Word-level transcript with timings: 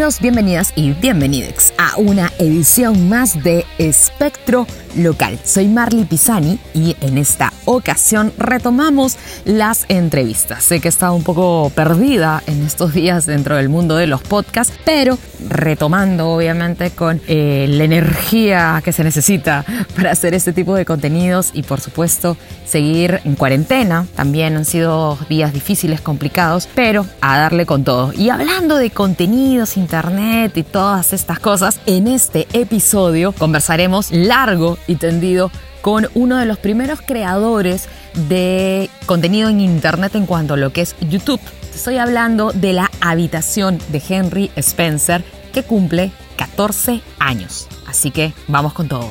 Bienvenidas 0.00 0.72
y 0.76 0.92
bienvenidos 0.92 1.74
a 1.76 1.98
una 1.98 2.32
edición 2.38 3.10
más 3.10 3.44
de 3.44 3.66
Espectro 3.76 4.66
Local. 4.96 5.38
Soy 5.44 5.68
Marley 5.68 6.04
Pisani 6.04 6.58
y 6.72 6.96
en 7.02 7.18
esta 7.18 7.52
ocasión 7.66 8.32
retomamos 8.38 9.18
las 9.44 9.84
entrevistas. 9.88 10.64
Sé 10.64 10.80
que 10.80 10.88
he 10.88 10.90
estado 10.90 11.14
un 11.14 11.22
poco 11.22 11.70
perdida 11.74 12.42
en 12.46 12.64
estos 12.64 12.94
días 12.94 13.26
dentro 13.26 13.56
del 13.56 13.68
mundo 13.68 13.94
de 13.94 14.06
los 14.06 14.22
podcasts, 14.22 14.72
pero 14.86 15.18
retomando 15.48 16.30
obviamente 16.30 16.90
con 16.90 17.20
eh, 17.28 17.66
la 17.68 17.84
energía 17.84 18.80
que 18.82 18.92
se 18.92 19.04
necesita 19.04 19.64
para 19.94 20.12
hacer 20.12 20.34
este 20.34 20.52
tipo 20.54 20.74
de 20.74 20.86
contenidos 20.86 21.50
y 21.52 21.62
por 21.62 21.80
supuesto 21.80 22.38
seguir 22.64 23.20
en 23.24 23.36
cuarentena. 23.36 24.06
También 24.16 24.56
han 24.56 24.64
sido 24.64 25.18
días 25.28 25.52
difíciles, 25.52 26.00
complicados, 26.00 26.68
pero 26.74 27.06
a 27.20 27.38
darle 27.38 27.66
con 27.66 27.84
todo. 27.84 28.12
Y 28.14 28.30
hablando 28.30 28.76
de 28.76 28.90
contenidos, 28.90 29.76
internet 30.00 30.56
y 30.56 30.62
todas 30.62 31.12
estas 31.12 31.38
cosas, 31.40 31.78
en 31.84 32.08
este 32.08 32.48
episodio 32.54 33.32
conversaremos 33.32 34.10
largo 34.10 34.78
y 34.86 34.94
tendido 34.94 35.50
con 35.82 36.08
uno 36.14 36.38
de 36.38 36.46
los 36.46 36.56
primeros 36.58 37.00
creadores 37.02 37.86
de 38.14 38.88
contenido 39.04 39.50
en 39.50 39.60
internet 39.60 40.14
en 40.14 40.24
cuanto 40.24 40.54
a 40.54 40.56
lo 40.56 40.72
que 40.72 40.80
es 40.80 40.96
YouTube. 41.00 41.40
Estoy 41.74 41.98
hablando 41.98 42.50
de 42.52 42.72
la 42.72 42.90
habitación 43.02 43.78
de 43.88 44.02
Henry 44.08 44.50
Spencer 44.56 45.22
que 45.52 45.64
cumple 45.64 46.12
14 46.36 47.02
años. 47.18 47.68
Así 47.86 48.10
que 48.10 48.32
vamos 48.48 48.72
con 48.72 48.88
todo. 48.88 49.10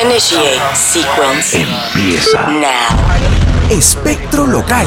Initiate 0.00 0.76
sequence. 0.76 1.62
Empieza 1.62 2.46
Now. 2.46 3.70
Espectro 3.70 4.46
Local. 4.46 4.86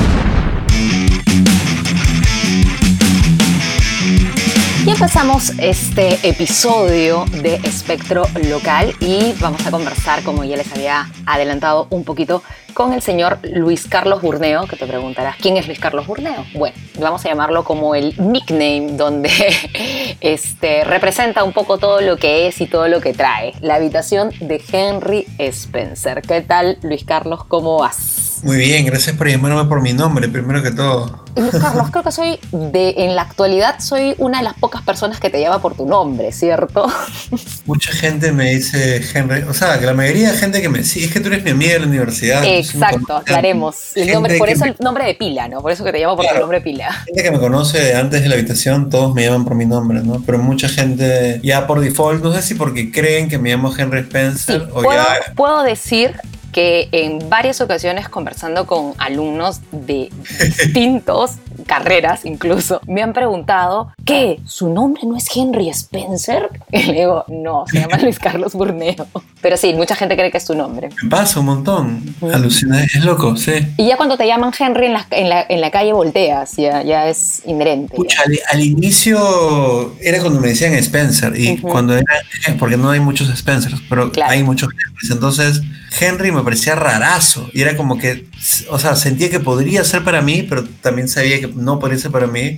Empezamos 4.91 5.53
este 5.57 6.19
episodio 6.27 7.23
de 7.41 7.55
Espectro 7.63 8.23
Local 8.49 8.93
y 8.99 9.33
vamos 9.39 9.65
a 9.65 9.71
conversar, 9.71 10.21
como 10.21 10.43
ya 10.43 10.57
les 10.57 10.69
había 10.73 11.09
adelantado 11.25 11.87
un 11.91 12.03
poquito, 12.03 12.43
con 12.73 12.91
el 12.91 13.01
señor 13.01 13.39
Luis 13.41 13.87
Carlos 13.87 14.21
Burneo, 14.21 14.67
que 14.67 14.75
te 14.75 14.85
preguntarás, 14.85 15.37
¿quién 15.37 15.55
es 15.55 15.65
Luis 15.65 15.79
Carlos 15.79 16.05
Burneo? 16.05 16.45
Bueno, 16.53 16.75
vamos 16.99 17.25
a 17.25 17.29
llamarlo 17.29 17.63
como 17.63 17.95
el 17.95 18.13
nickname 18.17 18.89
donde 18.91 19.31
este, 20.19 20.83
representa 20.83 21.45
un 21.45 21.53
poco 21.53 21.77
todo 21.77 22.01
lo 22.01 22.17
que 22.17 22.47
es 22.47 22.59
y 22.59 22.67
todo 22.67 22.89
lo 22.89 22.99
que 22.99 23.13
trae. 23.13 23.53
La 23.61 23.75
habitación 23.75 24.31
de 24.41 24.61
Henry 24.71 25.25
Spencer. 25.37 26.21
¿Qué 26.21 26.41
tal, 26.41 26.77
Luis 26.81 27.05
Carlos? 27.05 27.45
¿Cómo 27.45 27.79
vas? 27.79 28.20
Muy 28.43 28.57
bien, 28.57 28.85
gracias 28.85 29.15
por 29.15 29.27
llamarme 29.29 29.65
por 29.65 29.81
mi 29.81 29.93
nombre, 29.93 30.27
primero 30.27 30.63
que 30.63 30.71
todo. 30.71 31.23
Carlos, 31.61 31.89
creo 31.91 32.03
que 32.03 32.11
soy 32.11 32.39
de, 32.51 32.95
en 32.97 33.15
la 33.15 33.21
actualidad 33.21 33.79
soy 33.79 34.15
una 34.17 34.39
de 34.39 34.43
las 34.43 34.55
pocas 34.55 34.81
personas 34.81 35.19
que 35.19 35.29
te 35.29 35.39
llama 35.39 35.61
por 35.61 35.75
tu 35.75 35.85
nombre, 35.85 36.31
¿cierto? 36.31 36.91
Mucha 37.65 37.91
gente 37.93 38.31
me 38.31 38.49
dice 38.55 39.01
Henry, 39.13 39.43
o 39.43 39.53
sea, 39.53 39.79
que 39.79 39.85
la 39.85 39.93
mayoría 39.93 40.31
de 40.31 40.37
gente 40.37 40.61
que 40.61 40.69
me 40.69 40.83
sí, 40.83 41.03
es 41.05 41.13
que 41.13 41.19
tú 41.19 41.27
eres 41.27 41.43
mi 41.43 41.51
amiga 41.51 41.73
de 41.73 41.79
la 41.81 41.85
universidad. 41.87 42.43
Exacto, 42.43 43.15
aclaremos. 43.15 43.95
El 43.95 44.11
nombre, 44.11 44.37
por 44.37 44.49
eso 44.49 44.65
me- 44.65 44.71
el 44.71 44.75
nombre 44.79 45.05
de 45.05 45.13
pila, 45.15 45.47
¿no? 45.47 45.61
Por 45.61 45.71
eso 45.71 45.83
que 45.83 45.91
te 45.91 45.99
llamo 45.99 46.15
por 46.15 46.25
tu 46.25 46.29
Claro. 46.31 46.41
nombre 46.41 46.61
pila. 46.61 46.91
Gente 47.05 47.23
que 47.23 47.31
me 47.31 47.39
conoce 47.39 47.95
antes 47.95 48.23
de 48.23 48.27
la 48.27 48.35
habitación, 48.35 48.89
todos 48.89 49.13
me 49.13 49.23
llaman 49.23 49.45
por 49.45 49.55
mi 49.55 49.65
nombre, 49.65 50.01
¿no? 50.03 50.21
Pero 50.25 50.39
mucha 50.39 50.67
gente 50.67 51.39
ya 51.43 51.67
por 51.67 51.79
default, 51.79 52.23
no 52.23 52.33
sé 52.33 52.41
si 52.41 52.55
porque 52.55 52.91
creen 52.91 53.29
que 53.29 53.37
me 53.37 53.49
llamo 53.51 53.71
Henry 53.77 53.99
Sí, 54.01 54.05
Spencer 54.07 54.63
o 54.71 54.81
puedo, 54.81 54.91
ya... 54.93 55.33
puedo 55.35 55.63
decir 55.63 56.15
que 56.51 56.89
en 56.91 57.29
varias 57.29 57.61
ocasiones 57.61 58.09
conversando 58.09 58.65
con 58.65 58.93
alumnos 58.97 59.61
de 59.71 60.09
distintos 60.39 61.37
carreras 61.63 62.25
incluso, 62.25 62.81
me 62.87 63.01
han 63.01 63.13
preguntado 63.13 63.91
¿qué? 64.05 64.39
¿Su 64.45 64.69
nombre 64.69 65.01
no 65.05 65.15
es 65.17 65.25
Henry 65.35 65.69
Spencer? 65.69 66.49
Y 66.71 66.83
le 66.83 66.93
digo, 66.93 67.25
no, 67.27 67.65
se 67.67 67.79
llama 67.79 67.97
Luis 67.97 68.17
Carlos 68.19 68.53
Burneo. 68.53 69.07
Pero 69.41 69.57
sí, 69.57 69.73
mucha 69.73 69.95
gente 69.95 70.15
cree 70.15 70.31
que 70.31 70.37
es 70.37 70.45
tu 70.45 70.55
nombre. 70.55 70.89
Me 71.03 71.09
pasa 71.09 71.39
un 71.39 71.47
montón. 71.47 72.15
Alucina, 72.33 72.83
es 72.83 73.03
loco, 73.03 73.35
sí. 73.35 73.51
Y 73.77 73.87
ya 73.87 73.97
cuando 73.97 74.17
te 74.17 74.25
llaman 74.27 74.51
Henry 74.57 74.85
en 74.87 74.93
la, 74.93 75.07
en 75.11 75.29
la, 75.29 75.45
en 75.49 75.61
la 75.61 75.71
calle 75.71 75.93
volteas, 75.93 76.55
ya, 76.57 76.81
ya 76.83 77.07
es 77.09 77.41
inherente. 77.45 77.95
Pucha, 77.95 78.21
al, 78.25 78.39
al 78.51 78.61
inicio 78.61 79.93
era 80.01 80.19
cuando 80.21 80.39
me 80.39 80.49
decían 80.49 80.73
Spencer 80.75 81.33
y 81.37 81.57
cuando 81.57 81.95
era, 81.95 82.05
porque 82.59 82.77
no 82.77 82.89
hay 82.89 82.99
muchos 82.99 83.27
Spencers, 83.37 83.81
pero 83.89 84.11
Claro. 84.11 84.31
hay 84.31 84.43
muchos 84.43 84.69
Henrys. 84.71 85.11
Entonces 85.11 85.61
Henry 85.99 86.31
me 86.31 86.41
parecía 86.43 86.75
rarazo 86.75 87.49
y 87.53 87.61
era 87.61 87.75
como 87.75 87.97
que, 87.97 88.27
o 88.69 88.79
sea, 88.79 88.95
sentía 88.95 89.29
que 89.29 89.39
podría 89.39 89.83
ser 89.83 90.03
para 90.03 90.21
mí, 90.21 90.43
pero 90.43 90.63
también 90.81 91.07
sabía 91.07 91.39
que 91.39 91.47
no 91.47 91.79
podría 91.79 91.99
ser 91.99 92.11
para 92.11 92.27
mí 92.27 92.57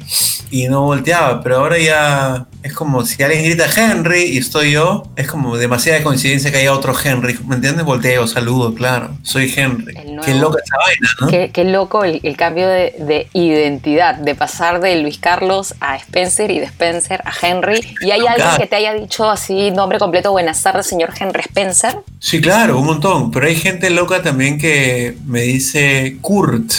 y 0.50 0.68
no 0.68 0.84
volteaba. 0.84 1.42
Pero 1.44 1.58
ahora 1.58 1.78
ya 1.78 2.46
es 2.62 2.74
como 2.74 3.06
si 3.06 3.22
alguien 3.22 3.44
grita 3.44 3.66
Henry 3.76 4.24
y 4.24 4.38
estoy 4.38 4.72
yo, 4.72 5.04
es 5.18 5.28
como 5.28 5.58
demasiada 5.58 6.02
coincidencia 6.04 6.52
que 6.52 6.58
haya 6.60 6.74
otro 6.74 6.94
Henry. 7.04 7.38
¿Me 7.46 7.56
entiendes? 7.56 7.84
Volteo, 7.86 8.28
saludo, 8.28 8.74
claro. 8.74 9.18
Soy 9.24 9.52
Henry. 9.56 9.94
Qué 10.24 10.36
loca 10.36 10.60
esa 10.64 10.78
vaina, 10.78 11.10
¿no? 11.22 11.28
Qué, 11.28 11.52
qué 11.54 11.64
loco 11.66 12.04
el, 12.06 12.22
el 12.24 12.38
cambio 12.38 12.68
de, 12.68 12.96
de 13.00 13.28
identidad, 13.34 14.16
de 14.16 14.36
pasar 14.36 14.80
de 14.80 14.96
Luis 15.02 15.18
Carlos 15.18 15.76
a 15.82 15.98
Spencer 15.98 16.50
y 16.52 16.60
de 16.60 16.66
Spencer 16.68 17.22
a 17.26 17.34
Henry. 17.46 17.82
¿Y 18.02 18.12
hay 18.12 18.22
alguien 18.22 18.34
Claro. 18.36 18.58
que 18.58 18.68
te 18.68 18.76
haya 18.78 18.94
dicho 18.94 19.30
así, 19.30 19.72
nombre 19.72 20.00
completo, 20.00 20.32
buenas 20.32 20.62
tardes, 20.62 20.88
señor 20.88 21.12
Henry 21.20 21.42
Spencer? 21.42 21.98
Sí, 22.20 22.40
claro, 22.42 22.80
un 22.80 22.86
montón. 22.86 23.32
Pero 23.32 23.48
hay 23.48 23.56
gente 23.56 23.90
loca 23.90 24.22
también 24.22 24.58
que 24.58 25.18
me 25.26 25.42
dice 25.42 25.73
see 25.74 26.20
kurd 26.22 26.70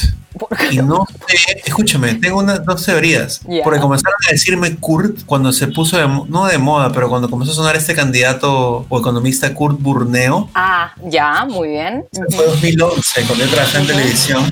Y 0.70 0.78
no 0.78 1.06
sé, 1.26 1.60
escúchame, 1.64 2.14
tengo 2.14 2.38
unas 2.38 2.64
dos 2.64 2.84
teorías. 2.84 3.40
Ya. 3.48 3.62
Porque 3.62 3.80
comenzaron 3.80 4.16
a 4.28 4.32
decirme 4.32 4.76
Kurt 4.76 5.24
cuando 5.26 5.52
se 5.52 5.68
puso, 5.68 5.96
de 5.96 6.06
no 6.06 6.46
de 6.46 6.58
moda, 6.58 6.92
pero 6.92 7.08
cuando 7.08 7.28
comenzó 7.28 7.52
a 7.52 7.54
sonar 7.54 7.76
este 7.76 7.94
candidato 7.94 8.86
o 8.88 8.98
economista 8.98 9.52
Kurt 9.54 9.80
Burneo. 9.80 10.50
Ah, 10.54 10.92
ya, 11.04 11.44
muy 11.44 11.68
bien. 11.68 12.04
Fue 12.30 12.46
2011, 12.46 13.22
cuando 13.26 13.44
yo 13.44 13.50
trabajé 13.50 13.78
en 13.78 13.86
televisión. 13.86 14.50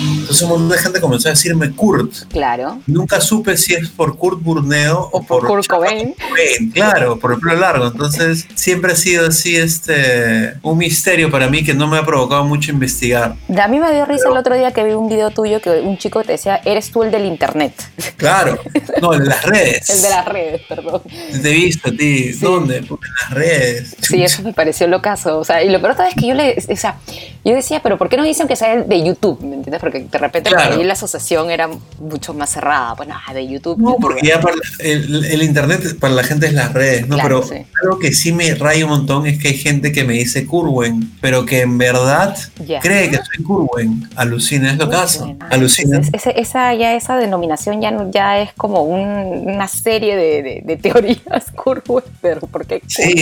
Entonces 0.00 0.42
un 0.42 0.48
montón 0.50 0.68
de 0.68 0.78
gente 0.78 1.00
comenzó 1.00 1.28
a 1.28 1.32
decirme 1.32 1.70
Kurt. 1.72 2.12
Claro. 2.28 2.80
Nunca 2.86 3.20
supe 3.20 3.56
si 3.56 3.74
es 3.74 3.88
por 3.88 4.16
Kurt 4.16 4.42
Burneo 4.42 5.08
o, 5.12 5.22
por 5.22 5.46
Kurt 5.46 5.66
Cobain. 5.66 6.14
Cobain, 6.14 6.70
Claro, 6.72 7.18
por 7.18 7.32
el 7.32 7.40
pelo 7.40 7.56
largo. 7.56 7.86
Entonces 7.86 8.46
siempre 8.54 8.92
ha 8.92 8.96
sido 8.96 9.26
así 9.26 9.56
este 9.56 10.54
un 10.62 10.78
misterio 10.78 11.30
para 11.30 11.48
mí 11.48 11.64
que 11.64 11.74
no 11.74 11.86
me 11.86 11.98
ha 11.98 12.04
provocado 12.04 12.44
mucho 12.44 12.70
investigar. 12.70 13.36
A 13.48 13.68
mí 13.68 13.78
me 13.78 13.92
dio 13.92 14.04
risa 14.04 14.28
el 14.28 14.36
otro 14.36 14.54
día 14.54 14.72
que 14.72 14.84
vi 14.84 14.92
un 14.92 15.08
video 15.16 15.30
tuyo 15.30 15.60
que 15.60 15.70
un 15.80 15.98
chico 15.98 16.22
te 16.22 16.32
decía, 16.32 16.60
eres 16.64 16.90
tú 16.90 17.02
el 17.02 17.10
del 17.10 17.24
internet. 17.24 17.72
Claro, 18.16 18.58
no, 19.00 19.14
en 19.14 19.26
las 19.26 19.44
redes. 19.44 19.88
El 19.96 20.02
de 20.02 20.10
las 20.10 20.24
redes, 20.26 20.62
perdón. 20.68 21.02
Te 21.42 21.50
he 21.50 21.54
visto 21.54 21.88
a 21.88 21.92
ti. 21.92 22.32
¿Dónde? 22.32 22.82
Puta, 22.82 23.06
En 23.06 23.12
las 23.22 23.30
redes. 23.30 23.96
Sí, 24.00 24.22
eso 24.22 24.42
me 24.42 24.52
pareció 24.52 24.86
locazo. 24.86 25.38
O 25.38 25.44
sea, 25.44 25.62
y 25.62 25.68
lo 25.68 25.80
peor 25.80 25.96
es 26.08 26.14
que 26.14 26.28
yo 26.28 26.34
le. 26.34 26.56
O 26.70 26.76
sea, 26.76 26.96
yo 27.44 27.54
decía, 27.54 27.80
pero 27.82 27.98
¿por 27.98 28.08
qué 28.08 28.16
no 28.16 28.24
dicen 28.24 28.48
que 28.48 28.56
sea 28.56 28.74
el 28.74 28.88
de 28.88 29.04
YouTube? 29.04 29.40
¿Me 29.40 29.56
entiendes? 29.56 29.80
Porque 29.80 30.00
de 30.00 30.18
repente 30.18 30.50
la 30.50 30.92
asociación 30.92 31.50
era 31.50 31.68
mucho 31.98 32.34
más 32.34 32.50
cerrada. 32.50 32.94
Pues 32.94 33.08
nada, 33.08 33.22
de 33.32 33.46
YouTube. 33.46 33.78
No, 33.78 33.96
porque 33.96 34.26
ya 34.26 34.40
para 34.40 34.56
el, 34.80 35.24
el 35.24 35.42
internet 35.42 35.98
para 35.98 36.14
la 36.14 36.24
gente 36.24 36.46
es 36.46 36.52
las 36.52 36.72
redes, 36.72 37.06
¿no? 37.08 37.16
Claro, 37.16 37.42
pero 37.46 37.60
sí. 37.60 37.66
algo 37.82 37.98
que 37.98 38.12
sí 38.12 38.32
me 38.32 38.54
raya 38.54 38.84
un 38.84 38.90
montón 38.90 39.26
es 39.26 39.38
que 39.38 39.48
hay 39.48 39.56
gente 39.56 39.92
que 39.92 40.04
me 40.04 40.14
dice 40.14 40.46
Curwen, 40.46 41.12
pero 41.20 41.44
que 41.44 41.60
en 41.60 41.78
verdad 41.78 42.36
cree 42.80 43.10
que 43.10 43.16
soy 43.16 43.44
Curwen. 43.44 44.08
Alucina, 44.16 44.72
es 44.72 44.78
lo 44.78 44.88
caso. 44.88 44.95
Bueno, 45.18 45.36
Alucina. 45.50 45.98
es- 46.00 46.10
es- 46.26 46.34
esa, 46.36 46.74
ya 46.74 46.94
esa 46.94 47.16
denominación 47.16 47.80
ya, 47.80 47.92
ya 48.10 48.40
es 48.40 48.52
como 48.54 48.82
un- 48.82 49.48
una 49.48 49.68
serie 49.68 50.16
de, 50.16 50.42
de- 50.42 50.62
de 50.64 50.76
teorías 50.76 51.50
Kurwen, 51.56 52.04
pero 52.20 52.40
¿por 52.40 52.66
qué 52.66 52.82
Sí, 52.86 53.14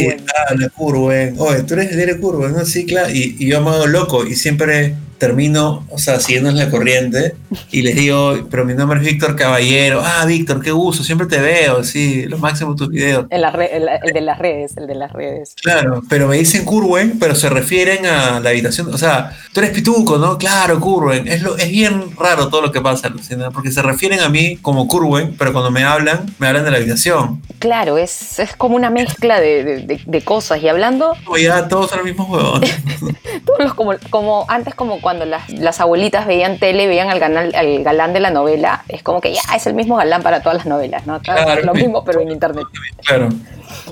Kurwen? 0.75 1.31
ah. 1.39 1.39
Oye, 1.39 1.63
tú 1.63 1.75
eres, 1.75 1.93
eres 1.93 2.17
Curwen, 2.17 2.53
¿no? 2.53 2.65
Sí, 2.65 2.87
claro. 2.87 3.11
Y, 3.11 3.37
y 3.39 3.47
yo 3.49 3.61
me 3.61 3.71
hago 3.71 3.87
loco 3.87 4.25
y 4.27 4.35
siempre 4.35 4.95
termino, 5.19 5.87
o 5.91 5.97
sea, 5.97 6.21
siguiendo 6.21 6.51
la 6.51 6.69
corriente 6.69 7.35
y 7.71 7.81
les 7.83 7.95
digo, 7.95 8.47
pero 8.51 8.65
mi 8.67 8.75
nombre 8.75 8.99
es 8.99 9.07
Víctor 9.07 9.37
Caballero. 9.37 10.03
Ah, 10.05 10.27
Víctor, 10.27 10.61
qué 10.61 10.71
gusto, 10.73 11.03
siempre 11.03 11.27
te 11.29 11.39
veo, 11.39 11.83
sí, 11.85 12.25
lo 12.27 12.37
máximo 12.37 12.75
tus 12.75 12.89
videos. 12.91 13.25
En 13.31 13.41
la 13.41 13.51
re- 13.51 13.75
el, 13.75 13.89
el 14.03 14.13
de 14.13 14.21
las 14.21 14.39
redes, 14.39 14.77
el 14.77 14.87
de 14.87 14.97
las 14.97 15.13
redes. 15.13 15.55
Claro, 15.63 16.03
pero 16.11 16.29
me 16.29 16.37
dicen 16.37 16.65
Curwen, 16.67 17.19
pero 17.19 17.35
se 17.37 17.49
refieren 17.49 18.05
a 18.05 18.41
la 18.41 18.51
habitación. 18.51 18.93
O 18.93 18.99
sea, 18.99 19.31
tú 19.53 19.61
eres 19.61 19.71
pituco, 19.73 20.19
¿no? 20.19 20.37
Claro, 20.37 20.79
Curwen. 20.81 21.27
Es, 21.29 21.41
lo, 21.43 21.57
es 21.65 21.71
bien 21.71 22.17
raro 22.17 22.49
todo 22.49 22.61
lo 22.63 22.73
que 22.73 22.81
pasa, 22.81 23.09
Luciana, 23.09 23.51
porque 23.51 23.71
se 23.71 23.83
refieren 23.83 24.21
a 24.21 24.29
mí 24.29 24.57
como 24.57 24.87
Curwen, 24.87 25.37
pero 25.37 25.53
cuando 25.53 25.71
me 25.71 25.85
hablan, 25.85 26.27
me 26.39 26.47
hablan 26.49 26.65
de 26.65 26.71
la 26.71 26.77
habitación. 26.79 27.43
Claro, 27.59 27.99
es, 27.99 28.39
es 28.39 28.55
como 28.57 28.77
una 28.77 28.91
mezcla 28.91 29.41
de, 29.41 29.99
de- 30.07 30.21
cosas. 30.23 30.63
Y 30.63 30.69
hablando, 30.69 31.15
Como 31.25 31.37
ya 31.37 31.69
todos 31.69 31.91
son 31.91 31.99
los 31.99 32.07
mismos 32.07 32.29
huevones. 32.31 32.75
todos 33.45 33.59
los 33.59 33.75
como, 33.75 33.93
como 34.11 34.45
antes 34.49 34.75
como 34.75 35.01
cuando 35.01 35.25
las, 35.25 35.49
las 35.51 35.81
abuelitas 35.81 36.27
veían 36.27 36.59
tele, 36.59 36.87
veían 36.87 37.11
al, 37.11 37.19
canal, 37.19 37.55
al 37.55 37.83
galán 37.83 38.13
de 38.13 38.21
la 38.21 38.31
novela, 38.31 38.85
es 38.89 39.03
como 39.03 39.21
que 39.21 39.33
ya 39.35 39.41
es 39.57 39.67
el 39.67 39.75
mismo 39.75 39.97
galán 39.97 40.23
para 40.23 40.41
todas 40.41 40.59
las 40.59 40.67
novelas, 40.67 41.07
¿no? 41.07 41.21
Claro. 41.21 41.63
lo 41.63 41.75
mismo, 41.75 42.05
pero 42.05 42.21
en 42.21 42.31
internet. 42.31 42.65
Claro. 43.05 43.29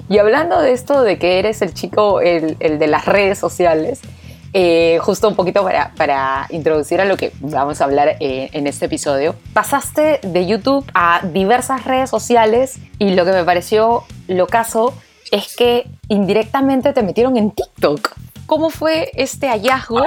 Y 0.08 0.18
hablando 0.18 0.60
de 0.60 0.72
esto, 0.72 1.02
de 1.02 1.18
que 1.18 1.38
eres 1.38 1.62
el 1.62 1.75
chico, 1.75 2.20
el, 2.20 2.56
el 2.60 2.78
de 2.78 2.86
las 2.86 3.04
redes 3.06 3.38
sociales, 3.38 4.00
eh, 4.52 4.99
justo 5.00 5.28
un 5.28 5.34
poquito 5.34 5.62
para, 5.62 5.93
para, 5.96 6.46
introducir 6.50 7.00
a 7.00 7.04
lo 7.04 7.16
que 7.16 7.32
vamos 7.40 7.81
a 7.81 7.84
hablar 7.84 8.16
eh, 8.20 8.50
en 8.52 8.66
este 8.66 8.87
episodio, 8.87 9.34
pasaste 9.54 10.20
de 10.22 10.46
YouTube 10.46 10.84
a 10.94 11.22
diversas 11.32 11.84
redes 11.84 12.10
sociales 12.10 12.78
y 12.99 13.14
lo 13.14 13.25
que 13.25 13.32
me 13.32 13.44
pareció 13.44 14.04
lo 14.28 14.46
caso 14.46 14.94
es 15.31 15.56
que 15.56 15.87
indirectamente 16.08 16.93
te 16.93 17.02
metieron 17.02 17.37
en 17.37 17.50
TikTok. 17.50 18.14
¿Cómo 18.52 18.69
fue 18.69 19.10
este 19.14 19.49
hallazgo 19.49 20.04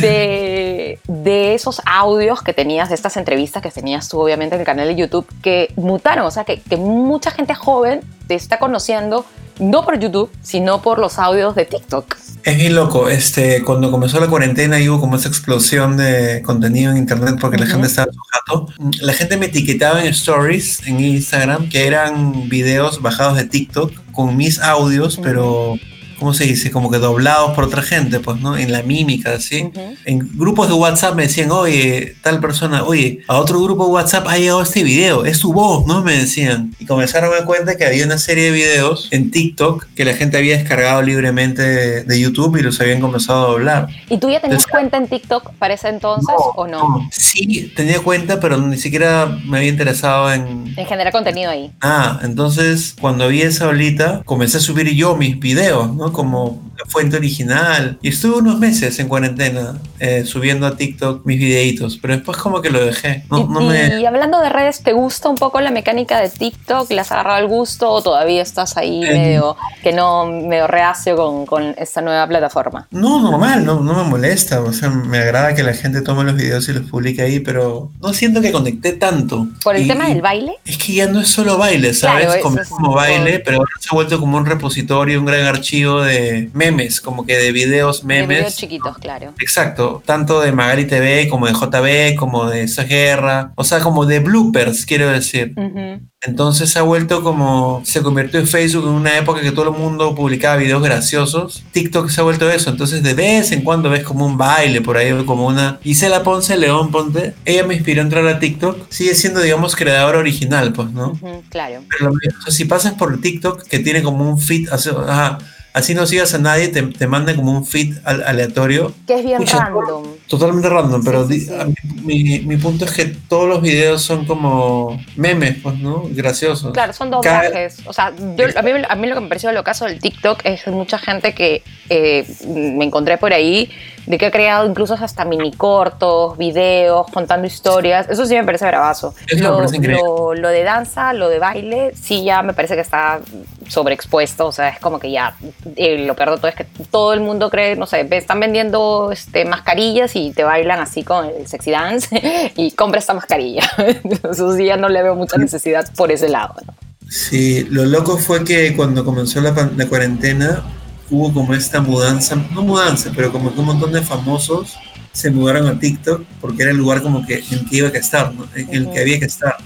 de, 0.00 1.00
de, 1.08 1.54
esos 1.56 1.82
audios 1.84 2.42
que 2.42 2.52
tenías, 2.52 2.90
de 2.90 2.94
estas 2.94 3.16
entrevistas 3.16 3.60
que 3.60 3.72
tenías 3.72 4.08
tú 4.08 4.20
obviamente 4.20 4.54
en 4.54 4.60
el 4.60 4.64
canal 4.64 4.86
de 4.86 4.94
YouTube, 4.94 5.26
que 5.42 5.72
mutaron? 5.74 6.26
O 6.26 6.30
sea, 6.30 6.44
que, 6.44 6.60
que 6.60 6.76
mucha 6.76 7.32
gente 7.32 7.52
joven 7.56 8.02
te 8.28 8.36
está 8.36 8.60
conociendo, 8.60 9.26
no 9.58 9.84
por 9.84 9.98
YouTube, 9.98 10.30
sino 10.42 10.80
por 10.80 11.00
los 11.00 11.18
audios 11.18 11.56
de 11.56 11.64
TikTok. 11.64 12.14
Es 12.44 12.56
bien 12.56 12.76
loco, 12.76 13.08
este, 13.08 13.64
cuando 13.64 13.90
comenzó 13.90 14.20
la 14.20 14.28
cuarentena 14.28 14.78
y 14.78 14.88
hubo 14.88 15.00
como 15.00 15.16
esa 15.16 15.26
explosión 15.26 15.96
de 15.96 16.40
contenido 16.42 16.92
en 16.92 16.98
internet 16.98 17.38
porque 17.40 17.56
uh 17.56 17.62
-huh. 17.62 17.64
la 17.64 17.70
gente 17.72 17.86
estaba 17.88 18.06
en 18.06 18.14
su 18.14 18.20
jato, 18.30 18.68
la 19.00 19.12
gente 19.12 19.36
me 19.38 19.46
etiquetaba 19.46 20.04
en 20.04 20.06
stories 20.06 20.86
en 20.86 21.00
Instagram 21.00 21.68
que 21.68 21.88
eran 21.88 22.48
videos 22.48 23.02
bajados 23.02 23.34
de 23.36 23.44
TikTok 23.44 23.92
con 24.12 24.36
mis 24.36 24.60
audios, 24.60 25.18
uh 25.18 25.20
-huh. 25.20 25.24
pero 25.24 25.74
¿cómo 26.24 26.32
se 26.32 26.44
dice? 26.44 26.70
Como 26.70 26.90
que 26.90 26.96
doblados 26.96 27.54
por 27.54 27.64
otra 27.64 27.82
gente, 27.82 28.18
pues, 28.18 28.40
¿no? 28.40 28.56
En 28.56 28.72
la 28.72 28.82
mímica, 28.82 29.38
¿sí? 29.40 29.64
Uh 29.64 29.78
-huh. 29.78 29.96
En 30.06 30.30
grupos 30.38 30.68
de 30.68 30.72
WhatsApp 30.72 31.14
me 31.14 31.24
decían, 31.24 31.50
oye, 31.50 32.16
tal 32.22 32.40
persona, 32.40 32.82
oye, 32.82 33.20
a 33.28 33.36
otro 33.36 33.62
grupo 33.62 33.84
de 33.84 33.90
WhatsApp 33.92 34.26
ha 34.26 34.38
llegado 34.38 34.62
este 34.62 34.82
video, 34.82 35.26
es 35.26 35.36
su 35.36 35.52
voz, 35.52 35.86
¿no? 35.86 36.02
Me 36.02 36.16
decían. 36.16 36.74
Y 36.78 36.86
comenzaron 36.86 37.30
a 37.30 37.36
dar 37.36 37.44
cuenta 37.44 37.76
que 37.76 37.84
había 37.84 38.06
una 38.06 38.16
serie 38.16 38.44
de 38.44 38.52
videos 38.52 39.08
en 39.10 39.30
TikTok 39.30 39.84
que 39.94 40.06
la 40.06 40.14
gente 40.14 40.38
había 40.38 40.56
descargado 40.56 41.02
libremente 41.02 41.60
de, 41.60 42.04
de 42.04 42.18
YouTube 42.18 42.56
y 42.56 42.62
los 42.62 42.80
habían 42.80 43.02
comenzado 43.02 43.44
a 43.44 43.50
doblar. 43.50 43.88
¿Y 44.08 44.16
tú 44.16 44.30
ya 44.30 44.40
tenías 44.40 44.64
entonces, 44.64 44.66
cuenta 44.70 44.96
en 44.96 45.08
TikTok 45.08 45.52
para 45.58 45.74
ese 45.74 45.88
entonces 45.88 46.34
no, 46.38 46.62
o 46.62 46.66
no? 46.66 46.78
no? 46.78 47.08
Sí, 47.12 47.70
tenía 47.76 48.00
cuenta, 48.00 48.40
pero 48.40 48.56
ni 48.56 48.78
siquiera 48.78 49.26
me 49.44 49.58
había 49.58 49.68
interesado 49.68 50.32
en... 50.32 50.72
En 50.74 50.86
generar 50.86 51.12
contenido 51.12 51.50
ahí. 51.50 51.70
Ah, 51.82 52.18
entonces 52.22 52.96
cuando 52.98 53.28
vi 53.28 53.42
esa 53.42 53.68
olita, 53.68 54.22
comencé 54.24 54.56
a 54.56 54.60
subir 54.60 54.88
yo 54.94 55.16
mis 55.16 55.38
videos, 55.38 55.94
¿no? 55.94 56.13
Como 56.14 56.62
la 56.78 56.84
fuente 56.86 57.16
original. 57.16 57.98
Y 58.02 58.08
estuve 58.08 58.36
unos 58.36 58.58
meses 58.58 58.98
en 58.98 59.08
cuarentena 59.08 59.78
eh, 60.00 60.24
subiendo 60.24 60.66
a 60.66 60.76
TikTok 60.76 61.24
mis 61.24 61.38
videitos, 61.38 61.98
pero 62.00 62.14
después 62.14 62.36
como 62.38 62.60
que 62.60 62.70
lo 62.70 62.84
dejé. 62.84 63.24
No, 63.30 63.40
y, 63.40 63.44
no 63.44 63.60
me... 63.60 64.00
y, 64.00 64.06
hablando 64.06 64.40
de 64.40 64.48
redes, 64.48 64.82
¿te 64.82 64.92
gusta 64.92 65.28
un 65.28 65.36
poco 65.36 65.60
la 65.60 65.70
mecánica 65.70 66.20
de 66.20 66.28
TikTok? 66.28 66.90
¿Le 66.90 67.00
has 67.00 67.12
agarrado 67.12 67.38
el 67.38 67.48
gusto 67.48 67.90
o 67.90 68.02
todavía 68.02 68.42
estás 68.42 68.76
ahí 68.76 69.04
eh, 69.04 69.12
medio, 69.12 69.56
que 69.82 69.92
no, 69.92 70.26
medio 70.26 70.66
reacio 70.66 71.16
con, 71.16 71.46
con, 71.46 71.74
esta 71.78 72.00
nueva 72.00 72.26
plataforma? 72.26 72.86
No, 72.90 73.20
normal, 73.20 73.64
no, 73.64 73.80
no 73.80 73.94
me 73.94 74.10
molesta. 74.10 74.60
O 74.60 74.72
sea, 74.72 74.90
me 74.90 75.18
agrada 75.18 75.54
que 75.54 75.62
la 75.62 75.74
gente 75.74 76.02
tome 76.02 76.24
los 76.24 76.36
videos 76.36 76.68
y 76.68 76.72
los 76.72 76.88
publique 76.88 77.22
ahí, 77.22 77.40
pero 77.40 77.90
no 78.00 78.12
siento 78.12 78.40
que 78.40 78.52
conecté 78.52 78.92
tanto. 78.92 79.46
¿Por 79.62 79.76
el 79.76 79.82
y, 79.82 79.88
tema 79.88 80.08
del 80.08 80.22
baile? 80.22 80.54
Es 80.64 80.78
que 80.78 80.94
ya 80.94 81.06
no 81.06 81.20
es 81.20 81.28
solo 81.28 81.58
baile, 81.58 81.94
¿sabes? 81.94 82.26
Claro, 82.26 82.42
como, 82.42 82.60
es 82.60 82.68
como 82.68 82.94
baile, 82.94 83.40
pero 83.40 83.58
ahora 83.58 83.70
se 83.80 83.88
ha 83.90 83.94
vuelto 83.94 84.18
como 84.20 84.36
un 84.36 84.46
repositorio, 84.46 85.18
un 85.18 85.26
gran 85.26 85.46
archivo 85.46 85.93
de 86.02 86.50
memes, 86.52 87.00
como 87.00 87.26
que 87.26 87.36
de 87.36 87.52
videos 87.52 88.04
memes. 88.04 88.28
De 88.28 88.34
videos 88.36 88.56
chiquitos, 88.56 88.98
claro. 88.98 89.34
Exacto, 89.38 90.02
tanto 90.04 90.40
de 90.40 90.52
Magali 90.52 90.86
TV 90.86 91.28
como 91.28 91.46
de 91.46 91.52
JB, 91.52 92.16
como 92.16 92.46
de 92.46 92.62
esa 92.62 92.84
guerra, 92.84 93.52
o 93.56 93.64
sea, 93.64 93.80
como 93.80 94.06
de 94.06 94.20
bloopers, 94.20 94.86
quiero 94.86 95.08
decir. 95.08 95.52
Uh 95.56 95.60
-huh. 95.60 96.00
Entonces 96.26 96.70
se 96.70 96.78
ha 96.78 96.82
vuelto 96.82 97.22
como, 97.22 97.82
se 97.84 98.02
convirtió 98.02 98.40
en 98.40 98.46
Facebook 98.46 98.84
en 98.84 98.94
una 98.94 99.18
época 99.18 99.42
que 99.42 99.52
todo 99.52 99.70
el 99.70 99.78
mundo 99.78 100.14
publicaba 100.14 100.56
videos 100.56 100.82
graciosos. 100.82 101.64
TikTok 101.72 102.08
se 102.08 102.20
ha 102.20 102.24
vuelto 102.24 102.50
eso, 102.50 102.70
entonces 102.70 103.02
de 103.02 103.12
vez 103.12 103.52
en 103.52 103.62
cuando 103.62 103.90
ves 103.90 104.04
como 104.04 104.24
un 104.24 104.38
baile 104.38 104.80
por 104.80 104.96
ahí, 104.96 105.12
como 105.24 105.46
una... 105.46 105.78
Gisela 105.82 106.22
Ponce, 106.22 106.56
León 106.56 106.90
Ponte, 106.90 107.34
ella 107.44 107.66
me 107.66 107.74
inspiró 107.74 108.00
a 108.00 108.04
entrar 108.04 108.26
a 108.26 108.38
TikTok, 108.38 108.86
sigue 108.88 109.14
siendo, 109.14 109.40
digamos, 109.40 109.76
creadora 109.76 110.18
original, 110.18 110.72
pues, 110.72 110.90
¿no? 110.92 111.08
Uh 111.08 111.18
-huh, 111.18 111.42
claro. 111.50 111.82
Pero 111.90 112.10
o 112.12 112.42
sea, 112.42 112.52
si 112.52 112.64
pasas 112.64 112.94
por 112.94 113.20
TikTok, 113.20 113.62
que 113.64 113.78
tiene 113.80 114.02
como 114.02 114.28
un 114.28 114.38
feed, 114.38 114.68
ajá, 114.72 115.38
así 115.74 115.92
no 115.92 116.06
sigas 116.06 116.32
a 116.34 116.38
nadie, 116.38 116.68
te, 116.68 116.82
te 116.82 117.06
manda 117.06 117.34
como 117.34 117.50
un 117.50 117.66
feed 117.66 117.96
aleatorio. 118.04 118.94
Que 119.06 119.14
es 119.16 119.24
bien 119.24 119.38
Pucha, 119.38 119.58
random. 119.58 120.04
Totalmente 120.28 120.68
random, 120.68 121.04
pero 121.04 121.28
sí, 121.28 121.40
sí, 121.40 121.50
sí. 121.50 121.88
Mi, 122.02 122.40
mi, 122.40 122.56
punto 122.56 122.84
es 122.84 122.92
que 122.92 123.06
todos 123.06 123.48
los 123.48 123.60
videos 123.60 124.00
son 124.00 124.24
como 124.24 125.02
memes, 125.16 125.56
pues, 125.62 125.76
¿no? 125.80 126.04
Graciosos. 126.10 126.72
Claro, 126.72 126.92
son 126.92 127.10
doblajes. 127.10 127.76
Cada... 127.76 127.90
O 127.90 127.92
sea, 127.92 128.12
yo, 128.36 128.46
a, 128.56 128.62
mí, 128.62 128.70
a 128.88 128.94
mí 128.94 129.06
lo 129.08 129.14
que 129.16 129.20
me 129.20 129.28
pareció 129.28 129.50
lo 129.52 129.64
caso 129.64 129.84
del 129.86 129.98
TikTok 129.98 130.40
es 130.44 130.66
mucha 130.68 130.98
gente 130.98 131.34
que 131.34 131.62
eh, 131.90 132.24
me 132.46 132.84
encontré 132.84 133.18
por 133.18 133.32
ahí 133.32 133.68
de 134.06 134.18
que 134.18 134.26
ha 134.26 134.30
creado 134.30 134.66
incluso 134.66 134.94
hasta 134.94 135.24
mini 135.24 135.52
cortos, 135.52 136.36
videos, 136.36 137.06
contando 137.10 137.46
historias. 137.46 138.08
Eso 138.08 138.26
sí 138.26 138.34
me 138.34 138.44
parece 138.44 138.66
bravazo. 138.66 139.14
Eso 139.26 139.44
lo, 139.44 139.58
me 139.58 139.66
parece 139.66 139.88
lo, 139.88 140.34
lo, 140.34 140.48
de 140.48 140.62
danza, 140.62 141.12
lo 141.12 141.28
de 141.28 141.38
baile, 141.38 141.92
sí 141.94 142.24
ya 142.24 142.42
me 142.42 142.54
parece 142.54 142.74
que 142.74 142.80
está 142.80 143.20
sobreexpuesto. 143.68 144.46
O 144.46 144.52
sea, 144.52 144.68
es 144.68 144.78
como 144.80 144.98
que 144.98 145.10
ya 145.10 145.36
eh, 145.76 146.04
lo 146.06 146.14
peor 146.14 146.32
de 146.32 146.36
todo 146.36 146.48
es 146.48 146.54
que 146.54 146.66
todo 146.90 147.12
el 147.12 147.20
mundo 147.20 147.50
cree, 147.50 147.76
no 147.76 147.86
sé, 147.86 148.06
están 148.10 148.40
vendiendo 148.40 149.10
este, 149.12 149.44
mascarillas 149.44 150.14
y 150.16 150.32
te 150.32 150.44
bailan 150.44 150.80
así 150.80 151.02
con 151.02 151.26
el 151.26 151.46
sexy 151.46 151.70
dance 151.70 152.52
y 152.56 152.72
compra 152.72 153.00
esta 153.00 153.14
mascarilla. 153.14 153.62
Eso 154.30 154.54
sí 154.56 154.66
ya 154.66 154.76
no 154.76 154.88
le 154.88 155.02
veo 155.02 155.14
mucha 155.14 155.38
necesidad 155.38 155.90
por 155.96 156.12
ese 156.12 156.28
lado. 156.28 156.54
¿no? 156.66 156.74
Sí, 157.08 157.66
lo 157.70 157.84
loco 157.84 158.16
fue 158.18 158.44
que 158.44 158.74
cuando 158.74 159.04
comenzó 159.04 159.40
la, 159.40 159.70
la 159.76 159.86
cuarentena 159.86 160.64
hubo 161.10 161.32
como 161.32 161.54
esta 161.54 161.80
mudanza, 161.80 162.36
no 162.52 162.62
mudanza, 162.62 163.10
pero 163.14 163.30
como 163.32 163.52
que 163.52 163.60
un 163.60 163.66
montón 163.66 163.92
de 163.92 164.02
famosos 164.02 164.76
se 165.12 165.30
mudaron 165.30 165.66
a 165.68 165.78
TikTok 165.78 166.24
porque 166.40 166.62
era 166.62 166.72
el 166.72 166.76
lugar 166.76 167.02
como 167.02 167.24
que 167.24 167.42
en 167.50 167.64
que 167.66 167.76
iba 167.76 167.92
que 167.92 167.98
estar, 167.98 168.34
¿no? 168.34 168.46
en 168.54 168.74
el 168.74 168.90
que 168.90 169.00
había 169.00 169.18
que 169.18 169.26
estar. 169.26 169.56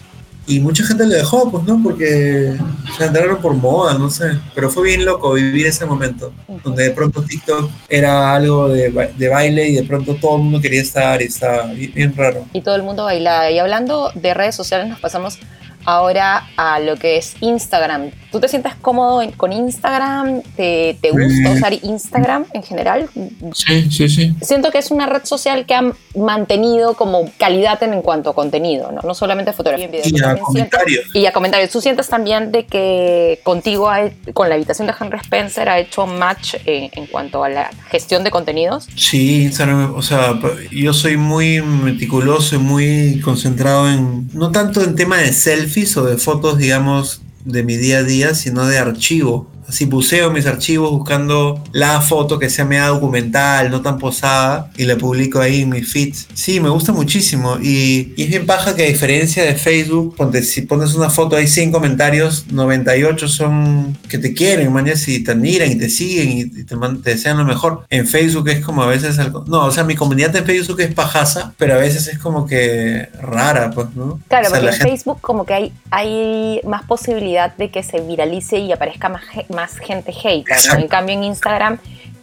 Y 0.46 0.61
mucha 0.61 0.82
gente 0.82 1.06
le 1.06 1.17
dejó, 1.17 1.50
pues, 1.50 1.64
¿no? 1.64 1.79
Porque 1.82 2.56
se 2.96 3.05
entraron 3.05 3.37
por 3.37 3.52
moda, 3.52 3.99
no 3.99 4.08
sé. 4.08 4.31
Pero 4.55 4.70
fue 4.70 4.85
bien 4.85 5.05
loco 5.05 5.35
vivir 5.35 5.67
ese 5.67 5.85
momento, 5.85 6.32
donde 6.64 6.85
de 6.85 6.90
pronto 6.93 7.23
TikTok 7.23 7.70
era 7.87 8.34
algo 8.34 8.70
de, 8.70 8.91
de 9.14 9.29
baile 9.29 9.69
y 9.69 9.75
de 9.75 9.82
pronto 9.82 10.14
todo 10.14 10.37
el 10.37 10.44
mundo 10.44 10.61
quería 10.62 10.81
estar 10.81 11.20
y 11.20 11.26
estaba 11.26 11.67
bien, 11.67 11.93
bien 11.94 12.17
raro. 12.17 12.46
Y 12.55 12.62
todo 12.62 12.76
el 12.76 12.82
mundo 12.82 13.05
bailaba. 13.05 13.50
Y 13.50 13.58
hablando 13.58 14.10
de 14.15 14.32
redes 14.32 14.55
sociales, 14.55 14.89
nos 14.89 15.01
pasamos 15.01 15.39
ahora 15.84 16.48
a 16.56 16.81
lo 16.81 16.96
que 16.96 17.19
es 17.19 17.34
Instagram. 17.41 18.10
¿Tú 18.31 18.41
te 18.41 18.49
sientes 18.49 18.75
cómodo 18.75 19.23
con 19.37 19.53
Instagram? 19.53 20.43
¿Te, 20.56 20.99
te 21.01 21.11
gusta 21.11 21.51
usar 21.51 21.73
Instagram 21.73 22.44
en 22.53 22.63
general? 22.63 23.08
Sí, 23.55 23.91
sí, 23.91 24.08
sí. 24.08 24.35
Siento 24.43 24.70
que 24.70 24.79
es 24.79 24.91
una 24.91 25.06
red 25.06 25.25
social 25.25 25.65
que 25.65 25.75
ha 25.75 25.82
mantenido 26.15 26.94
como 26.94 27.31
calidad 27.39 27.82
en, 27.82 27.94
en 27.94 28.03
cuanto 28.03 28.31
a 28.31 28.35
contenido, 28.35 28.93
¿no? 28.93 29.01
No 29.03 29.15
solamente 29.15 29.53
fotografía 29.53 29.87
y 29.87 29.89
video. 29.89 30.05
Y 30.06 30.23
a 30.23 30.37
comentarios. 30.39 31.03
Sientes, 31.05 31.23
y 31.23 31.27
a 31.27 31.32
comentarios. 31.32 31.70
¿Tú 31.70 31.81
sientes 31.81 32.08
también 32.08 32.53
de 32.53 32.67
que 32.67 33.41
contigo, 33.43 33.89
hay, 33.89 34.13
con 34.35 34.49
la 34.49 34.56
habitación 34.56 34.87
de 34.89 34.94
Henry 34.99 35.19
Spencer, 35.19 35.69
ha 35.69 35.79
hecho 35.79 36.06
match 36.06 36.55
eh, 36.67 36.91
en 36.93 37.06
cuanto 37.06 37.44
a 37.44 37.49
la 37.49 37.70
gestión 37.91 38.25
de 38.25 38.31
contenidos? 38.31 38.89
Sí, 38.94 39.44
Instagram, 39.44 39.94
o 39.94 40.03
sea, 40.03 40.39
yo 40.70 40.93
soy 40.93 41.17
muy 41.17 41.63
meticuloso 41.63 42.56
y 42.56 42.58
muy 42.58 43.20
concentrado 43.20 43.91
en, 43.91 44.29
no 44.35 44.51
tanto 44.51 44.82
en 44.82 44.94
tema 44.97 45.19
de 45.19 45.32
selfies 45.32 45.97
o 45.97 46.05
de 46.05 46.17
fotos, 46.17 46.58
digamos, 46.58 47.23
de 47.48 47.62
mi 47.62 47.76
día 47.76 47.98
a 47.98 48.02
día, 48.02 48.34
sino 48.34 48.67
de 48.67 48.78
archivo. 48.78 49.48
Así 49.69 49.84
buceo 49.84 50.31
mis 50.31 50.46
archivos 50.46 50.91
buscando 50.91 51.63
la 51.72 52.01
foto 52.01 52.39
que 52.39 52.48
sea 52.48 52.65
media 52.65 52.87
documental, 52.87 53.70
no 53.70 53.82
tan 53.82 53.98
posada, 53.98 54.70
y 54.77 54.84
la 54.84 54.96
publico 54.96 55.41
ahí 55.41 55.63
en 55.63 55.69
mi 55.69 55.82
feed. 55.82 56.15
Sí, 56.32 56.58
me 56.58 56.70
gusta 56.70 56.93
muchísimo. 56.93 57.58
Y, 57.60 58.15
y 58.17 58.22
es 58.22 58.29
bien 58.31 58.46
paja 58.46 58.75
que 58.75 58.84
a 58.84 58.87
diferencia 58.87 59.44
de 59.44 59.55
Facebook, 59.55 60.17
ponte, 60.17 60.43
si 60.43 60.63
pones 60.63 60.94
una 60.94 61.10
foto 61.10 61.37
hay 61.37 61.46
100 61.46 61.70
comentarios, 61.70 62.46
98 62.51 63.29
son 63.29 63.98
que 64.08 64.19
te 64.19 64.32
quieren, 64.32 64.72
man, 64.72 64.89
y 64.89 65.19
te 65.22 65.32
admiran 65.32 65.70
y 65.70 65.77
te 65.77 65.91
siguen 65.91 66.31
y 66.31 66.44
te, 66.46 66.65
te, 66.65 67.10
desean 67.10 67.37
lo 67.37 67.44
mejor. 67.44 67.84
En 67.91 68.06
Facebook 68.06 68.48
es 68.48 68.65
como 68.65 68.82
a 68.82 68.87
veces 68.87 69.19
algo... 69.19 69.44
No, 69.46 69.67
o 69.67 69.70
sea, 69.70 69.84
mi 69.84 69.94
comunidad 69.94 70.34
en 70.34 70.46
Facebook 70.46 70.81
es 70.81 70.94
pajaza, 70.94 71.53
pero 71.58 71.75
a 71.75 71.79
veces 71.79 72.08
es 72.08 72.19
como 72.19 72.46
que 72.46 73.08
rara, 73.20 73.70
pues, 73.70 73.89
¿no? 73.94 74.20
Claro, 74.29 74.46
o 74.46 74.51
sea, 74.51 74.60
porque 74.60 74.67
en 74.67 74.72
gente... 74.72 74.91
Facebook 74.91 75.20
como 75.20 75.44
que 75.44 75.55
hay, 75.55 75.72
hay 75.91 76.60
más 76.65 76.84
posibilidad 76.84 77.55
de 77.56 77.70
que 77.70 77.82
se 77.82 78.01
viralice 78.01 78.58
y 78.58 78.72
aparezca 78.72 79.08
más 79.08 79.22
más 79.58 79.79
gente 79.79 80.12
hater, 80.12 80.56
¿no? 80.72 80.79
En 80.79 80.88
cambio 80.88 81.15
en 81.17 81.24
Instagram 81.24 81.79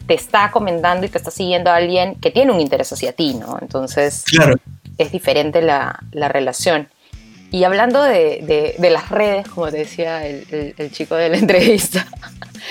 te 0.07 0.13
está 0.13 0.51
comentando 0.51 1.05
y 1.05 1.09
te 1.09 1.17
está 1.17 1.31
siguiendo 1.31 1.69
a 1.71 1.75
alguien 1.75 2.15
que 2.21 2.29
tiene 2.31 2.51
un 2.51 2.61
interés 2.61 2.91
hacia 2.93 3.11
ti, 3.11 3.33
¿no? 3.33 3.57
Entonces 3.61 4.23
claro. 4.25 4.55
es 4.97 5.11
diferente 5.11 5.61
la, 5.61 5.99
la 6.11 6.27
relación. 6.29 6.87
Y 7.51 7.63
hablando 7.63 8.01
de, 8.03 8.41
de, 8.51 8.75
de, 8.77 8.89
las 8.89 9.09
redes, 9.09 9.47
como 9.47 9.71
te 9.71 9.77
decía 9.77 10.25
el, 10.25 10.45
el, 10.51 10.73
el 10.77 10.91
chico 10.91 11.15
de 11.15 11.29
la 11.29 11.37
entrevista, 11.43 12.05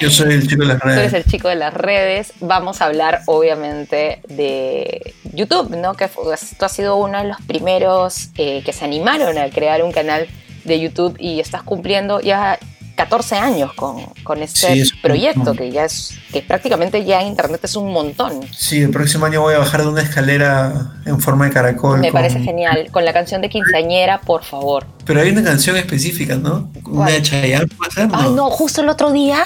Yo 0.00 0.10
soy 0.10 0.32
el 0.34 0.46
chico 0.48 0.62
de 0.62 0.68
las 0.68 0.80
Tú 0.80 0.88
eres 0.88 0.96
redes. 1.12 1.12
el 1.14 1.30
chico 1.30 1.48
de 1.48 1.54
las 1.56 1.74
redes. 1.74 2.32
Vamos 2.40 2.80
a 2.80 2.86
hablar, 2.86 3.22
obviamente, 3.26 4.20
de 4.28 5.14
YouTube, 5.32 5.76
¿no? 5.76 5.94
Que 5.94 6.08
fue- 6.08 6.24
tú 6.58 6.64
has 6.64 6.72
sido 6.72 6.96
uno 6.96 7.18
de 7.22 7.28
los 7.28 7.40
primeros 7.42 8.28
eh, 8.36 8.62
que 8.64 8.72
se 8.72 8.84
animaron 8.84 9.38
a 9.38 9.48
crear 9.50 9.82
un 9.82 9.92
canal 9.92 10.26
de 10.64 10.80
YouTube 10.80 11.16
y 11.18 11.40
estás 11.40 11.62
cumpliendo 11.62 12.20
ya 12.20 12.58
14 12.96 13.36
años 13.36 13.72
con, 13.74 14.02
con 14.22 14.42
este 14.42 14.72
Sí, 14.72 14.80
es 14.80 14.92
un 14.94 15.00
proyecto, 15.02 15.52
que 15.54 15.70
ya 15.70 15.84
es, 15.84 16.14
que 16.32 16.42
prácticamente 16.42 17.04
ya 17.04 17.22
Internet 17.22 17.60
es 17.64 17.74
un 17.76 17.92
montón. 17.92 18.40
Sí, 18.52 18.82
el 18.82 18.90
próximo 18.90 19.26
año 19.26 19.40
voy 19.40 19.54
a 19.54 19.58
bajar 19.58 19.82
de 19.82 19.88
una 19.88 20.02
escalera 20.02 20.92
en 21.04 21.20
forma 21.20 21.46
de 21.46 21.52
caracol. 21.52 22.00
Me 22.00 22.10
con- 22.10 22.20
parece 22.20 22.40
genial. 22.40 22.88
Con 22.92 23.04
la 23.04 23.12
canción 23.12 23.40
de 23.42 23.48
Quinceañera, 23.48 24.20
por 24.20 24.44
favor. 24.44 24.86
Pero 25.04 25.20
hay 25.20 25.30
una 25.30 25.42
canción 25.42 25.76
específica, 25.76 26.36
¿no? 26.36 26.70
Una 26.86 27.10
de 27.10 27.22
Chayanne, 27.22 27.66
¿puede 27.66 27.90
ser? 27.90 28.08
Ay, 28.12 28.30
no, 28.30 28.48
justo 28.50 28.80
el 28.80 28.88
otro 28.88 29.10
día. 29.12 29.44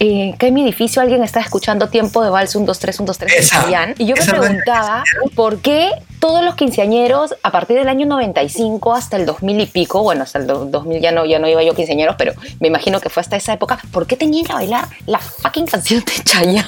Eh, 0.00 0.34
que 0.38 0.46
en 0.48 0.54
mi 0.54 0.62
edificio 0.64 1.00
alguien 1.02 1.22
está 1.22 1.38
escuchando 1.40 1.88
tiempo 1.88 2.24
de 2.24 2.30
vals 2.30 2.56
1, 2.56 2.66
2, 2.66 2.78
3, 2.78 3.00
1, 3.00 3.06
2, 3.06 3.18
3 3.18 3.32
de 3.32 3.38
Esa, 3.38 3.62
Chayanne. 3.62 3.94
Y 3.98 4.06
yo 4.06 4.16
me 4.16 4.24
preguntaba 4.24 5.04
por 5.36 5.58
qué 5.60 5.90
todos 6.18 6.44
los 6.44 6.54
quinceañeros 6.54 7.34
a 7.42 7.50
partir 7.50 7.78
del 7.78 7.88
año 7.88 8.06
95 8.06 8.94
hasta 8.94 9.16
el 9.16 9.24
2000 9.24 9.60
y 9.60 9.66
pico, 9.66 10.02
bueno, 10.02 10.22
hasta 10.24 10.38
el 10.38 10.46
do- 10.46 10.66
2000 10.66 11.00
ya 11.00 11.12
no, 11.12 11.24
ya 11.24 11.38
no 11.38 11.48
iba 11.48 11.62
yo 11.62 11.74
quinceañeros, 11.74 12.16
pero 12.18 12.34
me 12.60 12.68
imagino 12.68 13.00
que 13.00 13.08
fue 13.08 13.22
hasta 13.22 13.36
esa 13.36 13.54
época, 13.54 13.78
¿por 13.90 14.06
qué 14.06 14.16
tenían 14.16 14.44
que 14.44 14.52
bailar 14.52 14.86
la 15.06 15.18
fucking 15.18 15.64
canción 15.66 16.04
de 16.04 16.22
Chayanne? 16.22 16.64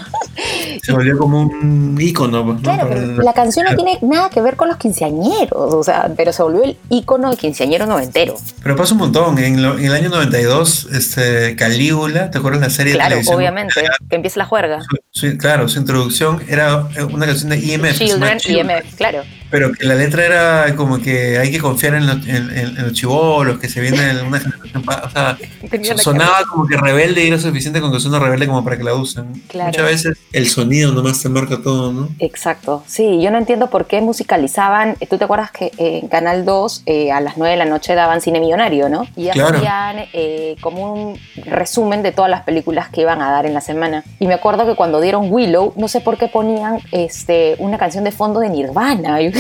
Se 0.83 0.93
volvió 0.93 1.19
como 1.19 1.41
un 1.43 1.99
ícono. 2.01 2.45
¿no? 2.45 2.61
Claro, 2.63 2.87
pero 2.89 3.23
la 3.23 3.33
canción 3.35 3.67
no 3.69 3.77
tiene 3.77 3.99
nada 4.01 4.31
que 4.31 4.41
ver 4.41 4.57
con 4.57 4.69
los 4.69 4.79
quinceañeros, 4.79 5.75
o 5.75 5.85
sea, 5.85 6.11
pero 6.17 6.33
se 6.33 6.43
volvió 6.43 6.65
el 6.65 6.79
ícono 6.89 7.31
de 7.31 7.37
quinceañero 7.37 7.85
noventero. 7.87 8.37
Pero 8.63 8.75
pasa 8.77 8.95
un 8.95 9.01
montón. 9.01 9.39
En, 9.39 9.63
lo- 9.63 9.79
en 9.79 9.85
el 9.85 9.93
año 9.93 10.09
92, 10.09 10.89
este, 10.93 11.57
Calígula, 11.57 12.31
¿te 12.31 12.39
acuerdas 12.39 12.63
la 12.63 12.71
serie 12.71 12.95
de 12.95 12.99
Obviamente, 13.29 13.83
que 14.09 14.17
empiece 14.17 14.39
la 14.39 14.45
juerga. 14.47 14.81
Su- 14.83 14.99
su- 15.31 15.39
claro, 15.39 15.69
su 15.69 15.79
introducción 15.79 16.43
era 16.49 16.89
una 17.13 17.27
canción 17.27 17.51
de 17.51 17.59
IMF. 17.59 17.99
Children, 17.99 18.39
IMF, 18.47 18.95
claro. 18.97 19.23
Pero 19.53 19.71
que 19.73 19.85
la 19.85 19.95
letra 19.95 20.25
era 20.27 20.75
como 20.75 20.99
que 20.99 21.39
hay 21.39 21.53
que 21.53 21.59
confiar 21.61 21.95
en, 21.95 22.07
los- 22.09 22.27
en- 22.27 22.51
en- 22.59 22.75
los 22.83 22.93
chivolos, 22.95 23.61
que 23.61 23.69
se 23.69 23.81
vienen 23.81 24.01
en 24.19 24.27
una 24.27 24.41
generación. 24.41 24.83
O 24.89 25.11
sea, 25.11 25.39
Tenía 25.71 25.95
la 25.95 26.03
sonaba 26.03 26.39
como 26.51 26.67
que 26.67 26.77
rebelde 26.77 27.23
y 27.25 27.29
era 27.29 27.39
suficiente 27.39 27.81
con 27.81 27.93
que 27.93 28.01
suene 28.01 28.19
rebelde 28.19 28.47
como 28.49 28.65
para 28.65 28.77
que 28.77 28.83
la 28.83 28.95
usen. 28.95 29.41
Claro. 29.49 29.69
Muchas 29.69 29.85
veces 29.85 30.19
el 30.33 30.49
sonido 30.49 30.91
nomás 30.93 31.23
te 31.23 31.29
marca 31.29 31.59
todo, 31.63 31.93
¿no? 31.93 32.09
Exacto, 32.19 32.83
sí, 32.87 33.21
yo 33.23 33.31
no 33.31 33.39
entiendo 33.39 33.71
por 33.71 33.87
qué 33.87 34.01
musicalizaban, 34.01 34.97
tú 35.09 35.19
te 35.19 35.25
acuerdas 35.25 35.51
que 35.51 35.71
en 35.77 36.09
Canal 36.09 36.45
2 36.45 36.83
eh, 36.87 37.13
a 37.13 37.21
las 37.21 37.37
9 37.37 37.53
de 37.53 37.57
la 37.59 37.65
noche 37.67 37.95
daban 37.95 38.21
cine 38.23 38.41
millonario, 38.41 38.89
¿no? 38.89 39.07
Y 39.17 39.29
Claro. 39.29 39.59
hacían 39.59 40.07
eh, 40.15 40.57
como 40.63 40.93
un 40.95 41.19
resumen 41.45 42.03
de 42.03 42.13
todas 42.13 42.31
las 42.31 42.43
películas 42.43 42.89
que 42.89 43.03
iban 43.03 43.21
a 43.21 43.31
dar 43.31 43.45
en 43.47 43.53
la 43.55 43.61
semana. 43.61 44.03
Y 44.19 44.27
me 44.27 44.35
acuerdo 44.35 44.65
que 44.67 44.75
cuando 44.75 45.01
dieron 45.01 45.31
Willow, 45.31 45.75
no 45.77 45.89
sé 45.89 46.01
por 46.01 46.17
qué 46.17 46.29
ponían 46.29 46.79
este, 46.93 47.57
una 47.59 47.77
canción 47.79 48.05
de 48.05 48.13
fondo 48.13 48.41
de 48.41 48.49
Nirvana. 48.49 49.21
Yo 49.21 49.31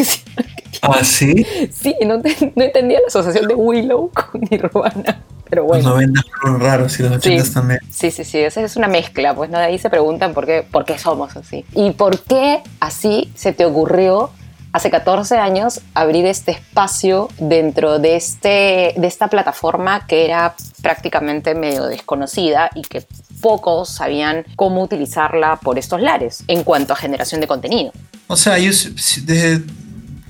Ah, 0.84 1.04
sí. 1.04 1.46
sí, 1.72 1.94
no, 2.04 2.20
te- 2.20 2.52
no 2.56 2.64
entendía 2.64 2.98
la 3.00 3.06
asociación 3.06 3.46
de 3.46 3.54
Willow 3.54 4.10
con 4.12 4.40
Nirvana, 4.50 5.22
pero 5.48 5.62
Los 5.62 5.68
bueno. 5.68 5.90
90 5.90 6.20
fueron 6.40 6.60
raros 6.60 6.98
y 6.98 7.02
los 7.04 7.12
80 7.12 7.52
también. 7.52 7.80
Sí, 7.90 8.10
sí, 8.10 8.24
sí, 8.24 8.38
esa 8.38 8.62
es 8.62 8.74
una 8.76 8.88
mezcla, 8.88 9.32
pues 9.34 9.48
¿no? 9.50 9.58
de 9.58 9.64
ahí 9.64 9.78
se 9.78 9.90
preguntan 9.90 10.34
por 10.34 10.44
qué, 10.46 10.66
por 10.68 10.84
qué 10.84 10.98
somos 10.98 11.36
así. 11.36 11.64
Y 11.74 11.92
por 11.92 12.18
qué 12.20 12.62
así 12.80 13.30
se 13.36 13.52
te 13.52 13.64
ocurrió 13.64 14.30
hace 14.72 14.90
14 14.90 15.36
años 15.36 15.80
abrir 15.94 16.24
este 16.26 16.50
espacio 16.52 17.28
dentro 17.38 17.98
de, 18.00 18.16
este, 18.16 18.94
de 18.96 19.06
esta 19.06 19.28
plataforma 19.28 20.06
que 20.06 20.24
era 20.24 20.54
prácticamente 20.80 21.54
medio 21.54 21.84
desconocida 21.84 22.70
y 22.74 22.82
que 22.82 23.04
pocos 23.40 23.88
sabían 23.90 24.46
cómo 24.56 24.82
utilizarla 24.82 25.56
por 25.62 25.78
estos 25.78 26.00
lares 26.00 26.42
en 26.48 26.64
cuanto 26.64 26.92
a 26.92 26.96
generación 26.96 27.40
de 27.40 27.46
contenido. 27.46 27.92
O 28.28 28.36
sea, 28.36 28.56
yo 28.58 28.70
desde 28.70 29.62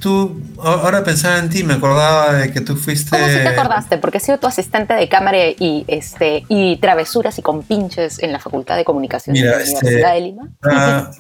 tú, 0.03 0.43
ahora 0.61 1.05
pensaba 1.05 1.39
en 1.39 1.49
ti, 1.49 1.63
me 1.63 1.75
acordaba 1.75 2.35
de 2.35 2.53
que 2.53 2.61
tú 2.61 2.77
fuiste. 2.77 3.11
¿Cómo 3.11 3.25
si 3.25 3.35
te 3.35 3.49
acordaste? 3.49 3.99
Porque 3.99 4.19
he 4.19 4.21
sido 4.21 4.39
tu 4.39 4.49
asistente 4.49 4.95
de 4.95 5.09
cámara 5.09 5.39
y, 5.39 5.85
este, 5.87 6.45
y 6.49 6.77
travesuras 6.79 7.39
y 7.39 7.43
compinches 7.43 8.19
en 8.19 8.33
la 8.33 8.41
Facultad 8.41 8.77
de 8.77 8.85
Comunicación 8.85 9.33
Mira, 9.33 9.53
de 9.53 9.57
la 9.59 9.63
este, 9.63 9.77
Universidad 9.77 10.15
de 10.15 10.21
Lima. 10.21 10.49
Ah, 10.65 11.11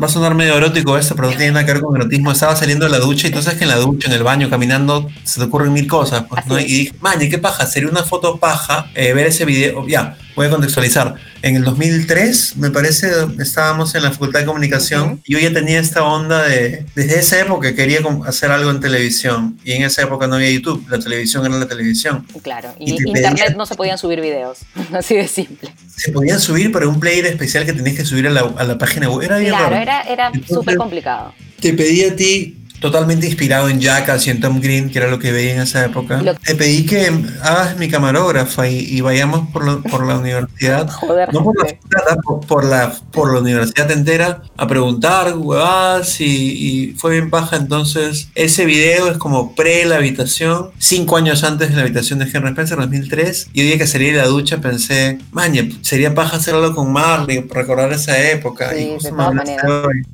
va, 0.00 0.06
a 0.06 0.08
sonar, 0.08 0.34
medio 0.34 0.56
erótico 0.56 0.96
esto, 0.96 1.16
pero 1.16 1.30
no 1.30 1.36
tiene 1.36 1.52
nada 1.52 1.66
que 1.66 1.72
ver 1.72 1.82
con 1.82 1.96
erotismo. 1.96 2.30
Estaba 2.30 2.54
saliendo 2.54 2.86
de 2.86 2.92
la 2.92 2.98
ducha 2.98 3.26
y 3.26 3.32
tú 3.32 3.42
sabes 3.42 3.58
que 3.58 3.64
en 3.64 3.70
la 3.70 3.76
ducha, 3.76 4.06
en 4.06 4.14
el 4.14 4.22
baño, 4.22 4.48
caminando, 4.48 5.08
se 5.24 5.40
te 5.40 5.46
ocurren 5.46 5.72
mil 5.72 5.88
cosas. 5.88 6.22
Pues, 6.28 6.46
¿no? 6.46 6.60
Y 6.60 6.64
dije, 6.64 6.94
maña, 7.00 7.28
¿qué 7.28 7.38
paja? 7.38 7.66
Sería 7.66 7.90
una 7.90 8.04
foto 8.04 8.38
paja 8.38 8.86
eh, 8.94 9.12
ver 9.14 9.26
ese 9.26 9.44
video. 9.44 9.86
Ya, 9.88 10.16
voy 10.38 10.46
a 10.46 10.50
contextualizar. 10.50 11.14
En 11.42 11.56
el 11.56 11.64
2003, 11.64 12.56
me 12.56 12.70
parece, 12.70 13.08
estábamos 13.40 13.94
en 13.94 14.02
la 14.04 14.12
Facultad 14.12 14.40
de 14.40 14.46
Comunicación 14.46 15.20
y 15.24 15.32
yo 15.34 15.38
ya 15.40 15.52
tenía 15.52 15.80
esta 15.80 16.04
onda 16.04 16.42
de, 16.46 16.86
desde 16.94 17.18
esa 17.18 17.40
época 17.40 17.74
quería 17.74 17.98
hacer 18.26 18.50
algo 18.52 18.70
en 18.70 18.78
televisión 18.80 19.58
y 19.64 19.72
en 19.72 19.82
esa 19.82 20.02
época 20.02 20.26
no 20.28 20.36
había 20.36 20.50
YouTube, 20.50 20.86
la 20.88 20.98
televisión 20.98 21.44
era 21.44 21.56
la 21.58 21.66
televisión. 21.66 22.24
Claro, 22.42 22.72
Y 22.78 22.92
y 22.92 22.96
te 22.96 23.08
internet 23.08 23.34
pedían- 23.46 23.56
no 23.56 23.66
se 23.66 23.74
podían 23.74 23.98
subir 23.98 24.20
videos, 24.20 24.58
así 24.92 25.16
de 25.16 25.26
simple. 25.28 25.70
Se 25.96 26.12
podían 26.12 26.38
subir, 26.40 26.70
pero 26.72 26.88
un 26.88 27.00
player 27.00 27.26
especial 27.26 27.64
que 27.66 27.72
tenías 27.72 27.96
que 27.96 28.04
subir 28.04 28.26
a 28.28 28.30
la, 28.30 28.40
a 28.56 28.64
la 28.64 28.78
página 28.78 29.10
web. 29.10 29.24
Era 29.24 29.38
bien 29.38 29.50
Claro, 29.50 29.70
raro. 29.70 29.82
era, 29.82 30.00
era 30.02 30.32
súper 30.48 30.76
complicado. 30.76 31.34
Te 31.60 31.72
pedí 31.74 32.04
a 32.04 32.14
ti, 32.14 32.57
totalmente 32.80 33.26
inspirado 33.26 33.68
en 33.68 33.80
Jackass 33.80 34.26
y 34.26 34.30
en 34.30 34.40
Tom 34.40 34.60
Green, 34.60 34.90
que 34.90 34.98
era 34.98 35.08
lo 35.08 35.18
que 35.18 35.32
veía 35.32 35.54
en 35.54 35.62
esa 35.62 35.84
época. 35.84 36.20
Lo- 36.22 36.34
Te 36.34 36.54
pedí 36.54 36.86
que 36.86 37.10
hagas 37.42 37.76
mi 37.76 37.88
camarógrafa 37.88 38.68
y, 38.68 38.78
y 38.78 39.00
vayamos 39.00 39.48
por 39.52 39.66
la, 39.66 39.78
por 39.90 40.06
la 40.06 40.18
universidad. 40.18 40.88
Joder, 40.90 41.32
No 41.32 41.42
por 41.44 41.56
la, 41.58 41.66
facultad, 41.68 42.16
por, 42.24 42.40
por 42.46 42.64
la, 42.64 42.92
por 43.12 43.32
la 43.32 43.40
universidad 43.40 43.90
entera 43.90 44.42
a 44.56 44.66
preguntar, 44.66 45.34
huevadas, 45.36 46.20
y, 46.20 46.26
y 46.26 46.92
fue 46.94 47.12
bien 47.12 47.30
paja. 47.30 47.56
Entonces, 47.56 48.28
ese 48.34 48.64
video 48.64 49.08
es 49.10 49.18
como 49.18 49.54
pre 49.54 49.84
la 49.84 49.96
habitación, 49.96 50.70
cinco 50.78 51.16
años 51.16 51.44
antes 51.44 51.70
de 51.70 51.76
la 51.76 51.82
habitación 51.82 52.18
de 52.18 52.26
Henry 52.32 52.50
Spencer, 52.50 52.78
2003. 52.78 53.50
Y 53.52 53.60
hoy 53.60 53.66
día 53.68 53.78
que 53.78 53.86
salí 53.86 54.10
de 54.10 54.18
la 54.18 54.26
ducha 54.26 54.58
pensé, 54.58 55.18
maña, 55.32 55.68
sería 55.82 56.14
paja 56.14 56.36
hacerlo 56.36 56.74
con 56.74 56.92
Marley, 56.92 57.40
recordar 57.50 57.92
esa 57.92 58.18
época. 58.30 58.70
Sí, 58.70 58.76
y 58.98 59.02
de 59.04 59.10
todas 59.10 59.34
maneras. 59.34 59.64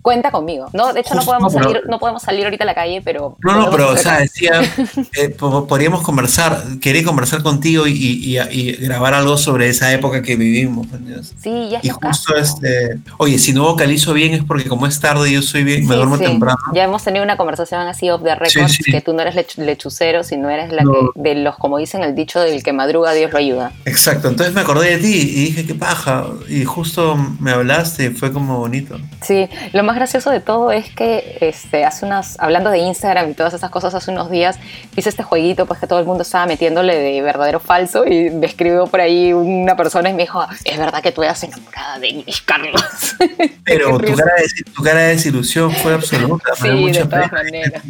Cuenta 0.03 0.31
conmigo. 0.31 0.69
No, 0.73 0.93
de 0.93 1.01
hecho 1.01 1.15
no 1.15 1.21
Justo, 1.21 1.33
podemos 1.33 1.55
no, 1.55 1.63
salir, 1.63 1.83
no 1.89 1.99
podemos 1.99 2.23
salir 2.23 2.47
ahorita 2.55 2.65
a 2.65 2.67
la 2.67 2.75
calle, 2.75 3.03
pero 3.05 3.37
No, 3.43 3.55
no, 3.55 3.71
pero, 3.71 3.91
o 3.91 3.97
sea, 3.97 4.19
decía, 4.19 4.63
eh, 5.17 5.29
po- 5.31 5.67
podríamos 5.67 6.03
conversar, 6.03 6.63
quería 6.81 7.05
conversar 7.05 7.43
contigo 7.43 7.87
y, 7.87 7.93
y- 7.93 8.39
y- 8.39 8.61
y 8.61 8.73
grabar 8.73 9.15
algo 9.15 9.37
sobre 9.37 9.69
esa 9.69 9.93
época 9.93 10.23
que 10.23 10.37
vivimos. 10.37 10.87
¿me 10.89 10.97
entiendes? 10.99 11.35
sí, 11.41 11.69
ya 11.71 11.79
es 11.79 11.85
Y 11.85 11.89
justo 11.91 12.35
caso. 12.35 12.37
este, 12.37 12.99
oye, 13.19 13.39
si 13.39 13.53
no 13.53 13.65
vocalizo 13.65 14.13
bien 14.13 14.35
es 14.35 14.45
porque 14.45 14.69
como 14.69 14.87
es 14.87 14.99
tarde 15.01 15.31
yo 15.33 15.43
soy 15.43 15.65
bien, 15.65 15.87
me 15.87 15.95
duermo 15.97 16.17
sí. 16.17 16.25
temprano. 16.25 16.59
Ya 16.75 16.85
hemos 16.85 17.03
tenido 17.03 17.25
una 17.25 17.37
conversación 17.37 17.81
así 17.83 18.11
off 18.11 18.23
the 18.23 18.35
record, 18.35 18.69
Sí, 18.69 18.83
que 18.91 19.01
tú 19.01 19.13
no 19.13 19.23
eres 19.23 19.35
lech- 19.35 19.57
lechucero, 19.57 20.23
sino 20.25 20.49
eres 20.51 20.73
la 20.73 20.83
No. 20.83 20.93
que, 20.93 21.21
de 21.21 21.35
los, 21.37 21.57
como 21.57 21.79
dicen 21.79 22.03
el 22.03 22.15
dicho, 22.15 22.41
del 22.41 22.63
que 22.63 22.73
madruga 22.73 23.13
Dios 23.13 23.33
lo 23.33 23.39
ayuda. 23.39 23.73
Exacto, 23.85 24.29
entonces 24.29 24.55
me 24.55 24.61
acordé 24.61 24.91
de 24.91 24.99
ti 24.99 25.15
y 25.15 25.45
dije, 25.47 25.67
qué 25.67 25.75
paja. 25.75 26.27
Y 26.49 26.65
justo 26.65 27.17
me 27.41 27.51
hablaste 27.51 28.07
y 28.07 28.11
fue 28.11 28.33
como 28.33 28.59
bonito. 28.59 28.99
Sí, 29.23 29.49
lo 29.73 29.83
más 29.83 29.97
gracioso 29.97 30.31
de 30.31 30.41
todo 30.41 30.71
es 30.73 30.89
que 30.95 31.39
este, 31.41 31.85
hace 31.85 32.05
unas, 32.07 32.39
hablando 32.45 32.71
de 32.71 32.79
Instagram 32.79 33.31
y 33.31 33.35
todas 33.35 33.55
esas 33.55 33.71
cosas, 33.71 33.95
hace 33.95 34.11
unos 34.11 34.31
días 34.31 34.59
hice 34.97 35.09
este 35.09 35.23
jueguito 35.23 35.67
pues 35.67 35.81
que 35.81 35.87
todo 35.87 35.99
el 35.99 36.05
mundo 36.05 36.23
estaba 36.23 36.47
metiéndole 36.47 36.97
de 36.97 37.23
verdadero 37.23 37.59
o 37.59 37.61
falso 37.61 38.05
y 38.07 38.31
me 38.31 38.47
escribió 38.47 38.87
por 38.87 39.01
ahí 39.01 39.33
una 39.33 39.77
persona 39.77 40.11
y 40.11 40.13
me 40.13 40.23
dijo, 40.23 40.45
es 40.65 40.79
verdad 40.79 41.03
que 41.03 41.11
tú 41.13 41.23
eras 41.23 41.43
enamorada 41.43 41.99
de 41.99 42.13
Luis 42.13 42.43
Carlos. 42.43 42.83
Pero 43.65 43.99
tu 43.99 44.15
cara, 44.15 44.33
de, 44.37 44.73
tu 44.75 44.83
cara 44.83 45.01
de 45.01 45.09
desilusión 45.09 45.73
fue 45.73 45.95
absoluta. 45.95 46.55
Sí, 46.57 46.69
de 46.93 47.05
todas 47.05 47.31
pena. 47.31 47.43
maneras. 47.43 47.83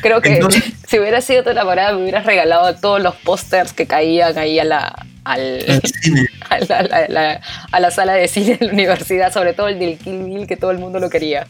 Creo 0.00 0.20
que 0.20 0.34
Entonces- 0.34 0.64
si 0.86 0.98
hubiera 0.98 1.20
sido 1.20 1.44
tu 1.44 1.50
enamorada 1.50 1.92
me 1.92 2.02
hubieras 2.02 2.24
regalado 2.24 2.74
todos 2.76 3.02
los 3.02 3.14
pósters 3.16 3.72
que 3.72 3.86
caían 3.86 4.36
ahí 4.38 4.58
a 4.58 4.64
la, 4.64 5.06
al, 5.24 5.80
cine. 6.02 6.26
a, 6.50 6.58
la, 6.60 6.78
a 6.78 7.08
la- 7.08 7.40
a 7.72 7.80
la 7.80 7.90
sala 7.90 8.12
de 8.14 8.28
cine 8.28 8.56
de 8.58 8.66
la 8.66 8.72
universidad, 8.72 9.32
sobre 9.32 9.52
todo 9.54 9.68
el 9.68 9.78
del 9.78 9.98
Kill 9.98 10.24
Bill, 10.24 10.46
que 10.46 10.56
todo 10.56 10.70
el 10.70 10.78
mundo 10.78 10.98
lo 11.00 11.08
quería. 11.10 11.46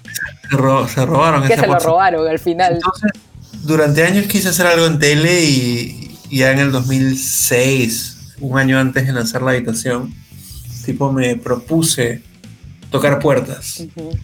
Se, 0.51 0.57
ro- 0.57 0.87
se 0.89 1.05
robaron 1.05 1.47
Que 1.47 1.57
se 1.57 1.67
lo 1.67 1.79
robaron 1.79 2.27
al 2.29 2.39
final. 2.39 2.75
Entonces, 2.75 3.11
durante 3.65 4.05
años 4.05 4.27
quise 4.27 4.49
hacer 4.49 4.67
algo 4.67 4.87
en 4.87 4.99
tele 4.99 5.43
y, 5.45 6.19
ya 6.31 6.51
en 6.53 6.59
el 6.59 6.73
2006, 6.73 8.35
un 8.41 8.59
año 8.59 8.79
antes 8.79 9.07
de 9.07 9.13
lanzar 9.13 9.43
la 9.43 9.53
habitación, 9.53 10.13
tipo 10.85 11.13
me 11.13 11.37
propuse 11.37 12.23
tocar 12.91 13.19
puertas. 13.19 13.81
Ujú. 13.81 14.17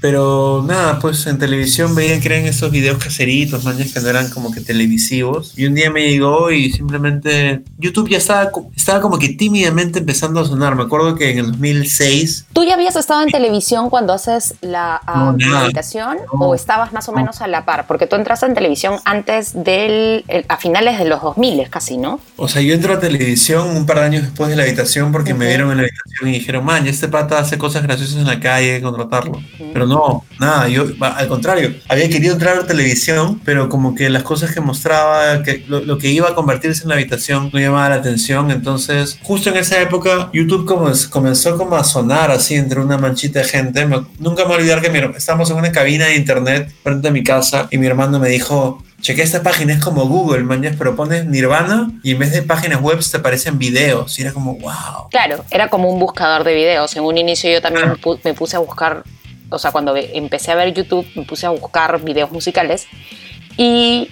Pero 0.00 0.64
nada, 0.66 0.98
pues 0.98 1.26
en 1.26 1.38
televisión 1.38 1.94
veían 1.94 2.20
que 2.20 2.28
eran 2.28 2.46
esos 2.46 2.70
videos 2.70 3.02
caseritos, 3.02 3.64
mañas 3.64 3.92
que 3.92 4.00
no 4.00 4.08
eran 4.08 4.30
como 4.30 4.50
que 4.50 4.60
televisivos. 4.60 5.52
Y 5.56 5.66
un 5.66 5.74
día 5.74 5.90
me 5.90 6.08
llegó 6.08 6.50
y 6.50 6.70
simplemente 6.72 7.62
YouTube 7.78 8.08
ya 8.08 8.18
estaba, 8.18 8.50
estaba 8.74 9.00
como 9.00 9.18
que 9.18 9.28
tímidamente 9.30 9.98
empezando 9.98 10.40
a 10.40 10.44
sonar. 10.46 10.74
Me 10.74 10.82
acuerdo 10.84 11.14
que 11.16 11.30
en 11.30 11.38
el 11.38 11.46
2006 11.52 12.46
¿Tú 12.52 12.64
ya 12.64 12.74
habías 12.74 12.96
estado 12.96 13.22
en 13.22 13.28
televisión 13.28 13.90
cuando 13.90 14.12
haces 14.12 14.54
la 14.60 15.00
No, 15.06 15.32
nada. 15.34 15.64
habitación 15.64 16.16
No. 16.32 16.46
o 16.48 16.54
estabas 16.54 16.92
más 16.92 17.08
o 17.08 17.12
menos 17.12 17.40
a 17.40 17.46
la 17.46 17.64
par? 17.64 17.86
Porque 17.86 18.06
tú 18.06 18.16
entraste 18.16 18.46
en 18.46 18.54
televisión 18.54 18.96
antes 19.04 19.52
del, 19.52 20.24
el- 20.28 20.44
a 20.48 20.56
finales 20.56 20.98
de 20.98 21.04
los 21.04 21.20
2000 21.22 21.68
casi, 21.68 21.96
¿no? 21.96 22.20
O 22.36 22.48
sea, 22.48 22.62
yo 22.62 22.74
entro 22.74 22.94
a 22.94 23.00
televisión 23.00 23.76
un 23.76 23.86
par 23.86 23.98
de 24.00 24.04
años 24.06 24.22
después 24.22 24.48
de 24.50 24.56
la 24.56 24.62
habitación 24.62 25.12
porque 25.12 25.34
me 25.34 25.44
Ujú. 25.44 25.48
vieron 25.48 25.70
en 25.72 25.76
la 25.78 25.82
habitación 25.82 26.28
y 26.28 26.32
dijeron, 26.32 26.64
man, 26.64 26.86
este 26.86 27.08
pata 27.08 27.38
hace 27.38 27.58
cosas 27.58 27.82
graciosas 27.82 28.16
en 28.16 28.26
la 28.26 28.40
calle, 28.40 28.72
hay 28.74 28.78
que 28.78 28.84
contratarlo. 28.84 29.40
Pero 29.72 29.86
no, 29.90 30.24
nada, 30.38 30.68
yo, 30.68 30.84
al 31.00 31.28
contrario, 31.28 31.74
había 31.88 32.08
querido 32.08 32.32
entrar 32.34 32.56
a 32.58 32.66
televisión, 32.66 33.40
pero 33.44 33.68
como 33.68 33.94
que 33.94 34.08
las 34.08 34.22
cosas 34.22 34.52
que 34.54 34.60
mostraba, 34.60 35.42
que 35.42 35.64
lo, 35.68 35.80
lo 35.80 35.98
que 35.98 36.08
iba 36.08 36.28
a 36.28 36.34
convertirse 36.34 36.82
en 36.84 36.88
la 36.90 36.94
habitación 36.94 37.50
no 37.52 37.58
llamaba 37.58 37.88
la 37.90 37.94
atención. 37.96 38.50
Entonces, 38.50 39.18
justo 39.22 39.50
en 39.50 39.56
esa 39.56 39.80
época, 39.80 40.30
YouTube 40.32 40.66
como 40.66 40.88
es- 40.88 41.06
comenzó 41.06 41.56
como 41.58 41.76
a 41.76 41.84
sonar 41.84 42.30
así 42.30 42.54
entre 42.54 42.80
una 42.80 42.96
manchita 42.98 43.40
de 43.40 43.44
gente. 43.46 43.84
Me- 43.86 44.06
nunca 44.18 44.42
me 44.42 44.48
voy 44.48 44.54
a 44.54 44.58
olvidar 44.58 44.80
que 44.80 44.90
mi 44.90 44.98
estábamos 45.16 45.50
en 45.50 45.56
una 45.56 45.72
cabina 45.72 46.06
de 46.06 46.16
internet 46.16 46.72
frente 46.82 47.08
a 47.08 47.10
mi 47.10 47.22
casa 47.24 47.66
y 47.70 47.78
mi 47.78 47.86
hermano 47.86 48.18
me 48.18 48.28
dijo, 48.28 48.82
Chequé 49.00 49.22
esta 49.22 49.42
página, 49.42 49.72
es 49.72 49.82
como 49.82 50.04
Google, 50.06 50.42
mañas, 50.42 50.74
pero 50.76 50.94
pones 50.94 51.24
Nirvana 51.24 51.90
y 52.02 52.10
en 52.10 52.18
vez 52.18 52.32
de 52.32 52.42
páginas 52.42 52.82
web 52.82 52.98
te 53.10 53.16
aparecen 53.16 53.56
videos. 53.58 54.18
Y 54.18 54.22
era 54.22 54.32
como, 54.34 54.56
wow. 54.56 55.08
Claro, 55.10 55.42
era 55.50 55.68
como 55.68 55.88
un 55.88 55.98
buscador 55.98 56.44
de 56.44 56.54
videos. 56.54 56.94
En 56.96 57.04
un 57.04 57.16
inicio 57.16 57.50
yo 57.50 57.62
también 57.62 57.86
me 58.24 58.34
puse 58.34 58.56
a 58.56 58.58
buscar, 58.58 59.02
o 59.50 59.58
sea, 59.58 59.72
cuando 59.72 59.94
empecé 59.96 60.52
a 60.52 60.54
ver 60.54 60.72
YouTube, 60.72 61.06
me 61.14 61.24
puse 61.24 61.46
a 61.46 61.50
buscar 61.50 62.00
videos 62.02 62.30
musicales 62.30 62.86
y 63.56 64.08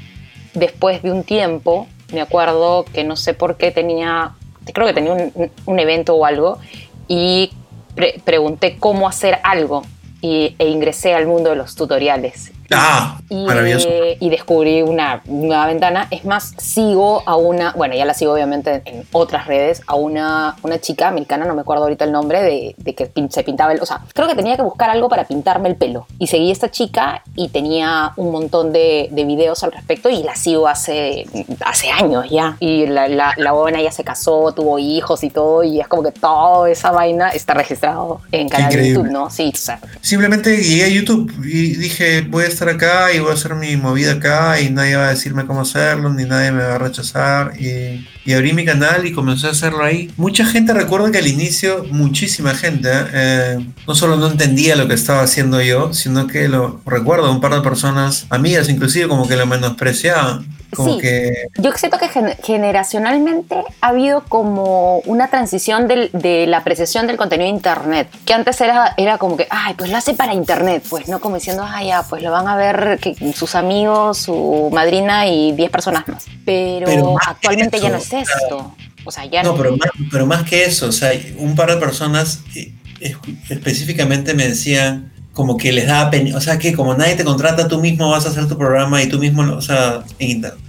después 0.54 1.02
de 1.02 1.12
un 1.12 1.24
tiempo, 1.24 1.86
me 2.12 2.20
acuerdo 2.20 2.84
que 2.84 3.04
no 3.04 3.16
sé 3.16 3.34
por 3.34 3.56
qué 3.56 3.70
tenía, 3.70 4.34
creo 4.74 4.86
que 4.86 4.94
tenía 4.94 5.12
un, 5.12 5.50
un 5.64 5.78
evento 5.78 6.14
o 6.14 6.24
algo 6.24 6.58
y 7.06 7.50
pre- 7.94 8.20
pregunté 8.24 8.76
cómo 8.78 9.08
hacer 9.08 9.38
algo 9.42 9.84
y, 10.20 10.56
e 10.58 10.68
ingresé 10.68 11.14
al 11.14 11.26
mundo 11.26 11.50
de 11.50 11.56
los 11.56 11.74
tutoriales. 11.76 12.52
Ah, 12.70 13.18
Y, 13.30 13.44
maravilloso. 13.46 13.88
eh, 13.88 14.16
y 14.20 14.28
descubrí 14.30 14.82
una 14.82 15.22
nueva 15.26 15.66
ventana. 15.66 16.06
Es 16.10 16.24
más, 16.24 16.52
sigo 16.58 17.22
a 17.26 17.36
una, 17.36 17.72
bueno, 17.72 17.94
ya 17.94 18.04
la 18.04 18.14
sigo 18.14 18.32
obviamente 18.32 18.82
en 18.84 19.04
otras 19.12 19.46
redes, 19.46 19.82
a 19.86 19.94
una, 19.94 20.56
una 20.62 20.78
chica 20.78 21.08
americana, 21.08 21.44
no 21.46 21.54
me 21.54 21.62
acuerdo 21.62 21.84
ahorita 21.84 22.04
el 22.04 22.12
nombre, 22.12 22.42
de, 22.42 22.74
de 22.76 22.94
que 22.94 23.10
pin- 23.12 23.30
se 23.30 23.42
pintaba 23.42 23.72
el, 23.72 23.80
o 23.80 23.86
sea, 23.86 24.00
creo 24.14 24.28
que 24.28 24.34
tenía 24.34 24.56
que 24.56 24.62
buscar 24.62 24.90
algo 24.90 25.08
para 25.08 25.24
pintarme 25.24 25.68
el 25.68 25.76
pelo. 25.76 26.06
Y 26.18 26.26
seguí 26.26 26.50
a 26.50 26.52
esta 26.52 26.70
chica 26.70 27.22
y 27.34 27.48
tenía 27.48 28.12
un 28.16 28.32
montón 28.32 28.72
de, 28.72 29.08
de 29.12 29.24
videos 29.24 29.62
al 29.64 29.72
respecto 29.72 30.08
y 30.10 30.22
la 30.22 30.34
sigo 30.34 30.68
hace, 30.68 31.26
hace 31.64 31.90
años 31.90 32.26
ya. 32.30 32.56
Y 32.60 32.86
la, 32.86 33.08
la, 33.08 33.34
la 33.36 33.52
buena 33.52 33.80
ya 33.82 33.92
se 33.92 34.04
casó, 34.04 34.52
tuvo 34.52 34.78
hijos 34.78 35.24
y 35.24 35.30
todo, 35.30 35.64
y 35.64 35.80
es 35.80 35.88
como 35.88 36.02
que 36.02 36.12
toda 36.12 36.70
esa 36.70 36.90
vaina 36.90 37.30
está 37.30 37.54
registrado 37.54 38.20
en 38.32 38.48
canal 38.48 38.72
de. 38.72 38.88
YouTube, 38.90 39.10
¿no? 39.10 39.30
Sí, 39.30 39.50
o 39.54 39.56
sea, 39.56 39.80
Simplemente 40.00 40.56
llegué 40.56 40.84
a 40.84 40.88
YouTube 40.88 41.32
y 41.44 41.74
dije, 41.76 42.22
voy 42.22 42.44
a 42.44 42.48
estar 42.58 42.68
acá 42.68 43.12
y 43.12 43.20
voy 43.20 43.30
a 43.30 43.34
hacer 43.34 43.54
mi 43.54 43.76
movida 43.76 44.12
acá 44.14 44.60
y 44.60 44.70
nadie 44.70 44.96
va 44.96 45.06
a 45.06 45.10
decirme 45.10 45.46
cómo 45.46 45.60
hacerlo, 45.60 46.12
ni 46.12 46.24
nadie 46.24 46.50
me 46.50 46.64
va 46.64 46.74
a 46.74 46.78
rechazar. 46.78 47.52
Y, 47.60 48.04
y 48.24 48.32
abrí 48.32 48.52
mi 48.52 48.64
canal 48.64 49.06
y 49.06 49.12
comencé 49.12 49.46
a 49.46 49.50
hacerlo 49.50 49.84
ahí. 49.84 50.10
Mucha 50.16 50.44
gente 50.44 50.72
recuerda 50.72 51.12
que 51.12 51.18
al 51.18 51.28
inicio, 51.28 51.84
muchísima 51.92 52.54
gente, 52.54 52.90
eh, 53.12 53.64
no 53.86 53.94
solo 53.94 54.16
no 54.16 54.26
entendía 54.26 54.74
lo 54.74 54.88
que 54.88 54.94
estaba 54.94 55.22
haciendo 55.22 55.62
yo, 55.62 55.94
sino 55.94 56.26
que 56.26 56.48
lo 56.48 56.80
recuerdo, 56.84 57.30
un 57.30 57.40
par 57.40 57.54
de 57.54 57.60
personas, 57.60 58.26
amigas 58.28 58.68
inclusive, 58.68 59.06
como 59.06 59.28
que 59.28 59.36
lo 59.36 59.46
menospreciaban. 59.46 60.44
Como 60.74 60.94
Sí. 60.94 61.00
que 61.00 61.48
Yo 61.58 61.72
siento 61.72 61.98
que 61.98 62.08
gen- 62.08 62.36
generacionalmente 62.42 63.56
ha 63.80 63.88
habido 63.88 64.22
como 64.24 64.98
una 65.06 65.28
transición 65.28 65.88
del- 65.88 66.10
de 66.12 66.46
la 66.46 66.58
apreciación 66.58 67.06
del 67.06 67.16
contenido 67.16 67.48
de 67.50 67.56
Internet, 67.56 68.08
que 68.24 68.34
antes 68.34 68.60
era, 68.60 68.94
era 68.96 69.18
como 69.18 69.36
que, 69.36 69.46
ay, 69.50 69.74
pues 69.74 69.90
lo 69.90 69.96
hace 69.96 70.14
para 70.14 70.34
Internet, 70.34 70.84
pues 70.88 71.08
no 71.08 71.20
como 71.20 71.36
diciendo, 71.36 71.64
ay, 71.66 71.88
ya, 71.88 72.02
pues 72.02 72.22
lo 72.22 72.30
van 72.30 72.48
a 72.48 72.56
ver 72.56 72.98
que, 73.00 73.14
sus 73.34 73.54
amigos, 73.54 74.18
su 74.18 74.68
madrina 74.72 75.26
y 75.26 75.52
10 75.52 75.70
personas 75.70 76.06
más. 76.08 76.26
Pero, 76.44 76.86
Pero 76.86 77.12
más 77.12 77.28
actualmente 77.28 77.80
ya 77.80 77.88
no 77.88 77.96
es 77.96 78.12
esto. 78.12 78.74
O 79.04 79.10
sea, 79.10 79.24
ya 79.24 79.42
No, 79.42 79.56
pero 79.56 79.70
más, 79.76 79.88
pero 80.10 80.26
más 80.26 80.42
que 80.48 80.64
eso, 80.66 80.86
o 80.88 80.92
sea, 80.92 81.12
un 81.38 81.54
par 81.56 81.70
de 81.70 81.76
personas 81.78 82.40
eh, 82.54 82.72
es- 83.00 83.16
específicamente 83.48 84.34
me 84.34 84.46
decían 84.48 85.12
como 85.38 85.56
que 85.56 85.70
les 85.72 85.86
daba 85.86 86.10
pena, 86.10 86.36
o 86.36 86.40
sea, 86.40 86.58
que 86.58 86.72
como 86.74 86.94
nadie 86.96 87.14
te 87.14 87.22
contrata, 87.22 87.68
tú 87.68 87.78
mismo 87.80 88.10
vas 88.10 88.26
a 88.26 88.30
hacer 88.30 88.48
tu 88.48 88.58
programa 88.58 89.00
y 89.00 89.08
tú 89.08 89.20
mismo, 89.20 89.42
o 89.54 89.60
sea, 89.60 90.02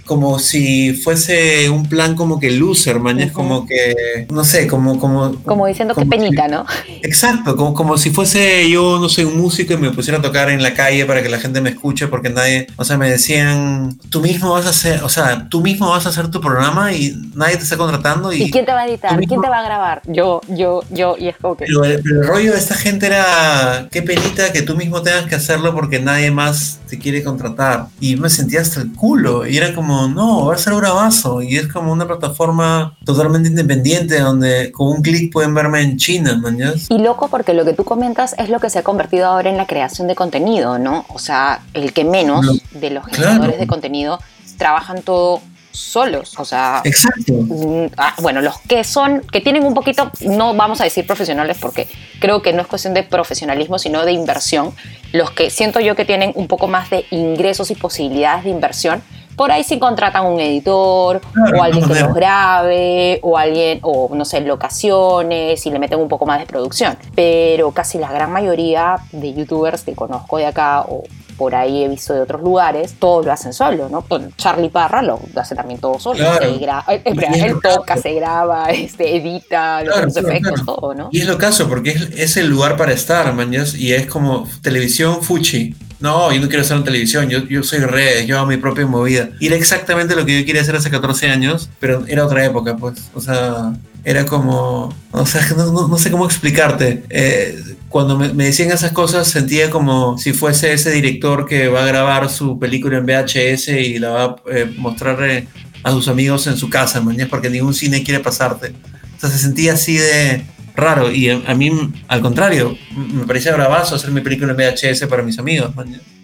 como 0.06 0.38
si 0.38 0.92
fuese 0.94 1.68
un 1.70 1.88
plan 1.88 2.14
como 2.14 2.38
que 2.38 2.52
loser, 2.52 3.00
man, 3.00 3.18
es 3.18 3.32
como 3.32 3.66
que, 3.66 4.26
no 4.30 4.44
sé, 4.44 4.68
como... 4.68 4.98
Como, 5.00 5.34
como 5.44 5.66
diciendo 5.66 5.92
que 5.94 6.02
como 6.02 6.12
si- 6.12 6.18
penita, 6.18 6.46
¿no? 6.46 6.64
Exacto, 7.02 7.56
como, 7.56 7.74
como 7.74 7.98
si 7.98 8.10
fuese 8.10 8.70
yo, 8.70 8.98
no 9.00 9.08
sé, 9.08 9.24
un 9.24 9.40
músico 9.40 9.72
y 9.72 9.76
me 9.76 9.90
pusiera 9.90 10.18
a 10.18 10.22
tocar 10.22 10.50
en 10.50 10.62
la 10.62 10.74
calle 10.74 11.04
para 11.04 11.20
que 11.22 11.28
la 11.28 11.40
gente 11.40 11.60
me 11.60 11.70
escuche, 11.70 12.06
porque 12.06 12.30
nadie, 12.30 12.68
o 12.76 12.84
sea, 12.84 12.96
me 12.96 13.10
decían, 13.10 13.98
tú 14.08 14.20
mismo 14.20 14.52
vas 14.52 14.66
a 14.66 14.70
hacer, 14.70 15.02
o 15.02 15.08
sea, 15.08 15.48
tú 15.48 15.60
mismo 15.62 15.90
vas 15.90 16.06
a 16.06 16.10
hacer 16.10 16.28
tu 16.30 16.40
programa 16.40 16.92
y 16.92 17.16
nadie 17.34 17.56
te 17.56 17.64
está 17.64 17.76
contratando 17.76 18.32
y... 18.32 18.44
¿Y 18.44 18.50
quién 18.52 18.64
te 18.66 18.72
va 18.72 18.82
a 18.82 18.86
editar? 18.88 19.16
mismo- 19.18 19.28
¿Quién 19.28 19.42
te 19.42 19.48
va 19.48 19.58
a 19.58 19.64
grabar? 19.64 20.02
Yo, 20.06 20.40
yo, 20.48 20.84
yo, 20.90 21.16
y 21.18 21.26
es 21.26 21.36
como 21.38 21.56
que... 21.56 21.64
Pero 21.66 21.84
el, 21.84 22.00
pero 22.02 22.20
el 22.22 22.26
rollo 22.28 22.52
de 22.52 22.58
esta 22.58 22.74
gente 22.76 23.06
era, 23.06 23.88
qué 23.90 24.02
penita 24.02 24.52
que 24.52 24.59
tú 24.62 24.76
mismo 24.76 25.02
tengas 25.02 25.26
que 25.26 25.34
hacerlo 25.34 25.74
porque 25.74 26.00
nadie 26.00 26.30
más 26.30 26.80
te 26.88 26.98
quiere 26.98 27.22
contratar. 27.22 27.86
Y 28.00 28.16
me 28.16 28.28
sentía 28.30 28.60
hasta 28.60 28.80
el 28.80 28.92
culo. 28.92 29.46
Y 29.46 29.56
era 29.56 29.74
como, 29.74 30.08
no, 30.08 30.46
va 30.46 30.54
a 30.54 30.58
ser 30.58 30.72
un 30.72 30.80
bravazo. 30.80 31.42
Y 31.42 31.56
es 31.56 31.68
como 31.68 31.92
una 31.92 32.06
plataforma 32.06 32.96
totalmente 33.04 33.48
independiente 33.48 34.18
donde 34.20 34.72
con 34.72 34.88
un 34.88 35.02
clic 35.02 35.32
pueden 35.32 35.54
verme 35.54 35.80
en 35.82 35.96
China, 35.96 36.36
mañas. 36.36 36.86
Y 36.88 36.98
loco 36.98 37.28
porque 37.28 37.54
lo 37.54 37.64
que 37.64 37.72
tú 37.72 37.84
comentas 37.84 38.34
es 38.38 38.48
lo 38.48 38.58
que 38.60 38.70
se 38.70 38.78
ha 38.78 38.82
convertido 38.82 39.26
ahora 39.26 39.50
en 39.50 39.56
la 39.56 39.66
creación 39.66 40.08
de 40.08 40.14
contenido, 40.14 40.78
¿no? 40.78 41.04
O 41.08 41.18
sea, 41.18 41.60
el 41.74 41.92
que 41.92 42.04
menos 42.04 42.44
No, 42.44 42.52
de 42.80 42.90
los 42.90 43.04
claro. 43.06 43.22
generadores 43.32 43.58
de 43.60 43.66
contenido 43.66 44.18
trabajan 44.58 45.02
todo 45.02 45.40
solos. 45.72 46.34
O 46.38 46.44
sea, 46.44 46.82
Exacto. 46.84 47.32
mm, 47.32 47.86
ah, 47.96 48.14
bueno, 48.20 48.40
los 48.40 48.58
que 48.60 48.84
son, 48.84 49.20
que 49.32 49.40
tienen 49.40 49.64
un 49.64 49.74
poquito, 49.74 50.10
no 50.20 50.54
vamos 50.54 50.80
a 50.80 50.84
decir 50.84 51.06
profesionales 51.06 51.58
porque 51.60 51.88
creo 52.20 52.42
que 52.42 52.52
no 52.52 52.62
es 52.62 52.68
cuestión 52.68 52.94
de 52.94 53.02
profesionalismo, 53.02 53.78
sino 53.78 54.04
de 54.04 54.12
inversión. 54.12 54.74
Los 55.12 55.30
que 55.30 55.50
siento 55.50 55.80
yo 55.80 55.96
que 55.96 56.04
tienen 56.04 56.32
un 56.34 56.48
poco 56.48 56.68
más 56.68 56.90
de 56.90 57.06
ingresos 57.10 57.70
y 57.70 57.74
posibilidades 57.74 58.44
de 58.44 58.50
inversión, 58.50 59.02
por 59.36 59.52
ahí 59.52 59.64
sí 59.64 59.78
contratan 59.78 60.26
un 60.26 60.38
editor 60.38 61.22
Claro, 61.32 61.58
o 61.58 61.62
alguien 61.62 61.88
que 61.88 61.94
los 61.94 62.12
grabe 62.12 63.20
o 63.22 63.38
alguien, 63.38 63.78
o 63.82 64.10
no 64.14 64.26
sé, 64.26 64.42
locaciones 64.42 65.64
y 65.64 65.70
le 65.70 65.78
meten 65.78 65.98
un 65.98 66.08
poco 66.08 66.26
más 66.26 66.40
de 66.40 66.46
producción. 66.46 66.98
Pero 67.14 67.70
casi 67.70 67.96
la 67.96 68.12
gran 68.12 68.30
mayoría 68.32 68.96
de 69.12 69.32
youtubers 69.32 69.82
que 69.82 69.94
conozco 69.94 70.36
de 70.36 70.44
acá 70.44 70.82
o 70.82 71.04
por 71.40 71.54
ahí 71.54 71.84
he 71.84 71.88
visto 71.88 72.12
de 72.12 72.20
otros 72.20 72.42
lugares, 72.42 72.96
todos 72.98 73.24
lo 73.24 73.32
hacen 73.32 73.54
solo, 73.54 73.88
¿no? 73.88 74.04
Charlie 74.36 74.68
Parra 74.68 75.00
lo 75.00 75.18
hace 75.36 75.54
también 75.54 75.80
todo 75.80 75.98
solo. 75.98 76.18
Claro. 76.18 76.44
Él 76.44 77.50
lo 77.50 77.60
toca, 77.60 77.96
se 77.96 78.12
graba, 78.12 78.64
este, 78.70 79.16
edita, 79.16 79.80
Claro, 79.82 80.04
los 80.04 80.16
efectos, 80.18 80.60
claro. 80.60 80.74
todo, 80.74 80.94
¿no? 80.94 81.08
Y 81.10 81.20
es 81.22 81.26
lo 81.26 81.38
caso, 81.38 81.66
porque 81.66 81.92
es, 81.92 82.10
es 82.14 82.36
el 82.36 82.48
lugar 82.48 82.76
para 82.76 82.92
estar, 82.92 83.32
mañas. 83.32 83.74
Y 83.74 83.94
es 83.94 84.04
como 84.04 84.46
televisión 84.60 85.22
fuchi. 85.22 85.74
No, 86.00 86.32
yo 86.32 86.40
no 86.40 86.48
quiero 86.48 86.62
estar 86.62 86.78
en 86.78 86.84
televisión, 86.84 87.28
yo, 87.28 87.44
yo 87.44 87.62
soy 87.62 87.80
red, 87.80 88.24
yo 88.24 88.38
hago 88.38 88.46
mi 88.46 88.56
propia 88.56 88.86
movida. 88.86 89.30
Y 89.38 89.48
era 89.48 89.56
exactamente 89.56 90.16
lo 90.16 90.24
que 90.24 90.40
yo 90.40 90.46
quería 90.46 90.62
hacer 90.62 90.74
hace 90.74 90.90
14 90.90 91.28
años, 91.28 91.68
pero 91.78 92.04
era 92.08 92.24
otra 92.24 92.44
época, 92.44 92.76
pues. 92.76 93.10
O 93.14 93.20
sea, 93.20 93.74
era 94.02 94.24
como. 94.24 94.94
O 95.12 95.26
sea, 95.26 95.46
no, 95.56 95.98
sé 95.98 96.10
cómo 96.10 96.24
explicarte. 96.24 97.04
Eh, 97.10 97.62
cuando 97.90 98.16
me, 98.16 98.32
me 98.32 98.46
decían 98.46 98.70
esas 98.70 98.92
cosas, 98.92 99.28
sentía 99.28 99.68
como 99.68 100.16
si 100.16 100.32
fuese 100.32 100.72
ese 100.72 100.90
director 100.90 101.46
que 101.46 101.68
va 101.68 101.82
a 101.82 101.86
grabar 101.86 102.30
su 102.30 102.58
película 102.58 102.98
en 102.98 103.04
VHS 103.04 103.68
y 103.68 103.98
la 103.98 104.10
va 104.10 104.24
a 104.24 104.36
eh, 104.50 104.72
mostrar 104.78 105.22
eh, 105.28 105.48
a 105.82 105.90
sus 105.90 106.08
amigos 106.08 106.46
en 106.46 106.56
su 106.56 106.70
casa, 106.70 107.00
mañana, 107.00 107.28
porque 107.28 107.50
ningún 107.50 107.74
cine 107.74 108.02
quiere 108.02 108.20
pasarte. 108.20 108.72
O 109.16 109.20
sea, 109.20 109.28
se 109.28 109.38
sentía 109.38 109.74
así 109.74 109.98
de 109.98 110.44
raro. 110.74 111.10
Y 111.10 111.28
a, 111.30 111.54
mí, 111.54 111.70
al 112.08 112.20
contrario, 112.20 112.76
me 112.94 113.26
parecía 113.26 113.52
bravazo 113.54 113.94
hacer 113.96 114.10
mi 114.10 114.20
película 114.20 114.52
en 114.52 114.56
VHS 114.56 115.06
para 115.06 115.22
mis 115.22 115.38
amigos. 115.38 115.70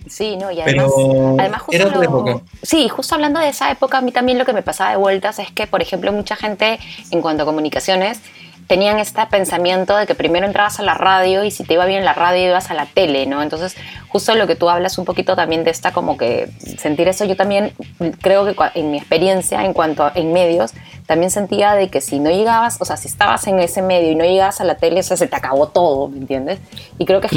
Sí, 0.09 0.37
no, 0.37 0.50
y 0.52 0.61
además, 0.61 0.92
Pero 0.96 1.37
además 1.38 1.62
justo 1.62 1.76
era 1.76 1.87
otra 1.87 1.98
lo- 1.98 2.04
época. 2.04 2.40
Sí, 2.62 2.88
justo 2.88 3.14
hablando 3.16 3.40
de 3.40 3.48
esa 3.48 3.70
época, 3.72 3.98
a 3.98 4.00
mí 4.02 4.12
también 4.12 4.38
lo 4.38 4.44
que 4.44 4.52
me 4.52 4.62
pasaba 4.62 4.90
de 4.90 4.96
vueltas 4.96 5.38
es 5.40 5.50
que, 5.50 5.66
por 5.66 5.82
ejemplo, 5.82 6.12
mucha 6.12 6.37
gente 6.37 6.78
en 7.11 7.20
cuanto 7.20 7.42
a 7.42 7.46
comunicaciones 7.46 8.20
tenían 8.66 8.98
este 8.98 9.24
pensamiento 9.26 9.96
de 9.96 10.07
que 10.07 10.14
primero 10.14 10.46
entrabas 10.46 10.81
a 10.81 10.83
la 10.83 10.94
radio 10.94 11.44
y 11.44 11.50
si 11.50 11.64
te 11.64 11.74
iba 11.74 11.87
bien 11.87 12.05
la 12.05 12.14
radio 12.14 12.48
ibas 12.48 12.70
a 12.70 12.74
la 12.74 12.87
tele, 12.87 13.26
¿no? 13.26 13.42
Entonces, 13.42 13.76
justo 14.09 14.35
lo 14.35 14.46
que 14.46 14.57
tú 14.57 14.68
hablas 14.68 14.98
un 14.98 15.05
poquito 15.05 15.37
también 15.37 15.64
de 15.64 15.70
esta 15.70 15.92
como 15.92 16.16
que 16.16 16.48
sentir 16.79 17.09
eso, 17.09 17.24
yo 17.24 17.37
también 17.37 17.72
creo 18.20 18.44
que 18.44 18.57
en 18.74 18.90
mi 18.90 18.98
experiencia 18.98 19.64
en 19.64 19.72
cuanto 19.72 20.05
a, 20.05 20.12
en 20.14 20.33
medios, 20.33 20.72
también 21.07 21.31
sentía 21.31 21.74
de 21.74 21.88
que 21.88 22.00
si 22.00 22.18
no 22.18 22.31
llegabas, 22.31 22.81
o 22.81 22.85
sea, 22.85 22.96
si 22.96 23.07
estabas 23.07 23.46
en 23.46 23.61
ese 23.61 23.83
medio 23.83 24.11
y 24.11 24.16
no 24.16 24.24
llegabas 24.24 24.61
a 24.61 24.64
la 24.64 24.74
tele, 24.74 25.00
o 25.00 25.02
sea, 25.05 25.16
se 25.16 25.29
te 25.29 25.37
acabó 25.37 25.68
todo, 25.68 26.09
¿me 26.09 26.18
entiendes? 26.18 26.59
Y 26.98 27.05
creo 27.07 27.20
que, 27.20 27.29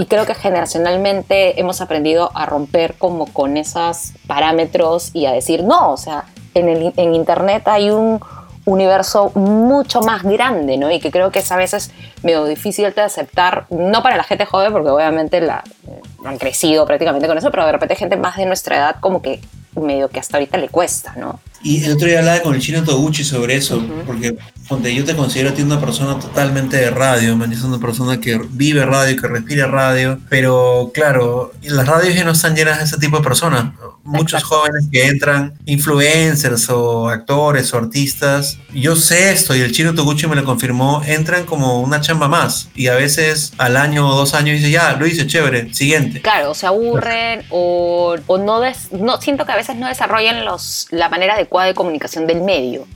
y 0.00 0.06
creo 0.06 0.24
que 0.24 0.34
generacionalmente 0.34 1.60
hemos 1.60 1.82
aprendido 1.82 2.30
a 2.34 2.46
romper 2.46 2.94
como 2.94 3.26
con 3.26 3.58
esos 3.58 4.12
parámetros 4.26 5.10
y 5.12 5.26
a 5.26 5.32
decir, 5.32 5.64
no, 5.64 5.92
o 5.92 5.96
sea, 5.98 6.24
en, 6.54 6.70
el, 6.70 6.92
en 6.96 7.14
Internet 7.14 7.68
hay 7.68 7.90
un 7.90 8.18
universo 8.66 9.30
mucho 9.34 10.02
más 10.02 10.22
grande, 10.22 10.76
¿no? 10.76 10.90
Y 10.90 11.00
que 11.00 11.10
creo 11.10 11.30
que 11.30 11.38
es 11.38 11.50
a 11.50 11.56
veces 11.56 11.92
medio 12.22 12.44
difícil 12.44 12.92
de 12.92 13.00
aceptar, 13.00 13.66
no 13.70 14.02
para 14.02 14.16
la 14.16 14.24
gente 14.24 14.44
joven, 14.44 14.72
porque 14.72 14.90
obviamente 14.90 15.40
la, 15.40 15.64
eh, 15.88 16.00
han 16.24 16.36
crecido 16.36 16.84
prácticamente 16.84 17.26
con 17.28 17.38
eso, 17.38 17.50
pero 17.50 17.64
de 17.64 17.72
repente 17.72 17.94
gente 17.94 18.16
más 18.16 18.36
de 18.36 18.44
nuestra 18.44 18.76
edad 18.76 18.96
como 19.00 19.22
que 19.22 19.40
medio 19.80 20.08
que 20.08 20.18
hasta 20.18 20.36
ahorita 20.36 20.58
le 20.58 20.68
cuesta, 20.68 21.14
¿no? 21.16 21.40
Y 21.62 21.84
el 21.84 21.92
otro 21.92 22.06
día 22.06 22.20
hablaba 22.20 22.42
con 22.42 22.54
el 22.54 22.60
chino 22.60 22.82
Toguchi 22.84 23.24
sobre 23.24 23.56
eso, 23.56 23.82
porque 24.06 24.36
yo 24.68 25.04
te 25.04 25.16
considero 25.16 25.50
a 25.50 25.54
ti 25.54 25.62
una 25.62 25.80
persona 25.80 26.18
totalmente 26.18 26.76
de 26.76 26.90
radio, 26.90 27.36
man, 27.36 27.54
soy 27.54 27.68
una 27.68 27.78
persona 27.78 28.20
que 28.20 28.40
vive 28.50 28.84
radio, 28.84 29.20
que 29.20 29.28
respira 29.28 29.66
radio, 29.66 30.18
pero 30.28 30.90
claro, 30.92 31.52
las 31.62 31.86
radios 31.86 32.14
ya 32.14 32.24
no 32.24 32.32
están 32.32 32.54
llenas 32.54 32.78
de 32.78 32.84
ese 32.84 32.98
tipo 32.98 33.18
de 33.18 33.24
personas. 33.24 33.72
Muchos 34.06 34.42
jóvenes 34.44 34.86
que 34.90 35.06
entran, 35.06 35.54
influencers 35.66 36.68
o 36.70 37.08
actores 37.08 37.72
o 37.74 37.78
artistas, 37.78 38.58
yo 38.74 38.96
sé 38.96 39.32
esto 39.32 39.54
y 39.54 39.60
el 39.60 39.72
chino 39.72 39.94
Toguchi 39.94 40.26
me 40.26 40.36
lo 40.36 40.44
confirmó, 40.44 41.02
entran 41.06 41.44
como 41.44 41.80
una 41.80 42.00
chamba 42.00 42.28
más 42.28 42.68
y 42.74 42.86
a 42.88 42.94
veces 42.94 43.52
al 43.58 43.76
año 43.76 44.08
o 44.08 44.14
dos 44.16 44.34
años 44.34 44.58
dice, 44.58 44.70
ya, 44.70 44.92
lo 44.94 45.06
hice, 45.06 45.26
chévere, 45.26 45.72
siguiente. 45.74 46.20
Claro, 46.22 46.54
se 46.54 46.66
aburren 46.66 47.44
o, 47.50 48.16
o 48.26 48.38
no, 48.38 48.60
des- 48.60 48.92
no 48.92 49.20
siento 49.20 49.44
que 49.46 49.52
a 49.52 49.56
veces 49.56 49.76
no 49.76 49.88
desarrollan 49.88 50.44
los, 50.44 50.86
la 50.90 51.08
manera 51.08 51.34
adecuada 51.34 51.66
de 51.68 51.74
comunicación 51.74 52.26
del 52.26 52.42
medio 52.42 52.86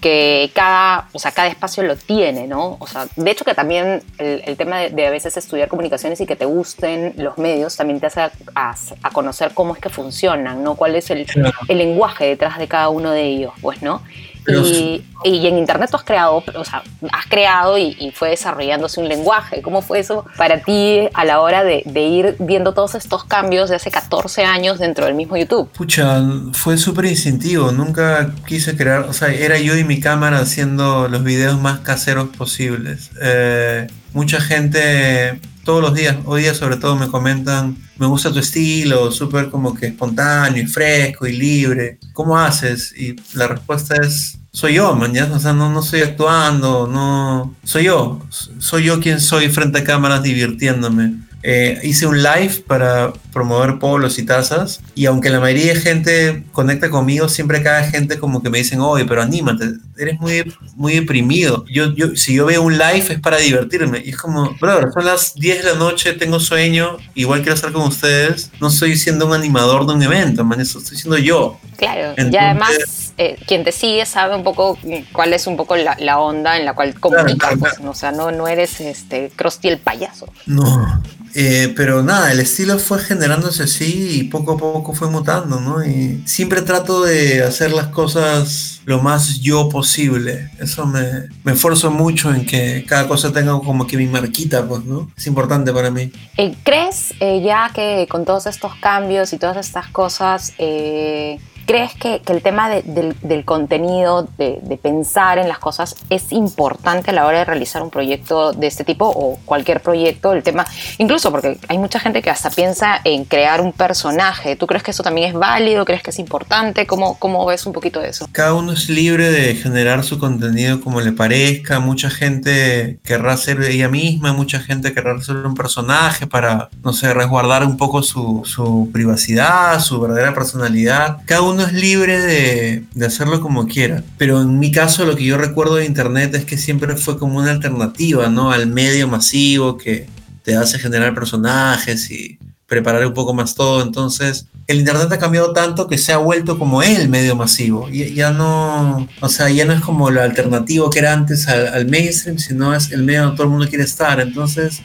que 0.00 0.50
cada, 0.54 1.08
o 1.12 1.18
sea, 1.18 1.32
cada 1.32 1.48
espacio 1.48 1.82
lo 1.82 1.96
tiene, 1.96 2.46
¿no? 2.46 2.76
O 2.80 2.86
sea, 2.86 3.06
de 3.16 3.30
hecho 3.30 3.44
que 3.44 3.54
también 3.54 4.02
el, 4.18 4.42
el 4.46 4.56
tema 4.56 4.78
de, 4.78 4.90
de 4.90 5.06
a 5.06 5.10
veces 5.10 5.36
estudiar 5.36 5.68
comunicaciones 5.68 6.20
y 6.20 6.26
que 6.26 6.36
te 6.36 6.44
gusten 6.44 7.14
los 7.16 7.36
medios 7.38 7.76
también 7.76 7.98
te 8.00 8.06
hace 8.06 8.20
a, 8.20 8.32
a- 8.54 8.74
a 9.02 9.10
conocer 9.10 9.52
cómo 9.54 9.74
es 9.74 9.80
que 9.80 9.88
funcionan, 9.88 10.62
¿no? 10.62 10.74
Cuál 10.76 10.94
es 10.94 11.10
el 11.10 11.26
lenguaje 11.68 12.26
detrás 12.26 12.58
de 12.58 12.68
cada 12.68 12.88
uno 12.90 13.10
de 13.10 13.22
ellos, 13.24 13.52
pues, 13.60 13.82
¿no? 13.82 14.02
Y, 14.48 15.04
y 15.24 15.46
en 15.46 15.58
internet 15.58 15.90
tú 15.90 15.96
has 15.96 16.04
creado, 16.04 16.42
o 16.54 16.64
sea, 16.64 16.82
has 17.12 17.26
creado 17.26 17.76
y, 17.76 17.96
y 17.98 18.10
fue 18.12 18.30
desarrollándose 18.30 19.00
un 19.00 19.08
lenguaje. 19.08 19.62
¿Cómo 19.62 19.82
fue 19.82 19.98
eso 19.98 20.24
para 20.36 20.62
ti 20.62 21.08
a 21.14 21.24
la 21.24 21.40
hora 21.40 21.64
de, 21.64 21.82
de 21.84 22.02
ir 22.02 22.36
viendo 22.38 22.72
todos 22.72 22.94
estos 22.94 23.24
cambios 23.24 23.68
de 23.70 23.76
hace 23.76 23.90
14 23.90 24.44
años 24.44 24.78
dentro 24.78 25.06
del 25.06 25.14
mismo 25.14 25.36
YouTube? 25.36 25.68
Pucha, 25.72 26.22
fue 26.52 26.78
súper 26.78 27.06
instintivo, 27.06 27.72
nunca 27.72 28.32
quise 28.46 28.76
crear, 28.76 29.00
o 29.02 29.12
sea, 29.12 29.28
era 29.28 29.58
yo 29.58 29.76
y 29.76 29.84
mi 29.84 30.00
cámara 30.00 30.38
haciendo 30.38 31.08
los 31.08 31.24
videos 31.24 31.60
más 31.60 31.80
caseros 31.80 32.28
posibles. 32.36 33.10
Eh, 33.20 33.86
mucha 34.12 34.40
gente, 34.40 35.40
todos 35.64 35.82
los 35.82 35.94
días, 35.94 36.16
hoy 36.24 36.42
día 36.42 36.54
sobre 36.54 36.76
todo 36.76 36.96
me 36.96 37.08
comentan, 37.08 37.76
me 37.98 38.06
gusta 38.06 38.32
tu 38.32 38.38
estilo, 38.38 39.10
súper 39.10 39.50
como 39.50 39.74
que 39.74 39.86
espontáneo 39.86 40.62
y 40.62 40.66
fresco 40.66 41.26
y 41.26 41.32
libre. 41.32 41.98
¿Cómo 42.12 42.38
haces? 42.38 42.94
Y 42.96 43.16
la 43.34 43.48
respuesta 43.48 43.96
es, 43.96 44.37
soy 44.58 44.74
yo, 44.74 44.92
man, 44.96 45.14
¿ya? 45.14 45.30
O 45.32 45.38
sea, 45.38 45.52
no, 45.52 45.70
no 45.70 45.78
estoy 45.78 46.00
actuando, 46.00 46.88
no... 46.88 47.54
Soy 47.62 47.84
yo, 47.84 48.20
soy 48.58 48.82
yo 48.82 48.98
quien 48.98 49.20
soy 49.20 49.50
frente 49.50 49.78
a 49.78 49.84
cámaras 49.84 50.24
divirtiéndome. 50.24 51.14
Eh, 51.44 51.78
hice 51.84 52.08
un 52.08 52.20
live 52.20 52.64
para 52.66 53.12
promover 53.32 53.78
polos 53.78 54.18
y 54.18 54.24
tazas 54.24 54.80
y 54.96 55.06
aunque 55.06 55.30
la 55.30 55.38
mayoría 55.38 55.72
de 55.72 55.80
gente 55.80 56.44
conecta 56.50 56.90
conmigo, 56.90 57.28
siempre 57.28 57.62
cada 57.62 57.84
gente 57.84 58.18
como 58.18 58.42
que 58.42 58.50
me 58.50 58.58
dicen, 58.58 58.80
oye, 58.80 59.04
pero 59.04 59.22
anímate, 59.22 59.74
eres 59.96 60.18
muy, 60.18 60.52
muy 60.74 60.94
deprimido. 60.94 61.64
Yo, 61.70 61.94
yo, 61.94 62.16
si 62.16 62.34
yo 62.34 62.46
veo 62.46 62.62
un 62.62 62.72
live 62.72 63.06
es 63.10 63.20
para 63.20 63.36
divertirme 63.36 64.02
y 64.04 64.10
es 64.10 64.16
como, 64.16 64.56
brother, 64.60 64.88
son 64.92 65.04
las 65.04 65.36
10 65.36 65.64
de 65.64 65.72
la 65.72 65.78
noche, 65.78 66.14
tengo 66.14 66.40
sueño, 66.40 66.96
igual 67.14 67.42
quiero 67.42 67.54
estar 67.54 67.70
con 67.70 67.82
ustedes, 67.82 68.50
no 68.60 68.66
estoy 68.66 68.96
siendo 68.96 69.24
un 69.24 69.34
animador 69.34 69.86
de 69.86 69.92
un 69.92 70.02
evento, 70.02 70.44
man, 70.44 70.60
eso 70.60 70.80
estoy 70.80 70.96
siendo 70.96 71.16
yo. 71.16 71.60
Claro, 71.76 72.14
y 72.16 72.22
Entonces- 72.22 72.40
además 72.42 72.97
eh, 73.18 73.36
quien 73.46 73.64
te 73.64 73.72
sigue 73.72 74.06
sabe 74.06 74.36
un 74.36 74.44
poco 74.44 74.78
cuál 75.12 75.32
es 75.32 75.46
un 75.46 75.56
poco 75.56 75.76
la, 75.76 75.96
la 75.98 76.20
onda 76.20 76.56
en 76.56 76.64
la 76.64 76.74
cual 76.74 76.98
comunicas, 76.98 77.50
claro, 77.50 77.58
claro. 77.58 77.76
¿no? 77.82 77.90
o 77.90 77.94
sea, 77.94 78.12
no, 78.12 78.30
no 78.30 78.48
eres 78.48 78.80
este 78.80 79.30
Krusty 79.34 79.68
el 79.68 79.78
payaso. 79.78 80.32
No, 80.46 81.02
eh, 81.34 81.72
pero 81.76 82.02
nada, 82.02 82.32
el 82.32 82.40
estilo 82.40 82.78
fue 82.78 82.98
generándose 83.00 83.64
así 83.64 84.20
y 84.20 84.24
poco 84.24 84.52
a 84.52 84.56
poco 84.56 84.94
fue 84.94 85.10
mutando, 85.10 85.60
¿no? 85.60 85.84
Y 85.84 86.22
siempre 86.26 86.62
trato 86.62 87.04
de 87.04 87.42
hacer 87.42 87.72
las 87.72 87.88
cosas 87.88 88.80
lo 88.84 89.00
más 89.00 89.40
yo 89.40 89.68
posible. 89.68 90.50
Eso 90.58 90.86
me, 90.86 91.28
me 91.44 91.52
esfuerzo 91.52 91.90
mucho 91.90 92.32
en 92.32 92.46
que 92.46 92.84
cada 92.88 93.06
cosa 93.06 93.32
tenga 93.32 93.52
como 93.60 93.86
que 93.86 93.96
mi 93.96 94.06
marquita, 94.06 94.66
pues, 94.66 94.84
¿no? 94.84 95.10
Es 95.16 95.26
importante 95.26 95.72
para 95.72 95.90
mí. 95.90 96.10
Eh, 96.38 96.54
¿Crees 96.62 97.12
eh, 97.20 97.42
ya 97.44 97.70
que 97.74 98.06
con 98.08 98.24
todos 98.24 98.46
estos 98.46 98.74
cambios 98.76 99.32
y 99.32 99.38
todas 99.38 99.58
estas 99.58 99.88
cosas, 99.88 100.54
eh, 100.56 101.38
crees 101.68 101.94
que, 101.94 102.20
que 102.22 102.32
el 102.32 102.42
tema 102.42 102.68
de- 102.70 102.82
del, 102.82 103.14
del 103.22 103.44
contenido, 103.44 104.26
de, 104.38 104.58
de 104.62 104.76
pensar 104.78 105.38
en 105.38 105.48
las 105.48 105.58
cosas, 105.58 105.94
es 106.10 106.32
importante 106.32 107.10
a 107.10 107.14
la 107.14 107.26
hora 107.26 107.38
de 107.40 107.44
realizar 107.44 107.82
un 107.82 107.90
proyecto 107.90 108.52
de 108.52 108.66
este 108.66 108.82
tipo 108.84 109.06
o 109.06 109.38
cualquier 109.44 109.80
proyecto? 109.82 110.32
El 110.32 110.42
tema, 110.42 110.66
incluso 110.96 111.30
porque 111.30 111.58
hay 111.68 111.76
mucha 111.78 112.00
gente 112.00 112.22
que 112.22 112.30
hasta 112.30 112.50
piensa 112.50 113.00
en 113.04 113.24
crear 113.26 113.60
un 113.60 113.72
personaje. 113.72 114.56
¿Tú 114.56 114.66
crees 114.66 114.82
que 114.82 114.92
eso 114.92 115.02
también 115.02 115.28
es 115.28 115.34
válido? 115.34 115.84
¿Crees 115.84 116.02
que 116.02 116.10
es 116.10 116.18
importante? 116.18 116.86
¿Cómo, 116.86 117.18
cómo 117.18 117.44
ves 117.46 117.66
un 117.66 117.72
poquito 117.74 118.00
de 118.00 118.08
eso? 118.08 118.26
Cada 118.32 118.54
uno 118.54 118.72
es 118.72 118.88
libre 118.88 119.30
de 119.30 119.54
generar 119.54 120.02
su 120.04 120.18
contenido 120.18 120.80
como 120.80 121.00
le 121.02 121.12
parezca. 121.12 121.80
Mucha 121.80 122.08
gente 122.10 122.98
querrá 123.04 123.36
ser 123.36 123.62
ella 123.62 123.88
misma, 123.88 124.32
mucha 124.32 124.58
gente 124.60 124.94
querrá 124.94 125.20
ser 125.20 125.36
un 125.36 125.54
personaje 125.54 126.26
para, 126.26 126.70
no 126.82 126.92
sé, 126.94 127.12
resguardar 127.12 127.64
un 127.64 127.76
poco 127.76 128.02
su, 128.02 128.42
su 128.44 128.88
privacidad, 128.92 129.78
su 129.80 130.00
verdadera 130.00 130.32
personalidad. 130.34 131.18
Cada 131.26 131.42
es 131.62 131.72
libre 131.72 132.20
de, 132.20 132.84
de 132.94 133.06
hacerlo 133.06 133.40
como 133.40 133.66
quiera. 133.66 134.02
Pero 134.16 134.40
en 134.40 134.58
mi 134.58 134.70
caso, 134.70 135.04
lo 135.04 135.16
que 135.16 135.24
yo 135.24 135.38
recuerdo 135.38 135.76
de 135.76 135.86
Internet 135.86 136.34
es 136.34 136.44
que 136.44 136.58
siempre 136.58 136.96
fue 136.96 137.18
como 137.18 137.38
una 137.38 137.50
alternativa, 137.50 138.28
¿no? 138.28 138.50
Al 138.52 138.66
medio 138.66 139.08
masivo 139.08 139.76
que 139.76 140.06
te 140.42 140.56
hace 140.56 140.78
generar 140.78 141.14
personajes 141.14 142.10
y 142.10 142.38
preparar 142.66 143.04
un 143.06 143.14
poco 143.14 143.34
más 143.34 143.54
todo. 143.54 143.82
Entonces, 143.82 144.46
el 144.66 144.78
Internet 144.78 145.10
ha 145.10 145.18
cambiado 145.18 145.52
tanto 145.52 145.88
que 145.88 145.96
se 145.96 146.12
ha 146.12 146.18
vuelto 146.18 146.58
como 146.58 146.82
el 146.82 147.08
medio 147.08 147.34
masivo. 147.34 147.88
Y 147.90 148.14
ya 148.14 148.30
no, 148.30 149.08
o 149.20 149.28
sea, 149.28 149.48
ya 149.48 149.64
no 149.64 149.72
es 149.72 149.80
como 149.80 150.10
lo 150.10 150.22
alternativo 150.22 150.90
que 150.90 150.98
era 150.98 151.14
antes 151.14 151.48
al, 151.48 151.68
al 151.68 151.86
mainstream, 151.86 152.38
sino 152.38 152.74
es 152.74 152.92
el 152.92 153.02
medio 153.02 153.22
donde 153.22 153.36
todo 153.36 153.44
el 153.46 153.52
mundo 153.52 153.68
quiere 153.68 153.84
estar. 153.84 154.20
Entonces, 154.20 154.82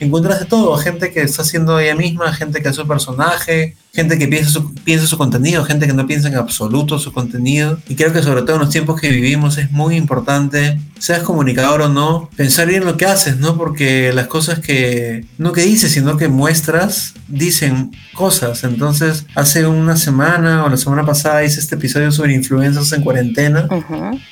encuentras 0.00 0.40
de 0.40 0.46
todo, 0.46 0.76
gente 0.76 1.12
que 1.12 1.22
está 1.22 1.42
haciendo 1.42 1.78
ella 1.78 1.94
misma, 1.94 2.32
gente 2.32 2.62
que 2.62 2.68
hace 2.68 2.80
su 2.80 2.88
personaje, 2.88 3.76
gente 3.92 4.18
que 4.18 4.26
piensa 4.26 4.50
su, 4.50 4.74
piensa 4.74 5.06
su 5.06 5.16
contenido, 5.16 5.64
gente 5.64 5.86
que 5.86 5.92
no 5.92 6.06
piensa 6.06 6.28
en 6.28 6.34
absoluto 6.34 6.98
su 6.98 7.12
contenido. 7.12 7.78
Y 7.88 7.94
creo 7.94 8.12
que 8.12 8.22
sobre 8.22 8.42
todo 8.42 8.56
en 8.56 8.62
los 8.62 8.70
tiempos 8.70 9.00
que 9.00 9.08
vivimos 9.08 9.56
es 9.58 9.70
muy 9.70 9.96
importante, 9.96 10.80
seas 10.98 11.22
comunicador 11.22 11.82
o 11.82 11.88
no, 11.88 12.28
pensar 12.36 12.66
bien 12.66 12.84
lo 12.84 12.96
que 12.96 13.06
haces, 13.06 13.38
¿no? 13.38 13.56
Porque 13.56 14.12
las 14.12 14.26
cosas 14.26 14.58
que, 14.58 15.24
no 15.38 15.52
que 15.52 15.62
dices, 15.62 15.92
sino 15.92 16.16
que 16.16 16.28
muestras, 16.28 17.14
dicen 17.28 17.92
cosas. 18.14 18.64
Entonces, 18.64 19.26
hace 19.34 19.66
una 19.66 19.96
semana 19.96 20.64
o 20.64 20.68
la 20.68 20.76
semana 20.76 21.06
pasada 21.06 21.44
hice 21.44 21.60
este 21.60 21.76
episodio 21.76 22.10
sobre 22.10 22.34
influencers 22.34 22.92
en 22.92 23.02
cuarentena 23.02 23.68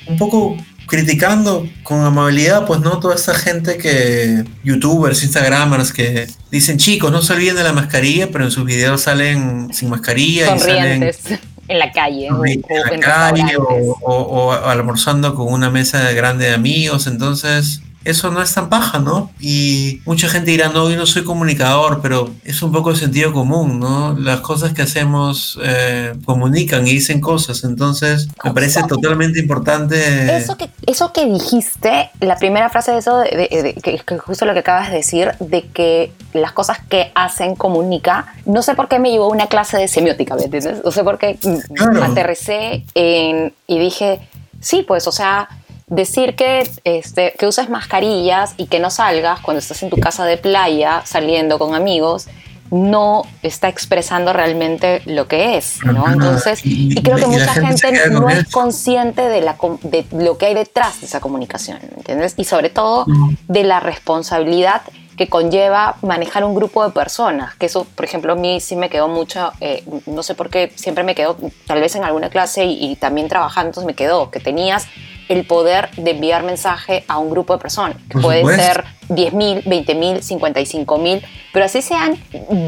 un 0.07 0.17
poco 0.17 0.57
criticando 0.87 1.67
con 1.83 2.01
amabilidad, 2.01 2.65
pues 2.65 2.79
no, 2.81 2.99
toda 2.99 3.15
esta 3.15 3.33
gente 3.33 3.77
que, 3.77 4.43
youtubers, 4.63 5.23
instagramers, 5.23 5.91
que 5.93 6.27
dicen, 6.51 6.77
chicos, 6.77 7.11
no 7.11 7.21
se 7.21 7.33
olviden 7.33 7.55
de 7.55 7.63
la 7.63 7.73
mascarilla, 7.73 8.29
pero 8.31 8.45
en 8.45 8.51
sus 8.51 8.65
videos 8.65 9.01
salen 9.01 9.73
sin 9.73 9.89
mascarilla 9.89 10.55
y 10.55 10.59
salen 10.59 11.13
Sonrientes 11.13 11.19
en 11.67 11.79
la 11.79 11.91
calle 11.91 12.31
o, 12.31 12.45
en 12.45 12.61
la 12.61 12.93
en 12.95 13.01
calle 13.01 13.43
restaurantes. 13.43 13.57
o, 13.57 13.97
o- 14.01 14.47
o 14.47 14.51
almorzando 14.51 15.33
con 15.35 15.51
una 15.51 15.69
mesa 15.69 16.11
grande 16.11 16.45
de 16.47 16.53
amigos, 16.53 17.07
entonces 17.07 17.81
eso 18.05 18.31
no 18.31 18.41
es 18.41 18.53
tan 18.53 18.69
paja, 18.69 18.99
¿no? 18.99 19.31
Y 19.39 20.01
mucha 20.05 20.27
gente 20.27 20.51
dirá, 20.51 20.69
no, 20.69 20.89
yo 20.89 20.97
no 20.97 21.05
soy 21.05 21.23
comunicador, 21.23 22.01
pero 22.01 22.29
es 22.43 22.61
un 22.61 22.71
poco 22.71 22.91
de 22.91 22.97
sentido 22.97 23.31
común, 23.33 23.79
¿no? 23.79 24.15
Las 24.17 24.41
cosas 24.41 24.73
que 24.73 24.81
hacemos 24.81 25.59
eh, 25.63 26.13
comunican 26.25 26.85
y 26.87 26.91
dicen 26.91 27.19
cosas, 27.21 27.63
entonces 27.63 28.27
me 28.43 28.51
parece 28.51 28.83
totalmente 28.83 29.39
importante. 29.39 30.35
Eso 30.37 30.57
que, 30.57 30.69
eso 30.85 31.11
que 31.13 31.25
dijiste, 31.25 32.09
la 32.19 32.35
primera 32.37 32.69
frase 32.69 32.91
de 32.91 32.97
eso, 32.99 33.17
de, 33.19 33.29
de- 33.51 33.63
de- 33.63 33.73
que, 33.75 33.97
que 33.99 34.17
justo 34.17 34.45
lo 34.45 34.53
que 34.53 34.59
acabas 34.59 34.89
de 34.89 34.97
decir, 34.97 35.31
de 35.39 35.63
que 35.67 36.11
las 36.33 36.51
cosas 36.51 36.79
que 36.89 37.11
hacen 37.15 37.55
comunica, 37.55 38.33
no 38.45 38.61
sé 38.61 38.75
por 38.75 38.87
qué 38.87 38.99
me 38.99 39.11
llevó 39.11 39.29
una 39.29 39.47
clase 39.47 39.77
de 39.77 39.87
semiótica, 39.87 40.35
¿me 40.35 40.43
entiendes? 40.43 40.83
No 40.83 40.91
sé 40.91 41.03
por 41.03 41.17
qué 41.17 41.37
Claro. 41.75 42.03
aterricé 42.03 42.83
en- 42.95 43.53
y 43.67 43.79
dije, 43.79 44.19
sí, 44.59 44.83
pues, 44.87 45.07
o 45.07 45.11
sea, 45.11 45.47
decir 45.95 46.35
que, 46.35 46.67
este, 46.83 47.33
que 47.37 47.45
uses 47.45 47.69
mascarillas 47.69 48.55
y 48.57 48.65
que 48.67 48.79
no 48.79 48.89
salgas 48.89 49.39
cuando 49.41 49.59
estás 49.59 49.83
en 49.83 49.89
tu 49.89 49.97
casa 49.97 50.25
de 50.25 50.37
playa 50.37 51.01
saliendo 51.05 51.59
con 51.59 51.75
amigos, 51.75 52.27
no 52.71 53.23
está 53.43 53.67
expresando 53.69 54.33
realmente 54.33 55.03
lo 55.05 55.27
que 55.27 55.57
es, 55.57 55.83
¿no? 55.83 56.11
Entonces, 56.11 56.65
Y- 56.65 56.97
y, 56.97 57.03
creo 57.03 57.17
que 57.17 57.25
y 57.25 57.27
mucha 57.27 57.53
gente 57.53 58.09
no 58.09 58.27
es 58.29 58.49
consciente 58.49 59.21
de, 59.29 59.41
la, 59.41 59.55
de 59.83 60.05
lo 60.11 60.39
que 60.39 60.47
hay 60.47 60.55
detrás 60.55 60.99
de 61.01 61.05
esa 61.05 61.19
comunicación, 61.19 61.77
¿me 61.91 61.97
¿entiendes? 61.97 62.33
Y 62.37 62.45
sobre 62.45 62.71
todo 62.71 63.03
Ujú. 63.03 63.33
de 63.47 63.63
la 63.63 63.79
responsabilidad 63.79 64.81
que 65.15 65.27
conlleva 65.29 65.97
manejar 66.01 66.43
un 66.43 66.55
grupo 66.55 66.83
de 66.83 66.89
personas, 66.91 67.53
que 67.55 67.67
eso, 67.67 67.85
por 67.95 68.03
ejemplo, 68.05 68.33
a 68.33 68.35
mí 68.35 68.59
sí 68.59 68.75
me 68.75 68.89
quedó 68.89 69.07
mucho, 69.07 69.51
eh, 69.61 69.83
no 70.07 70.23
sé 70.23 70.33
por 70.33 70.49
qué, 70.49 70.71
siempre 70.75 71.03
me 71.03 71.13
quedó, 71.13 71.37
tal 71.67 71.79
vez 71.79 71.95
en 71.95 72.03
alguna 72.03 72.29
clase 72.31 72.65
y, 72.65 72.91
y 72.91 72.95
también 72.95 73.27
trabajando, 73.27 73.67
entonces 73.69 73.85
me 73.85 73.93
quedó, 73.93 74.31
que 74.31 74.39
tenías 74.39 74.87
el 75.29 75.45
poder 75.45 75.89
de 75.97 76.11
enviar 76.11 76.43
mensaje 76.43 77.03
a 77.07 77.17
un 77.17 77.29
grupo 77.29 77.53
de 77.53 77.59
personas, 77.59 77.97
que 78.09 78.19
puede 78.19 78.39
supuesto. 78.41 78.63
ser 78.63 78.83
10.000, 79.09 79.63
20.000, 79.63 80.85
55.000, 80.85 81.21
pero 81.51 81.65
así 81.65 81.81
sean 81.81 82.17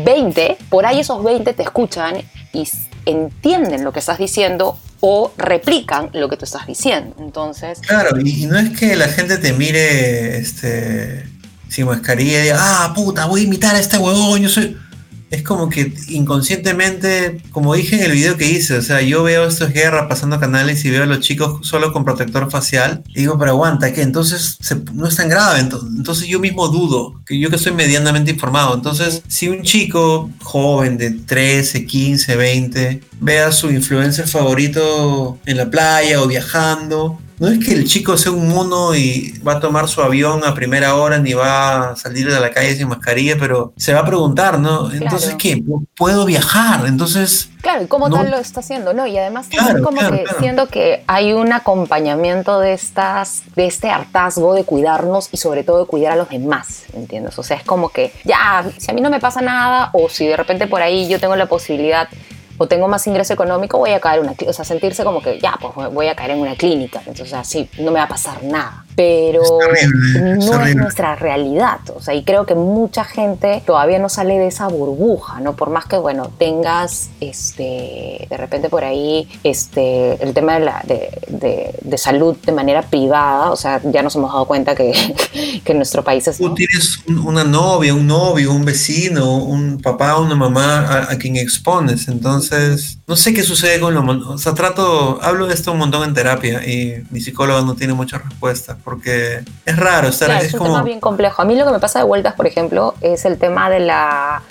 20, 0.03 0.57
por 0.69 0.85
ahí 0.85 0.99
esos 0.99 1.23
20 1.23 1.53
te 1.53 1.63
escuchan 1.63 2.17
y 2.53 2.67
entienden 3.05 3.83
lo 3.83 3.91
que 3.91 3.99
estás 3.99 4.17
diciendo 4.17 4.77
o 4.99 5.31
replican 5.37 6.09
lo 6.13 6.29
que 6.29 6.37
tú 6.37 6.45
estás 6.45 6.65
diciendo. 6.65 7.15
Entonces, 7.19 7.79
Claro, 7.81 8.17
y, 8.19 8.43
y 8.43 8.45
no 8.47 8.57
es 8.57 8.77
que 8.77 8.95
la 8.95 9.07
gente 9.07 9.37
te 9.37 9.53
mire 9.53 10.37
este, 10.37 11.25
sin 11.69 11.85
mascarilla 11.85 12.39
y 12.39 12.43
diga, 12.43 12.57
ah, 12.59 12.93
puta, 12.95 13.25
voy 13.25 13.41
a 13.41 13.43
imitar 13.43 13.75
a 13.75 13.79
este 13.79 13.97
huevón, 13.97 14.41
yo 14.41 14.49
soy... 14.49 14.77
Es 15.31 15.41
como 15.41 15.69
que 15.69 15.91
inconscientemente, 16.07 17.41
como 17.51 17.73
dije 17.73 17.95
en 17.97 18.03
el 18.03 18.11
video 18.11 18.38
que 18.38 18.47
hice, 18.49 18.77
o 18.77 18.81
sea, 18.81 19.01
yo 19.01 19.23
veo 19.23 19.45
estos 19.47 19.73
guerras 19.73 20.05
pasando 20.07 20.39
canales 20.39 20.85
y 20.85 20.91
veo 20.91 21.03
a 21.03 21.07
los 21.07 21.19
chicos 21.19 21.67
solo 21.67 21.91
con 21.91 22.05
protector 22.05 22.49
facial 22.51 23.03
y 23.09 23.21
digo, 23.21 23.38
pero 23.38 23.51
aguanta, 23.51 23.91
¿qué? 23.91 24.01
Entonces 24.01 24.57
se- 24.61 24.81
no 24.93 25.07
es 25.07 25.15
tan 25.15 25.27
grave, 25.27 25.59
ento- 25.61 25.85
entonces 25.97 26.27
yo 26.27 26.39
mismo 26.39 26.67
dudo, 26.67 27.21
que 27.25 27.38
yo 27.39 27.49
que 27.49 27.57
soy 27.57 27.73
medianamente 27.73 28.31
informado, 28.31 28.75
entonces 28.75 29.23
si 29.27 29.47
un 29.49 29.63
chico 29.63 30.29
joven 30.43 30.97
de 30.97 31.11
13, 31.11 31.85
15, 31.85 32.35
20 32.35 33.01
ve 33.19 33.39
a 33.39 33.51
su 33.51 33.71
influencer 33.71 34.27
favorito 34.27 35.39
en 35.45 35.57
la 35.57 35.69
playa 35.69 36.21
o 36.21 36.27
viajando, 36.27 37.19
no 37.39 37.47
es 37.49 37.59
que 37.65 37.73
el 37.73 37.85
chico 37.85 38.17
sea 38.17 38.31
un 38.31 38.47
mono 38.49 38.95
y 38.95 39.39
va 39.45 39.53
a 39.53 39.59
tomar 39.59 39.87
su 39.87 40.01
avión 40.01 40.43
a 40.43 40.53
primera 40.53 40.95
hora 40.95 41.17
ni 41.19 41.33
va 41.33 41.91
a 41.91 41.95
salir 41.95 42.31
de 42.31 42.39
la 42.39 42.51
calle 42.51 42.75
sin 42.75 42.87
mascarilla, 42.87 43.35
pero 43.39 43.73
se 43.77 43.93
va 43.93 44.01
a 44.01 44.05
preguntar, 44.05 44.59
¿no? 44.59 44.91
Entonces. 44.91 45.35
¿qué? 45.37 45.63
¿Puedo 45.97 46.25
viajar? 46.25 46.85
Entonces, 46.85 47.49
Claro, 47.61 47.83
¿y 47.83 47.87
cómo 47.87 48.09
No. 48.09 48.17
tal 48.17 48.29
lo 48.29 48.37
está 48.37 48.59
haciendo? 48.59 48.93
No, 48.93 49.07
y 49.07 49.17
además 49.17 49.47
Claro, 49.49 49.81
como 49.83 49.97
claro, 49.97 50.15
que 50.17 50.25
siento 50.39 50.67
que 50.67 51.03
hay 51.07 51.33
un 51.33 51.51
acompañamiento 51.51 52.59
de 52.59 52.73
estas, 52.73 53.41
de 53.55 53.65
este 53.65 53.89
hartazgo 53.89 54.53
de 54.53 54.63
cuidarnos 54.65 55.29
y 55.31 55.37
sobre 55.37 55.63
todo 55.63 55.79
de 55.79 55.85
cuidar 55.87 56.13
a 56.13 56.15
los 56.15 56.29
demás, 56.29 56.83
¿entiendes? 56.93 57.37
O 57.39 57.43
sea, 57.43 57.57
es 57.57 57.63
como 57.63 57.89
que 57.89 58.13
ya, 58.23 58.65
si 58.77 58.91
a 58.91 58.93
mí 58.93 59.01
no 59.01 59.09
me 59.09 59.19
pasa 59.19 59.41
nada, 59.41 59.89
o 59.93 60.09
si 60.09 60.27
de 60.27 60.37
repente 60.37 60.67
por 60.67 60.81
ahí 60.81 61.07
yo 61.09 61.19
tengo 61.19 61.35
la 61.35 61.47
posibilidad 61.47 62.07
o 62.57 62.67
tengo 62.67 62.87
más 62.87 63.05
ingreso 63.07 63.33
económico, 63.33 63.77
voy 63.77 63.91
a 63.91 63.99
caer 63.99 64.19
en 64.19 64.29
una 64.29 64.35
o 64.47 64.53
sea, 64.53 64.65
sentirse 64.65 65.03
como 65.03 65.21
que 65.21 65.39
ya, 65.39 65.57
pues 65.59 65.73
voy 65.93 66.07
a 66.07 66.15
caer 66.15 66.31
en 66.31 66.39
una 66.39 66.55
clínica, 66.55 66.99
entonces 67.05 67.33
así, 67.33 67.69
no 67.79 67.91
me 67.91 67.99
va 67.99 68.03
a 68.03 68.07
pasar 68.07 68.43
nada. 68.43 68.84
Pero 68.95 69.41
es 69.73 69.89
no 70.47 70.65
es 70.65 70.75
nuestra 70.75 71.15
realidad, 71.15 71.79
o 71.95 72.01
sea, 72.01 72.13
y 72.13 72.23
creo 72.23 72.45
que 72.45 72.55
mucha 72.55 73.03
gente 73.03 73.62
todavía 73.65 73.99
no 73.99 74.08
sale 74.10 74.38
de 74.39 74.47
esa 74.47 74.67
burbuja, 74.67 75.39
¿no? 75.41 75.55
Por 75.55 75.69
más 75.69 75.86
que, 75.86 75.97
bueno, 75.97 76.31
tengas, 76.38 77.10
este, 77.19 78.27
de 78.29 78.38
repente 78.38 78.69
por 78.69 78.84
ahí, 78.84 79.27
este, 79.43 80.13
el 80.23 80.34
tema 80.34 80.53
de, 80.55 80.60
la, 80.65 80.81
de, 80.86 81.10
de- 81.27 81.75
de 81.81 81.97
salud 81.97 82.36
de 82.45 82.51
manera 82.51 82.81
privada, 82.84 83.51
o 83.51 83.55
sea, 83.55 83.81
ya 83.84 84.01
nos 84.01 84.15
hemos 84.15 84.31
dado 84.31 84.45
cuenta 84.45 84.75
que, 84.75 84.91
que 85.63 85.71
en 85.71 85.77
nuestro 85.77 86.03
país 86.03 86.27
es... 86.27 86.38
tú 86.38 86.53
tienes 86.55 86.99
un- 87.08 87.19
una 87.19 87.43
novia, 87.43 87.93
un 87.93 88.08
novio, 88.08 88.51
un 88.51 88.65
vecino, 88.65 89.38
un 89.38 89.79
papá, 89.81 90.17
una 90.19 90.36
mamá 90.36 90.79
a, 90.88 91.12
a 91.12 91.17
quien 91.17 91.36
expones. 91.36 92.08
Entonces, 92.08 92.97
no 93.08 93.15
sé 93.15 93.34
qué 93.34 93.43
sucede 93.43 93.79
con 93.79 93.93
lo... 93.93 94.05
O 94.31 94.38
sea, 94.38 94.53
trato, 94.53 95.19
hablo 95.21 95.47
de 95.47 95.53
esto 95.53 95.71
un 95.71 95.79
montón 95.79 96.08
en 96.08 96.13
terapia 96.13 96.65
y 96.65 97.03
mi 97.12 97.19
psicóloga 97.21 97.62
no 97.62 97.75
tiene 97.75 97.93
muchas 97.93 98.23
respuestas 98.23 98.77
porque 98.85 99.43
es 99.65 99.75
raro 99.77 100.07
estar... 100.07 100.27
Claro, 100.29 100.41
es 100.43 100.47
es 100.49 100.53
un 100.53 100.59
como... 100.59 100.71
tema 100.71 100.83
bien 100.83 100.99
complejo. 101.01 101.41
A 101.41 101.45
mí 101.45 101.55
lo 101.55 101.65
que 101.65 101.71
me 101.71 101.79
pasa 101.79 101.99
de 101.99 102.05
vueltas, 102.05 102.35
por 102.35 102.45
ejemplo, 102.47 102.93
es 103.01 103.25
el 103.25 103.37
tema 103.37 103.69
de 103.69 103.79
la... 103.81 104.43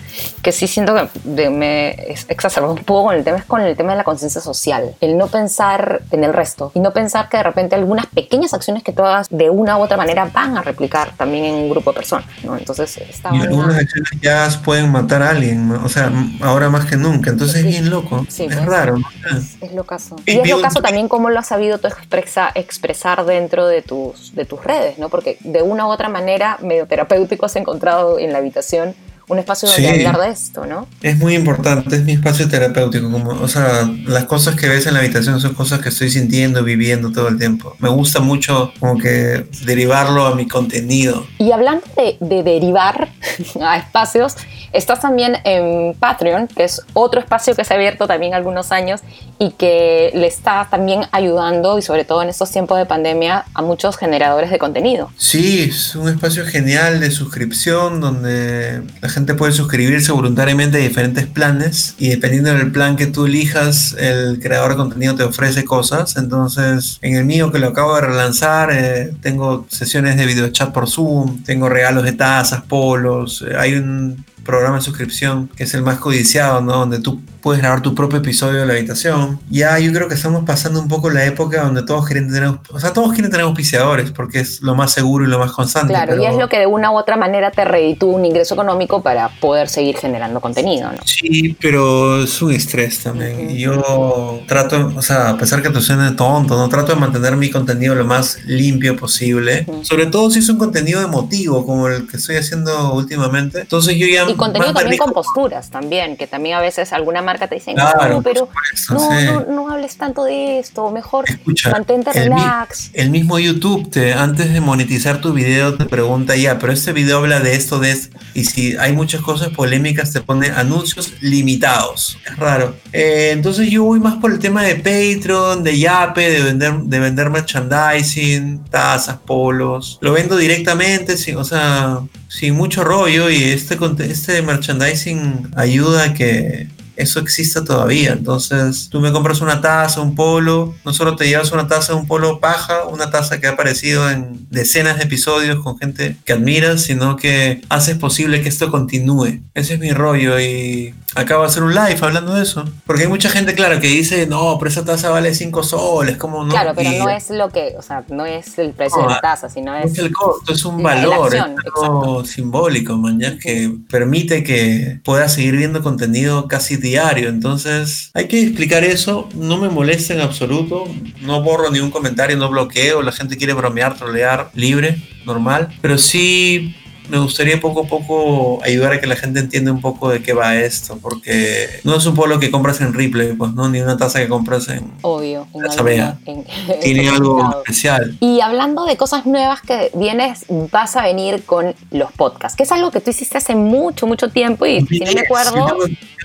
que 0.42 0.50
sí 0.52 0.66
siento 0.66 0.94
que 0.94 1.08
de- 1.24 1.50
me 1.50 1.90
exacerbó 2.28 2.72
un 2.72 2.84
poco 2.84 3.04
con 3.08 3.14
el 3.14 3.22
tema, 3.24 3.38
es 3.38 3.44
con 3.44 3.62
el 3.62 3.76
tema 3.76 3.92
de 3.92 3.98
la 3.98 4.04
conciencia 4.04 4.40
social. 4.40 4.94
El 5.00 5.16
no 5.16 5.28
pensar 5.28 6.02
en 6.10 6.24
el 6.24 6.32
resto 6.34 6.72
y 6.74 6.80
no 6.80 6.92
pensar 6.92 7.28
que 7.28 7.36
de 7.38 7.44
repente 7.44 7.76
algunas 7.76 8.06
pequeñas 8.06 8.52
acciones 8.52 8.82
que 8.82 8.92
tú 8.92 9.02
hagas 9.04 9.28
de 9.30 9.50
una 9.50 9.78
u 9.78 9.82
otra 9.82 9.96
manera 9.96 10.28
van 10.32 10.58
a 10.58 10.62
replicar 10.62 11.12
también 11.16 11.44
en 11.44 11.54
un 11.54 11.70
grupo 11.70 11.92
de 11.92 11.94
personas, 11.96 12.26
¿no? 12.42 12.56
Entonces, 12.58 12.98
Y 13.32 13.40
algunas 13.40 13.76
acciones 13.78 14.10
ya 14.20 14.48
pueden 14.64 14.90
matar 14.90 15.22
a 15.22 15.30
alguien, 15.30 15.68
¿no? 15.68 15.84
o 15.84 15.88
sea, 15.88 16.10
ahora 16.42 16.68
más 16.70 16.86
que 16.86 16.96
nunca. 16.96 17.30
Entonces 17.30 17.58
es 17.60 17.66
bien 17.66 17.88
loco, 17.88 18.26
Sí, 18.28 18.46
es 18.46 18.54
pues. 18.56 18.66
raro. 18.66 18.98
¿no? 18.98 19.38
Es, 19.38 19.56
es 19.60 19.72
lo 19.72 19.84
caso. 19.84 20.16
Y 20.26 20.32
Y 20.32 20.40
es 20.40 20.50
lo 20.50 20.60
caso 20.60 20.82
también 20.82 21.06
cómo 21.08 21.30
lo 21.30 21.38
has 21.38 21.46
sabido 21.46 21.78
tú 21.78 21.86
expresa- 21.86 22.50
expresar 22.56 23.24
dentro 23.24 23.66
de 23.68 23.82
tus, 23.82 24.23
de 24.32 24.44
tus 24.44 24.62
redes, 24.62 24.98
¿no? 24.98 25.08
Porque 25.08 25.38
de 25.40 25.62
una 25.62 25.86
u 25.86 25.90
otra 25.90 26.08
manera, 26.08 26.58
medio 26.62 26.86
terapéutico, 26.86 27.46
has 27.46 27.56
encontrado 27.56 28.18
en 28.18 28.32
la 28.32 28.38
habitación 28.38 28.94
un 29.28 29.38
espacio 29.38 29.68
donde 29.68 29.82
Sí. 29.82 30.04
hablar 30.06 30.20
de 30.20 30.30
esto, 30.30 30.66
¿no? 30.66 30.86
Es 31.02 31.16
muy 31.18 31.34
importante, 31.34 31.96
es 31.96 32.04
mi 32.04 32.12
espacio 32.12 32.48
terapéutico. 32.48 33.10
Como, 33.10 33.30
o 33.30 33.48
sea, 33.48 33.88
las 34.06 34.24
cosas 34.24 34.54
que 34.56 34.68
ves 34.68 34.86
en 34.86 34.94
la 34.94 35.00
habitación 35.00 35.40
son 35.40 35.54
cosas 35.54 35.80
que 35.80 35.88
estoy 35.88 36.10
sintiendo, 36.10 36.62
viviendo 36.62 37.10
todo 37.12 37.28
el 37.28 37.38
tiempo. 37.38 37.74
Me 37.78 37.88
gusta 37.88 38.20
mucho 38.20 38.72
como 38.80 38.98
que 38.98 39.46
derivarlo 39.64 40.26
a 40.26 40.34
mi 40.34 40.46
contenido. 40.46 41.26
Y 41.38 41.52
hablando 41.52 41.84
de, 41.96 42.16
de 42.20 42.42
derivar 42.42 43.08
a 43.62 43.76
espacios, 43.78 44.34
estás 44.72 45.00
también 45.00 45.36
en 45.44 45.94
Patreon, 45.94 46.48
que 46.48 46.64
es 46.64 46.82
otro 46.92 47.20
espacio 47.20 47.54
que 47.54 47.64
se 47.64 47.72
ha 47.72 47.76
abierto 47.76 48.06
también 48.06 48.34
algunos 48.34 48.72
años 48.72 49.00
y 49.38 49.50
que 49.52 50.10
le 50.14 50.26
está 50.26 50.68
también 50.70 51.02
ayudando, 51.12 51.78
y 51.78 51.82
sobre 51.82 52.04
todo 52.04 52.22
en 52.22 52.28
estos 52.28 52.50
tiempos 52.50 52.78
de 52.78 52.86
pandemia, 52.86 53.44
a 53.54 53.62
muchos 53.62 53.96
generadores 53.96 54.50
de 54.50 54.58
contenido. 54.58 55.10
Sí, 55.16 55.66
es 55.70 55.94
un 55.96 56.08
espacio 56.08 56.44
genial 56.46 57.00
de 57.00 57.10
suscripción 57.10 58.00
donde 58.00 58.82
la 59.00 59.08
gente 59.14 59.34
puede 59.34 59.52
suscribirse 59.52 60.12
voluntariamente 60.12 60.76
a 60.76 60.80
diferentes 60.80 61.26
planes 61.26 61.94
y 61.98 62.08
dependiendo 62.08 62.52
del 62.52 62.72
plan 62.72 62.96
que 62.96 63.06
tú 63.06 63.26
elijas, 63.26 63.94
el 63.98 64.40
creador 64.40 64.72
de 64.72 64.76
contenido 64.76 65.14
te 65.14 65.22
ofrece 65.22 65.64
cosas. 65.64 66.16
Entonces, 66.16 66.98
en 67.00 67.14
el 67.14 67.24
mío 67.24 67.52
que 67.52 67.60
lo 67.60 67.68
acabo 67.68 67.94
de 67.94 68.02
relanzar, 68.02 68.70
eh, 68.72 69.12
tengo 69.22 69.66
sesiones 69.68 70.16
de 70.16 70.26
videochat 70.26 70.72
por 70.72 70.88
Zoom, 70.88 71.44
tengo 71.44 71.68
regalos 71.68 72.02
de 72.02 72.12
tazas, 72.12 72.62
polos, 72.62 73.44
eh, 73.48 73.54
hay 73.56 73.74
un 73.74 74.24
programa 74.44 74.76
de 74.76 74.82
suscripción 74.82 75.48
que 75.56 75.64
es 75.64 75.74
el 75.74 75.82
más 75.82 75.98
codiciado, 75.98 76.60
¿no? 76.60 76.72
Donde 76.78 77.00
tú 77.00 77.20
puedes 77.40 77.60
grabar 77.60 77.82
tu 77.82 77.94
propio 77.94 78.18
episodio 78.20 78.60
de 78.60 78.66
la 78.66 78.72
habitación. 78.72 79.38
Ya 79.50 79.78
yo 79.78 79.92
creo 79.92 80.08
que 80.08 80.14
estamos 80.14 80.44
pasando 80.44 80.80
un 80.80 80.88
poco 80.88 81.10
la 81.10 81.24
época 81.26 81.62
donde 81.62 81.82
todos 81.82 82.06
quieren 82.06 82.32
tener, 82.32 82.48
o 82.70 82.80
sea, 82.80 82.92
todos 82.92 83.12
quieren 83.12 83.30
tener 83.30 83.44
auspiciadores 83.44 84.12
porque 84.12 84.40
es 84.40 84.62
lo 84.62 84.74
más 84.74 84.92
seguro 84.92 85.24
y 85.24 85.28
lo 85.28 85.38
más 85.38 85.52
constante. 85.52 85.88
Claro, 85.92 86.14
y 86.14 86.20
pero- 86.20 86.30
es 86.32 86.38
lo 86.38 86.48
que 86.48 86.58
de 86.60 86.66
una 86.66 86.90
u 86.90 86.96
otra 86.96 87.16
manera 87.16 87.50
te 87.50 87.64
reditúa 87.64 88.14
un 88.14 88.24
ingreso 88.24 88.54
económico 88.54 89.02
para 89.02 89.28
poder 89.40 89.68
seguir 89.68 89.96
generando 89.96 90.40
contenido, 90.40 90.90
¿no? 90.92 90.98
Sí, 91.04 91.56
pero 91.60 92.22
es 92.22 92.40
un 92.40 92.52
estrés 92.52 93.00
también. 93.02 93.46
Ujú. 93.46 93.50
Y 93.50 93.58
yo 93.60 94.40
trato, 94.46 94.92
o 94.96 95.02
sea, 95.02 95.30
a 95.30 95.36
pesar 95.36 95.62
que 95.62 95.70
te 95.70 95.80
suene 95.80 96.12
tonto, 96.12 96.56
no 96.56 96.68
trato 96.68 96.94
de 96.94 97.00
mantener 97.00 97.36
mi 97.36 97.50
contenido 97.50 97.94
lo 97.94 98.04
más 98.04 98.38
limpio 98.46 98.96
posible. 98.96 99.64
Ujú. 99.66 99.84
Sobre 99.84 100.06
todo 100.06 100.30
si 100.30 100.38
es 100.38 100.48
un 100.48 100.56
contenido 100.58 101.02
emotivo, 101.02 101.66
como 101.66 101.88
el 101.88 102.06
que 102.06 102.16
estoy 102.16 102.36
haciendo 102.36 102.94
últimamente. 102.94 103.60
Entonces 103.60 103.96
yo 103.96 104.06
ya 104.06 104.33
Y 104.34 104.36
contenido 104.36 104.72
también 104.74 104.98
con 104.98 105.12
posturas 105.12 105.70
también, 105.70 106.16
que 106.16 106.26
también 106.26 106.56
a 106.56 106.60
veces 106.60 106.92
alguna 106.92 107.22
marca 107.22 107.48
te 107.48 107.56
dice, 107.56 107.74
Claro, 107.74 108.14
no, 108.14 108.22
pero 108.22 108.48
supuesto, 108.76 108.94
no, 108.94 109.18
sí. 109.18 109.26
no, 109.26 109.40
no 109.64 109.70
hables 109.70 109.96
tanto 109.96 110.24
de 110.24 110.58
esto, 110.58 110.90
mejor 110.90 111.28
Escucha, 111.28 111.70
mantente 111.70 112.12
relax. 112.12 112.90
El 112.92 113.10
mismo 113.10 113.38
YouTube, 113.38 113.90
te, 113.90 114.12
antes 114.12 114.52
de 114.52 114.60
monetizar 114.60 115.20
tu 115.20 115.32
video, 115.32 115.74
te 115.76 115.84
pregunta 115.86 116.36
ya, 116.36 116.58
pero 116.58 116.72
este 116.72 116.92
video 116.92 117.18
habla 117.18 117.40
de 117.40 117.54
esto, 117.54 117.78
de 117.78 117.90
esto. 117.92 118.16
Y 118.34 118.44
si 118.44 118.76
hay 118.76 118.92
muchas 118.92 119.20
cosas 119.22 119.48
polémicas, 119.50 120.12
te 120.12 120.20
pone 120.20 120.48
anuncios 120.50 121.12
limitados. 121.20 122.18
Es 122.26 122.36
raro. 122.36 122.74
Eh, 122.92 123.30
entonces 123.32 123.70
yo 123.70 123.84
voy 123.84 124.00
más 124.00 124.14
por 124.16 124.32
el 124.32 124.38
tema 124.38 124.62
de 124.62 124.74
Patreon, 124.76 125.62
de 125.62 125.78
Yape, 125.78 126.30
de 126.30 126.42
vender, 126.42 126.74
de 126.74 126.98
vender 126.98 127.30
merchandising, 127.30 128.64
tazas, 128.70 129.18
polos. 129.18 129.98
Lo 130.00 130.12
vendo 130.12 130.36
directamente, 130.36 131.16
sin, 131.16 131.36
o 131.36 131.44
sea, 131.44 132.00
sin 132.28 132.54
mucho 132.54 132.84
rollo. 132.84 133.30
Y 133.30 133.42
este, 133.44 133.76
conte- 133.76 134.10
este 134.26 134.40
merchandising 134.40 135.50
ayuda 135.54 136.14
que 136.14 136.66
eso 136.96 137.20
exista 137.20 137.64
todavía. 137.64 138.12
Entonces, 138.12 138.88
tú 138.90 139.00
me 139.00 139.12
compras 139.12 139.40
una 139.40 139.60
taza, 139.60 140.00
un 140.00 140.14
polo, 140.14 140.74
no 140.84 140.92
solo 140.92 141.16
te 141.16 141.26
llevas 141.28 141.52
una 141.52 141.66
taza, 141.68 141.94
un 141.94 142.06
polo 142.06 142.40
paja, 142.40 142.84
una 142.86 143.10
taza 143.10 143.40
que 143.40 143.46
ha 143.46 143.50
aparecido 143.50 144.10
en 144.10 144.46
decenas 144.50 144.98
de 144.98 145.04
episodios 145.04 145.62
con 145.62 145.78
gente 145.78 146.16
que 146.24 146.32
admiras, 146.32 146.82
sino 146.82 147.16
que 147.16 147.62
haces 147.68 147.96
posible 147.98 148.42
que 148.42 148.48
esto 148.48 148.70
continúe. 148.70 149.40
Ese 149.54 149.74
es 149.74 149.80
mi 149.80 149.92
rollo 149.92 150.38
y 150.40 150.94
acabo 151.16 151.42
de 151.42 151.48
hacer 151.48 151.62
un 151.62 151.74
live 151.74 151.98
hablando 152.00 152.34
de 152.34 152.42
eso. 152.42 152.64
Porque 152.86 153.02
hay 153.02 153.08
mucha 153.08 153.28
gente, 153.28 153.54
claro, 153.54 153.80
que 153.80 153.86
dice, 153.88 154.26
no, 154.26 154.56
pero 154.58 154.70
esa 154.70 154.84
taza 154.84 155.10
vale 155.10 155.34
5 155.34 155.62
soles, 155.62 156.16
como 156.16 156.44
no. 156.44 156.50
Claro, 156.50 156.72
pero 156.74 156.90
Y- 156.92 156.98
no 156.98 157.08
es 157.08 157.30
lo 157.30 157.48
que, 157.50 157.74
o 157.78 157.82
sea, 157.82 158.04
no 158.08 158.26
es 158.26 158.58
el 158.58 158.70
precio 158.72 158.98
de 158.98 159.04
No, 159.04 159.10
la 159.10 159.20
taza, 159.20 159.48
sino 159.48 159.72
no 159.72 159.78
es... 159.78 159.92
es 159.92 159.98
el 159.98 160.12
costo, 160.12 160.52
es 160.52 160.64
un 160.64 160.82
valor, 160.82 161.34
es 161.34 161.42
algo 161.82 162.24
simbólico, 162.24 162.96
man, 162.96 163.18
ya, 163.20 163.38
que 163.38 163.72
permite 163.90 164.42
que 164.42 165.00
puedas 165.04 165.34
seguir 165.34 165.56
viendo 165.56 165.82
contenido 165.82 166.48
casi 166.48 166.76
diario. 166.84 167.28
Entonces, 167.28 168.10
hay 168.14 168.28
que 168.28 168.40
explicar 168.40 168.84
eso. 168.84 169.28
No 169.34 169.56
me 169.56 169.68
molesta 169.68 170.14
en 170.14 170.20
absoluto. 170.20 170.84
No 171.22 171.42
borro 171.42 171.70
ningún 171.70 171.90
comentario, 171.90 172.36
no 172.36 172.48
bloqueo. 172.48 173.02
La 173.02 173.10
gente 173.12 173.36
quiere 173.36 173.52
bromear, 173.54 173.96
trolear, 173.96 174.50
libre, 174.54 174.96
normal. 175.26 175.68
Pero 175.82 175.98
sí 175.98 176.76
me 177.10 177.18
gustaría 177.18 177.60
poco 177.60 177.82
a 177.82 177.86
poco 177.86 178.60
ayudar 178.64 178.94
a 178.94 178.98
que 179.00 179.06
la 179.06 179.14
gente 179.14 179.38
entienda 179.38 179.70
un 179.70 179.82
poco 179.82 180.08
de 180.08 180.22
qué 180.22 180.32
va 180.32 180.56
esto, 180.56 180.98
porque 181.02 181.68
no 181.84 181.96
es 181.96 182.06
un 182.06 182.14
polo 182.14 182.40
que 182.40 182.50
compras 182.50 182.80
en 182.80 182.94
Ripley, 182.94 183.34
pues 183.34 183.52
no, 183.52 183.68
ni 183.68 183.78
una 183.82 183.98
taza 183.98 184.20
que 184.20 184.26
compras 184.28 184.68
en... 184.70 184.90
Obvio. 185.02 185.46
en 185.54 185.70
alguna- 185.70 186.18
en- 186.24 186.46
Tiene 186.80 187.02
en 187.06 187.08
algo 187.14 187.36
mercado. 187.42 187.62
especial. 187.62 188.16
Y 188.20 188.40
hablando 188.40 188.86
de 188.86 188.96
cosas 188.96 189.26
nuevas 189.26 189.60
que 189.60 189.90
vienes, 189.94 190.46
vas 190.72 190.96
a 190.96 191.02
venir 191.02 191.42
con 191.44 191.74
los 191.90 192.10
podcasts, 192.12 192.56
que 192.56 192.62
es 192.62 192.72
algo 192.72 192.90
que 192.90 193.00
tú 193.00 193.10
hiciste 193.10 193.36
hace 193.36 193.54
mucho, 193.54 194.06
mucho 194.06 194.30
tiempo 194.30 194.64
y 194.64 194.80
si 194.86 195.00
no 195.00 195.12
me 195.12 195.24
2010, 195.24 195.24
acuerdo, 195.26 195.76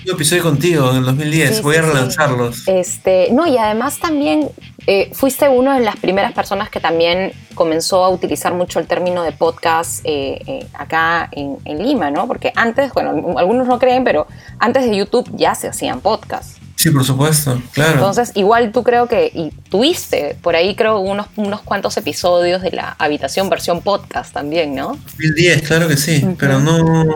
tengo 0.03 0.15
episodio 0.15 0.43
contigo 0.43 0.89
en 0.91 0.97
el 0.97 1.05
2010. 1.05 1.57
Sí, 1.57 1.61
Voy 1.61 1.75
sí, 1.75 1.79
a 1.79 1.83
sí. 1.83 1.89
relanzarlos. 1.89 2.67
Este, 2.67 3.29
no, 3.31 3.45
y 3.47 3.57
además 3.57 3.99
también 3.99 4.49
eh, 4.87 5.09
fuiste 5.13 5.49
una 5.49 5.77
de 5.77 5.85
las 5.85 5.97
primeras 5.97 6.33
personas 6.33 6.69
que 6.69 6.79
también 6.79 7.31
comenzó 7.55 8.03
a 8.03 8.09
utilizar 8.09 8.53
mucho 8.53 8.79
el 8.79 8.87
término 8.87 9.23
de 9.23 9.31
podcast 9.31 10.01
eh, 10.05 10.39
eh, 10.47 10.67
acá 10.73 11.29
en, 11.31 11.57
en 11.65 11.83
Lima, 11.83 12.11
¿no? 12.11 12.27
Porque 12.27 12.53
antes, 12.55 12.93
bueno, 12.93 13.37
algunos 13.37 13.67
no 13.67 13.79
creen, 13.79 14.03
pero 14.03 14.27
antes 14.59 14.85
de 14.85 14.95
YouTube 14.95 15.29
ya 15.35 15.55
se 15.55 15.67
hacían 15.67 16.01
podcasts. 16.01 16.58
Sí, 16.79 16.91
por 16.91 17.03
supuesto, 17.03 17.61
claro. 17.73 17.95
Entonces, 17.95 18.31
igual 18.35 18.71
tú 18.71 18.83
creo 18.83 19.05
que, 19.09 19.29
y 19.35 19.51
tuviste 19.69 20.37
por 20.41 20.55
ahí 20.55 20.75
creo 20.77 20.99
unos, 20.99 21.27
unos 21.35 21.59
cuantos 21.59 21.97
episodios 21.97 22.61
de 22.61 22.71
la 22.71 22.95
habitación 22.97 23.49
versión 23.49 23.81
podcast 23.81 24.31
también, 24.33 24.73
¿no? 24.75 24.97
2010, 25.17 25.61
claro 25.63 25.89
que 25.89 25.97
sí, 25.97 26.25
pero 26.39 26.61
no. 26.61 27.09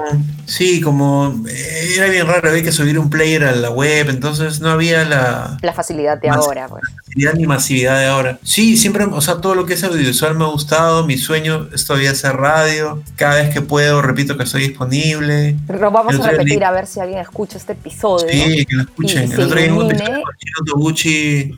Sí, 0.46 0.82
como 0.82 1.34
eh, 1.48 1.94
era 1.96 2.08
bien 2.10 2.28
raro, 2.28 2.50
había 2.50 2.62
que 2.62 2.74
subir 2.74 3.00
un 3.00 3.10
player 3.10 3.46
a 3.46 3.56
la 3.56 3.70
web, 3.70 4.10
entonces 4.10 4.60
no 4.60 4.70
había 4.70 5.06
la 5.06 5.58
La 5.62 5.72
facilidad 5.72 6.18
de 6.20 6.28
Más- 6.28 6.40
ahora, 6.46 6.68
pues. 6.68 6.84
Facilidad 7.14 7.34
ni 7.36 7.46
masividad 7.48 8.00
de 8.00 8.06
ahora. 8.08 8.40
Sí, 8.44 8.78
siempre, 8.78 9.06
o 9.06 9.22
sea, 9.22 9.36
todo 9.42 9.56
lo 9.56 9.66
que 9.66 9.74
es 9.76 9.84
audiovisual 9.84 10.36
me 10.36 10.46
ha 10.46 10.48
gustado. 10.48 11.06
Mi 11.06 11.18
sueño 11.18 11.70
es 11.74 11.86
todavía 11.86 12.12
hacer 12.12 12.36
radio. 12.36 13.04
Cada 13.16 13.36
vez 13.36 13.54
que 13.54 13.62
puedo, 13.62 14.02
repito 14.02 14.36
que 14.38 14.44
estoy 14.44 14.68
disponible. 14.68 15.56
Pero 15.68 15.92
vamos 15.92 16.16
a 16.16 16.18
día 16.18 16.32
repetir 16.32 16.60
leí- 16.60 16.64
a 16.68 16.72
ver 16.72 16.88
si 16.88 17.00
alguien 17.00 17.20
escucha 17.20 17.58
este 17.58 17.74
episodio 17.74 18.28
Sí, 18.30 18.66
que 18.66 18.76
lo 18.76 18.82
escuchen. 18.84 19.30
Y 19.30 19.34
El 19.34 19.42
otro 19.42 19.60
día 19.60 19.70
con 19.76 19.88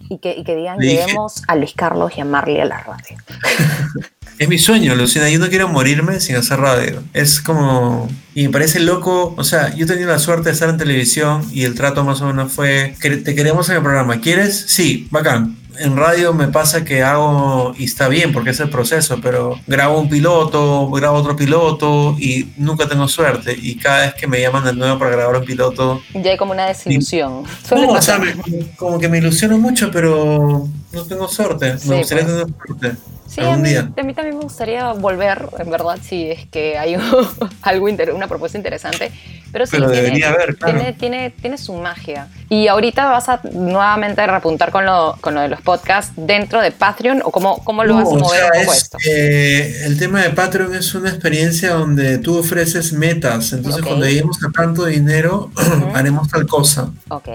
y 0.10 0.18
que, 0.18 0.36
y 0.38 0.44
que 0.44 0.56
digan, 0.56 0.78
Le 0.80 0.88
dije- 0.88 1.02
lleguemos 1.06 1.42
a 1.48 1.56
Luis 1.56 1.74
Carlos 1.76 2.12
y 2.18 2.22
a 2.22 2.26
Marley 2.26 2.60
a 2.60 2.66
la 2.66 2.80
radio. 2.82 3.18
Es 4.38 4.50
mi 4.50 4.58
sueño, 4.58 4.96
Lucina. 4.96 5.30
Yo 5.30 5.40
no 5.40 5.48
quiero 5.50 5.68
morirme 5.70 6.20
sin 6.20 6.36
hacer 6.36 6.60
radio. 6.60 7.02
Es 7.14 7.40
como. 7.40 8.10
Y 8.34 8.44
me 8.44 8.50
parece 8.50 8.80
loco. 8.82 9.34
O 9.38 9.44
sea, 9.46 9.74
yo 9.76 9.86
he 9.86 9.88
tenido 9.88 10.10
la 10.10 10.20
suerte 10.20 10.50
de 10.50 10.54
estar 10.54 10.68
en 10.70 10.78
televisión 10.78 11.46
y 11.54 11.64
el 11.64 11.74
trato 11.76 12.04
más 12.04 12.20
o 12.22 12.26
menos 12.28 12.52
fue: 12.52 12.96
"Que- 13.02 13.18
Te 13.18 13.34
queremos 13.34 13.70
en 13.70 13.78
el 13.78 13.82
programa. 13.82 14.20
¿Quieres? 14.20 14.66
Sí, 14.68 15.08
bacán. 15.10 15.58
En 15.78 15.98
radio 15.98 16.34
me 16.34 16.48
pasa 16.48 16.86
que 16.86 17.04
hago, 17.04 17.74
y 17.78 17.84
está 17.84 18.08
bien 18.08 18.32
porque 18.32 18.52
es 18.52 18.60
el 18.62 18.70
proceso, 18.70 19.20
pero 19.22 19.60
grabo 19.68 20.00
un 20.00 20.08
piloto, 20.10 20.90
grabo 20.90 21.18
otro 21.18 21.36
piloto 21.36 22.16
y 22.18 22.48
nunca 22.56 22.88
tengo 22.88 23.10
suerte. 23.10 23.54
Y 23.62 23.76
cada 23.76 24.06
vez 24.06 24.14
que 24.14 24.26
me 24.26 24.40
llaman 24.40 24.64
de 24.64 24.72
nuevo 24.74 24.98
para 24.98 25.12
grabar 25.12 25.36
un 25.36 25.44
piloto, 25.46 26.02
Ya 26.14 26.32
hay 26.32 26.38
como 26.38 26.54
una 26.54 26.66
desilusión. 26.68 27.44
Suele 27.68 27.88
no, 27.88 27.94
o 27.94 28.02
sea, 28.02 28.20
pasar. 28.20 28.36
me- 28.48 28.68
como 28.78 29.00
que 29.00 29.10
me 29.10 29.18
ilusiono 29.18 29.58
mucho, 29.58 29.92
pero 29.92 30.66
no 30.94 31.04
tengo 31.04 31.28
suerte. 31.28 31.78
Sí, 31.78 31.90
me 31.90 31.98
gustaría 31.98 32.24
pues. 32.26 32.36
tener 32.38 32.56
suerte. 32.68 32.98
Sí, 33.28 33.42
a 33.42 33.58
mí, 33.58 33.74
a 33.76 33.84
mí 34.04 34.14
también 34.14 34.38
me 34.38 34.44
gustaría 34.44 34.92
volver, 34.94 35.50
en 35.60 35.70
verdad, 35.72 35.98
si 36.02 36.30
es 36.32 36.46
que 36.48 36.78
hay 36.78 36.96
algo 37.64 37.90
inter- 37.90 38.14
una 38.14 38.28
propuesta 38.28 38.58
interesante. 38.58 39.12
Pero 39.52 39.66
sí, 39.66 39.72
Pero 39.78 39.90
tiene, 39.90 40.02
debería 40.04 40.30
haber, 40.32 40.56
claro. 40.58 40.78
tiene, 40.78 40.94
tiene, 40.94 41.30
tiene 41.30 41.58
su 41.58 41.74
magia. 41.76 42.28
Y 42.50 42.68
ahorita 42.68 43.06
vas 43.10 43.30
a 43.30 43.40
nuevamente 43.54 44.26
repuntar 44.28 44.70
con 44.70 44.86
lo, 44.86 45.18
con 45.22 45.34
lo 45.34 45.42
de 45.42 45.48
los 45.48 45.62
podcasts 45.62 46.12
dentro 46.18 46.62
de 46.62 46.72
Patreon 46.72 47.22
o 47.24 47.32
cómo, 47.32 47.64
cómo 47.64 47.84
lo 47.84 47.94
No, 47.94 48.00
vas 48.04 48.06
a 48.06 48.10
o 48.10 48.20
mover 48.20 48.40
sea, 48.40 48.46
un 48.48 48.60
poco 48.66 48.74
es, 48.74 48.78
esto. 48.84 48.98
eh, 49.06 49.82
el 49.86 49.98
tema 49.98 50.22
de 50.22 50.30
Patreon 50.32 50.76
es 50.76 50.94
una 50.94 51.10
experiencia 51.10 51.72
donde 51.72 52.18
tú 52.18 52.38
ofreces 52.38 52.92
metas. 52.94 53.54
Entonces, 53.54 53.82
Ok. 53.82 53.88
cuando 53.88 54.06
lleguemos 54.08 54.38
a 54.44 54.52
tanto 54.52 54.86
dinero, 54.86 55.52
haremos 55.96 56.28
tal 56.30 56.46
cosa. 56.48 56.90
Ok. 57.10 57.30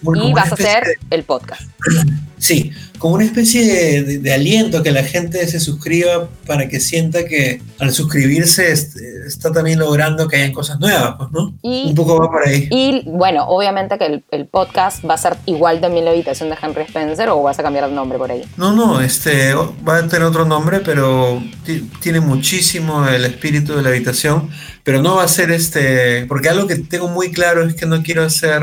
Bueno, 0.00 0.24
y 0.28 0.32
vas 0.32 0.50
a 0.50 0.54
hacer 0.54 0.78
especie 0.78 0.98
el 1.10 1.22
podcast. 1.24 1.62
Sí, 2.38 2.70
como 2.98 3.14
una 3.14 3.24
especie 3.24 3.64
de, 3.66 4.02
de- 4.02 4.18
de 4.18 4.32
aliento 4.32 4.82
que 4.82 4.90
la 4.90 5.02
gente 5.02 5.46
se 5.48 5.58
suscriba 5.58 6.28
para 6.46 6.68
que 6.68 6.80
sienta 6.80 7.24
que 7.24 7.62
al 7.78 7.92
suscribirse 7.92 8.70
est- 8.70 8.96
está 9.26 9.52
también 9.52 9.78
logrando 9.78 10.28
que 10.28 10.36
hayan 10.36 10.52
cosas 10.52 10.78
nuevas, 10.78 11.14
pues, 11.18 11.30
¿no? 11.32 11.54
Y- 11.62 11.86
Un 11.88 11.94
poco 11.94 12.18
va 12.20 12.30
por 12.30 12.46
ahí. 12.46 12.68
Y 12.70 13.02
bueno, 13.06 13.46
obviamente 13.48 13.96
que 13.98 14.06
el, 14.06 14.24
el 14.30 14.46
podcast 14.46 15.04
va 15.08 15.14
a 15.14 15.18
ser 15.18 15.36
igual 15.46 15.80
también 15.80 16.04
la 16.04 16.10
habitación 16.10 16.50
de 16.50 16.56
Henry 16.60 16.82
Spencer 16.82 17.28
o 17.30 17.42
vas 17.42 17.58
a 17.58 17.62
cambiar 17.62 17.84
el 17.88 17.94
nombre 17.94 18.18
por 18.18 18.30
ahí. 18.30 18.42
No, 18.56 18.72
no, 18.74 19.00
este 19.00 19.54
va 19.54 19.96
a 19.98 20.06
tener 20.08 20.22
otro 20.26 20.44
nombre, 20.44 20.80
pero 20.80 21.42
ti- 21.64 21.90
tiene 22.00 22.20
muchísimo 22.20 23.06
el 23.08 23.24
espíritu 23.24 23.74
de 23.76 23.82
la 23.82 23.88
habitación, 23.88 24.50
pero 24.86 25.02
no 25.02 25.16
va 25.16 25.24
a 25.24 25.28
ser 25.28 25.50
este, 25.50 26.26
porque 26.26 26.48
algo 26.48 26.68
que 26.68 26.76
tengo 26.76 27.08
muy 27.08 27.32
claro 27.32 27.64
es 27.64 27.74
que 27.74 27.86
no 27.86 28.04
quiero 28.04 28.22
hacer 28.22 28.62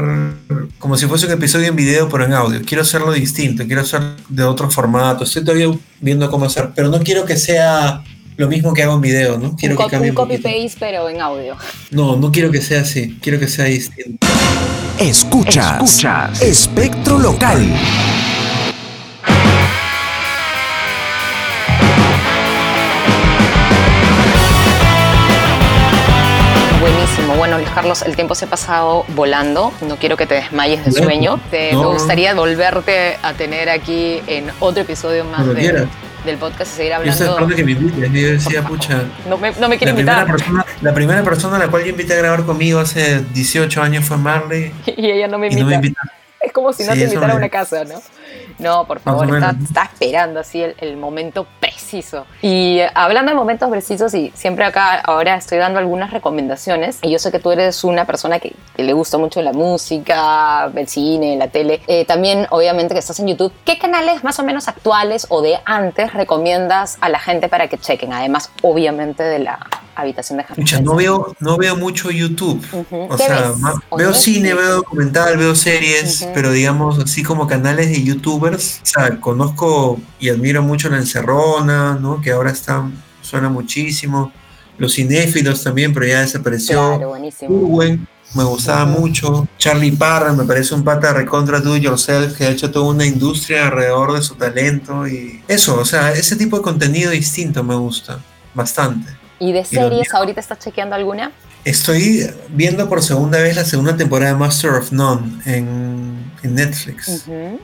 como 0.80 0.96
si 0.96 1.06
fuese 1.06 1.26
un 1.26 1.34
episodio 1.34 1.68
en 1.68 1.76
video, 1.76 2.08
pero 2.08 2.24
en 2.24 2.32
audio. 2.32 2.62
Quiero 2.66 2.84
hacerlo 2.84 3.12
distinto, 3.12 3.66
quiero 3.66 3.82
hacer 3.82 4.02
de 4.30 4.44
otro 4.44 4.72
formato. 4.72 5.26
Estoy 5.26 5.44
todavía 5.44 5.68
viendo 6.00 6.32
cómo 6.32 6.46
hacer, 6.46 6.70
pero 6.74 6.88
no 6.88 7.02
quiero 7.02 7.26
que 7.26 7.36
sea 7.36 8.06
lo 8.38 8.48
mismo 8.48 8.74
que 8.74 8.84
hago 8.84 8.94
en 8.94 9.02
video, 9.02 9.38
¿no? 9.38 9.58
Quiero 9.58 9.76
un 9.76 9.84
que 9.84 9.92
cambie 9.92 10.12
un 10.12 10.16
poquito. 10.16 10.44
copy-paste, 10.44 10.78
pero 10.80 11.10
en 11.10 11.20
audio. 11.20 11.58
No, 11.92 12.16
no 12.16 12.32
quiero 12.32 12.52
que 12.52 12.62
sea 12.62 12.84
así, 12.84 13.20
quiero 13.22 13.38
que 13.38 13.50
sea 13.50 13.66
distinto. 13.66 14.26
Escuchas. 15.00 15.84
Escuchas. 15.84 16.42
Espectro 16.42 17.20
local. 17.20 17.68
Bueno, 27.54 27.66
Luis 27.68 27.76
Carlos, 27.76 28.02
el 28.02 28.16
tiempo 28.16 28.34
se 28.34 28.46
ha 28.46 28.50
pasado 28.50 29.06
volando. 29.10 29.72
No 29.82 29.98
quiero 29.98 30.18
que 30.18 30.26
te 30.26 30.34
desmayes 30.36 30.84
de 30.86 30.92
sueño. 30.92 31.39
Te- 31.52 31.72
no. 31.74 31.82
Me 31.84 31.88
gustaría 31.98 32.34
volverte 32.34 33.18
a 33.22 33.34
tener 33.34 33.70
aquí 33.70 34.22
en 34.26 34.50
otro 34.60 34.82
episodio 34.82 35.24
más 35.24 35.36
Cuando 35.36 35.54
de- 35.54 35.60
quieras. 35.60 35.86
del 36.26 36.38
podcast 36.38 36.74
y 36.74 36.76
seguir 36.78 36.92
Yo 36.94 36.98
hablando. 36.98 37.24
esperando 37.26 37.56
que 37.56 37.63
me 37.63 37.72
invites. 37.74 38.12
Yo 38.12 38.28
decía, 38.32 38.62
pucha, 38.63 39.04
No 39.30 39.38
me, 39.38 39.52
no 39.52 39.70
me 39.70 39.78
quiere 39.78 39.92
La 39.92 39.96
primera, 39.98 40.20
invitar. 40.22 40.36
persona, 40.36 40.66
la 40.82 40.94
primera 40.96 41.24
persona 41.24 41.56
a 41.58 41.60
la 41.60 41.68
cual 41.68 41.84
yo 41.84 41.89
invité 41.92 42.13
a 42.13 42.18
grabar 42.18 42.44
conmigo 42.44 42.80
hace 42.80 43.22
18 43.34 43.82
años 43.84 44.04
fue 44.06 44.18
Marley 44.18 44.72
Y 44.88 45.12
ella 45.12 45.28
no 45.28 45.38
me 45.38 45.48
y 45.48 45.50
invita. 45.52 45.63
no 45.63 45.70
me 45.70 45.76
invitó. 45.76 46.02
Es 46.42 46.52
como 46.52 46.74
si 46.74 46.84
no 46.86 46.94
Sí, 46.94 47.00
te 47.00 47.06
invitara 47.06 47.34
a 47.34 47.36
una 47.36 47.50
casa, 47.50 47.84
¿no? 47.86 48.02
No, 48.63 48.86
por 48.86 48.99
favor, 48.99 49.28
está, 49.28 49.84
esperando 49.84 50.39
así 50.39 50.62
el, 50.63 50.76
el 50.80 50.97
momento 50.97 51.45
preciso. 51.60 52.26
Y 52.41 52.80
eh, 52.80 52.89
hablando 52.95 53.32
de 53.32 53.36
momentos 53.36 53.69
precisos, 53.69 54.13
y 54.13 54.32
siempre 54.36 54.65
acá 54.65 54.95
ahora 55.02 55.36
estoy 55.36 55.58
dando 55.58 55.80
algunas 55.80 56.12
recomendaciones, 56.12 56.99
y 57.02 57.12
yo 57.12 57.19
sé 57.19 57.32
que 57.32 57.39
tú 57.39 57.52
eres 57.52 57.84
una 57.84 58.06
persona 58.06 58.39
que, 58.39 58.54
que 58.76 58.84
le 58.84 58.93
gusta 58.93 59.17
mucho 59.17 59.41
la 59.41 59.54
música, 59.54 60.71
el 60.76 60.88
cine, 60.88 61.36
la 61.38 61.47
tele, 61.49 61.82
eh, 61.88 62.06
también 62.06 62.47
obviamente 62.49 62.93
que 62.93 62.99
estás 62.99 63.19
en 63.19 63.28
YouTube. 63.28 63.52
¿Qué 63.65 63.78
canales 63.78 64.23
más 64.23 64.39
o 64.39 64.43
menos 64.43 64.67
actuales 64.67 65.28
o 65.30 65.41
de 65.41 65.60
antes 65.65 66.13
recomiendas 66.13 66.97
a 67.02 67.10
la 67.10 67.19
gente 67.19 67.49
para 67.49 67.67
que 67.67 67.78
chequen? 67.78 68.13
Además, 68.13 68.49
obviamente, 68.62 69.23
de 69.23 69.39
la 69.39 69.60
habitación 69.95 70.38
de 70.39 70.43
Pucha, 70.56 70.82
no 70.82 70.95
veo, 70.95 71.36
no 71.39 71.56
veo 71.58 71.76
mucho 71.76 72.10
YouTube. 72.10 72.65
O 72.91 73.15
¿Qué 73.15 73.23
sea, 73.23 73.41
ves? 73.49 73.58
ma- 73.58 73.76
¿O 73.89 73.97
veo 73.97 74.13
cine, 74.13 74.54
veo 74.56 74.76
documental, 74.78 75.38
veo 75.38 75.54
series, 75.54 76.28
pero 76.34 76.52
digamos 76.52 76.97
así 76.97 77.21
como 77.21 77.45
canales 77.47 77.89
de 77.89 78.04
youtubers. 78.04 78.53
O 78.56 78.86
sea, 78.86 79.20
conozco 79.20 80.00
y 80.20 80.30
admiro 80.30 80.62
mucho 80.62 80.89
La 80.89 80.98
Encerrona, 80.98 81.96
¿no? 81.96 82.22
Que 82.22 82.32
ahora 82.32 82.52
está, 82.52 82.89
suena 83.22 83.50
muchísimo. 83.50 84.32
Los 84.78 84.96
cinéfilos 84.96 85.63
también, 85.63 85.94
pero 85.94 86.06
ya 86.06 86.22
desapareció. 86.22 86.98
Claro. 86.98 87.13
Urwen, 87.48 88.08
me 88.34 88.44
gustaba 88.44 88.86
mucho. 88.86 89.48
Charlie 89.58 89.92
Parra 89.92 90.34
me 90.34 90.44
parece 90.46 90.74
un 90.74 90.84
pata 90.84 91.13
recontra 91.13 91.60
do 91.60 91.78
it 91.78 91.84
yourself 91.84 92.36
que 92.36 92.46
ha 92.46 92.50
hecho 92.50 92.72
toda 92.72 92.86
una 92.92 93.06
industria 93.06 93.68
alrededor 93.68 94.13
de 94.13 94.22
su 94.22 94.36
talento 94.36 95.08
y 95.08 95.44
eso, 95.48 95.80
o 95.80 95.86
sea, 95.86 96.12
ese 96.12 96.36
tipo 96.36 96.58
de 96.58 96.63
contenido 96.63 97.12
distinto 97.12 97.63
me 97.63 97.76
gusta 97.76 98.20
bastante. 98.54 99.12
¿Y 99.39 99.52
de 99.52 99.60
Y 99.60 99.66
series 99.66 100.13
ahorita 100.13 100.39
estás 100.39 100.60
chequeando 100.60 100.96
alguna? 100.96 101.32
Estoy 101.66 102.30
viendo 102.50 102.89
por 102.89 103.02
segunda 103.02 103.39
vez 103.39 103.56
la 103.56 103.66
segunda 103.66 103.96
temporada 103.96 104.34
de 104.34 104.39
Master 104.39 104.72
of 104.72 104.92
None 104.92 105.42
en, 105.46 106.32
en 106.42 106.56
Netflix. 106.56 107.08
Ujú. 107.08 107.60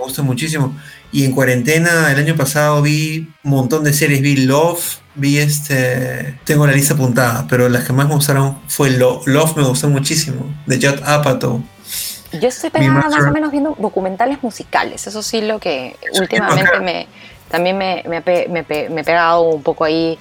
Me 0.00 0.06
gusta 0.06 0.22
muchísimo. 0.22 0.74
Y 1.12 1.24
en 1.26 1.32
cuarentena, 1.32 2.10
el 2.10 2.18
año 2.18 2.34
pasado 2.34 2.80
vi 2.80 3.28
un 3.44 3.50
montón 3.50 3.84
de 3.84 3.92
series. 3.92 4.22
Vi 4.22 4.46
Love, 4.46 4.80
vi 5.14 5.38
este. 5.38 6.38
Tengo 6.44 6.66
la 6.66 6.72
lista 6.72 6.94
apuntada, 6.94 7.46
pero 7.50 7.68
las 7.68 7.84
que 7.84 7.92
más 7.92 8.08
me 8.08 8.14
gustaron 8.14 8.58
fue 8.66 8.90
Lo- 8.90 9.20
Love, 9.26 9.56
me 9.58 9.62
gustó 9.64 9.88
muchísimo. 9.90 10.46
De 10.66 10.76
Judd 10.76 11.02
Apatow. 11.04 11.62
Yo 12.32 12.48
estoy 12.48 12.70
pegada 12.70 12.94
más 13.10 13.24
o 13.26 13.30
menos 13.30 13.50
viendo 13.52 13.76
documentales 13.78 14.42
musicales. 14.42 15.06
Eso 15.06 15.22
sí, 15.22 15.42
lo 15.42 15.58
que 15.58 15.96
últimamente 16.18 16.80
me, 16.80 17.06
también 17.50 17.76
me, 17.76 18.02
me, 18.08 18.20
me 18.20 18.64
me 18.88 19.00
he 19.00 19.04
pegado 19.04 19.42
un 19.42 19.62
poco 19.62 19.84
ahí 19.84 20.18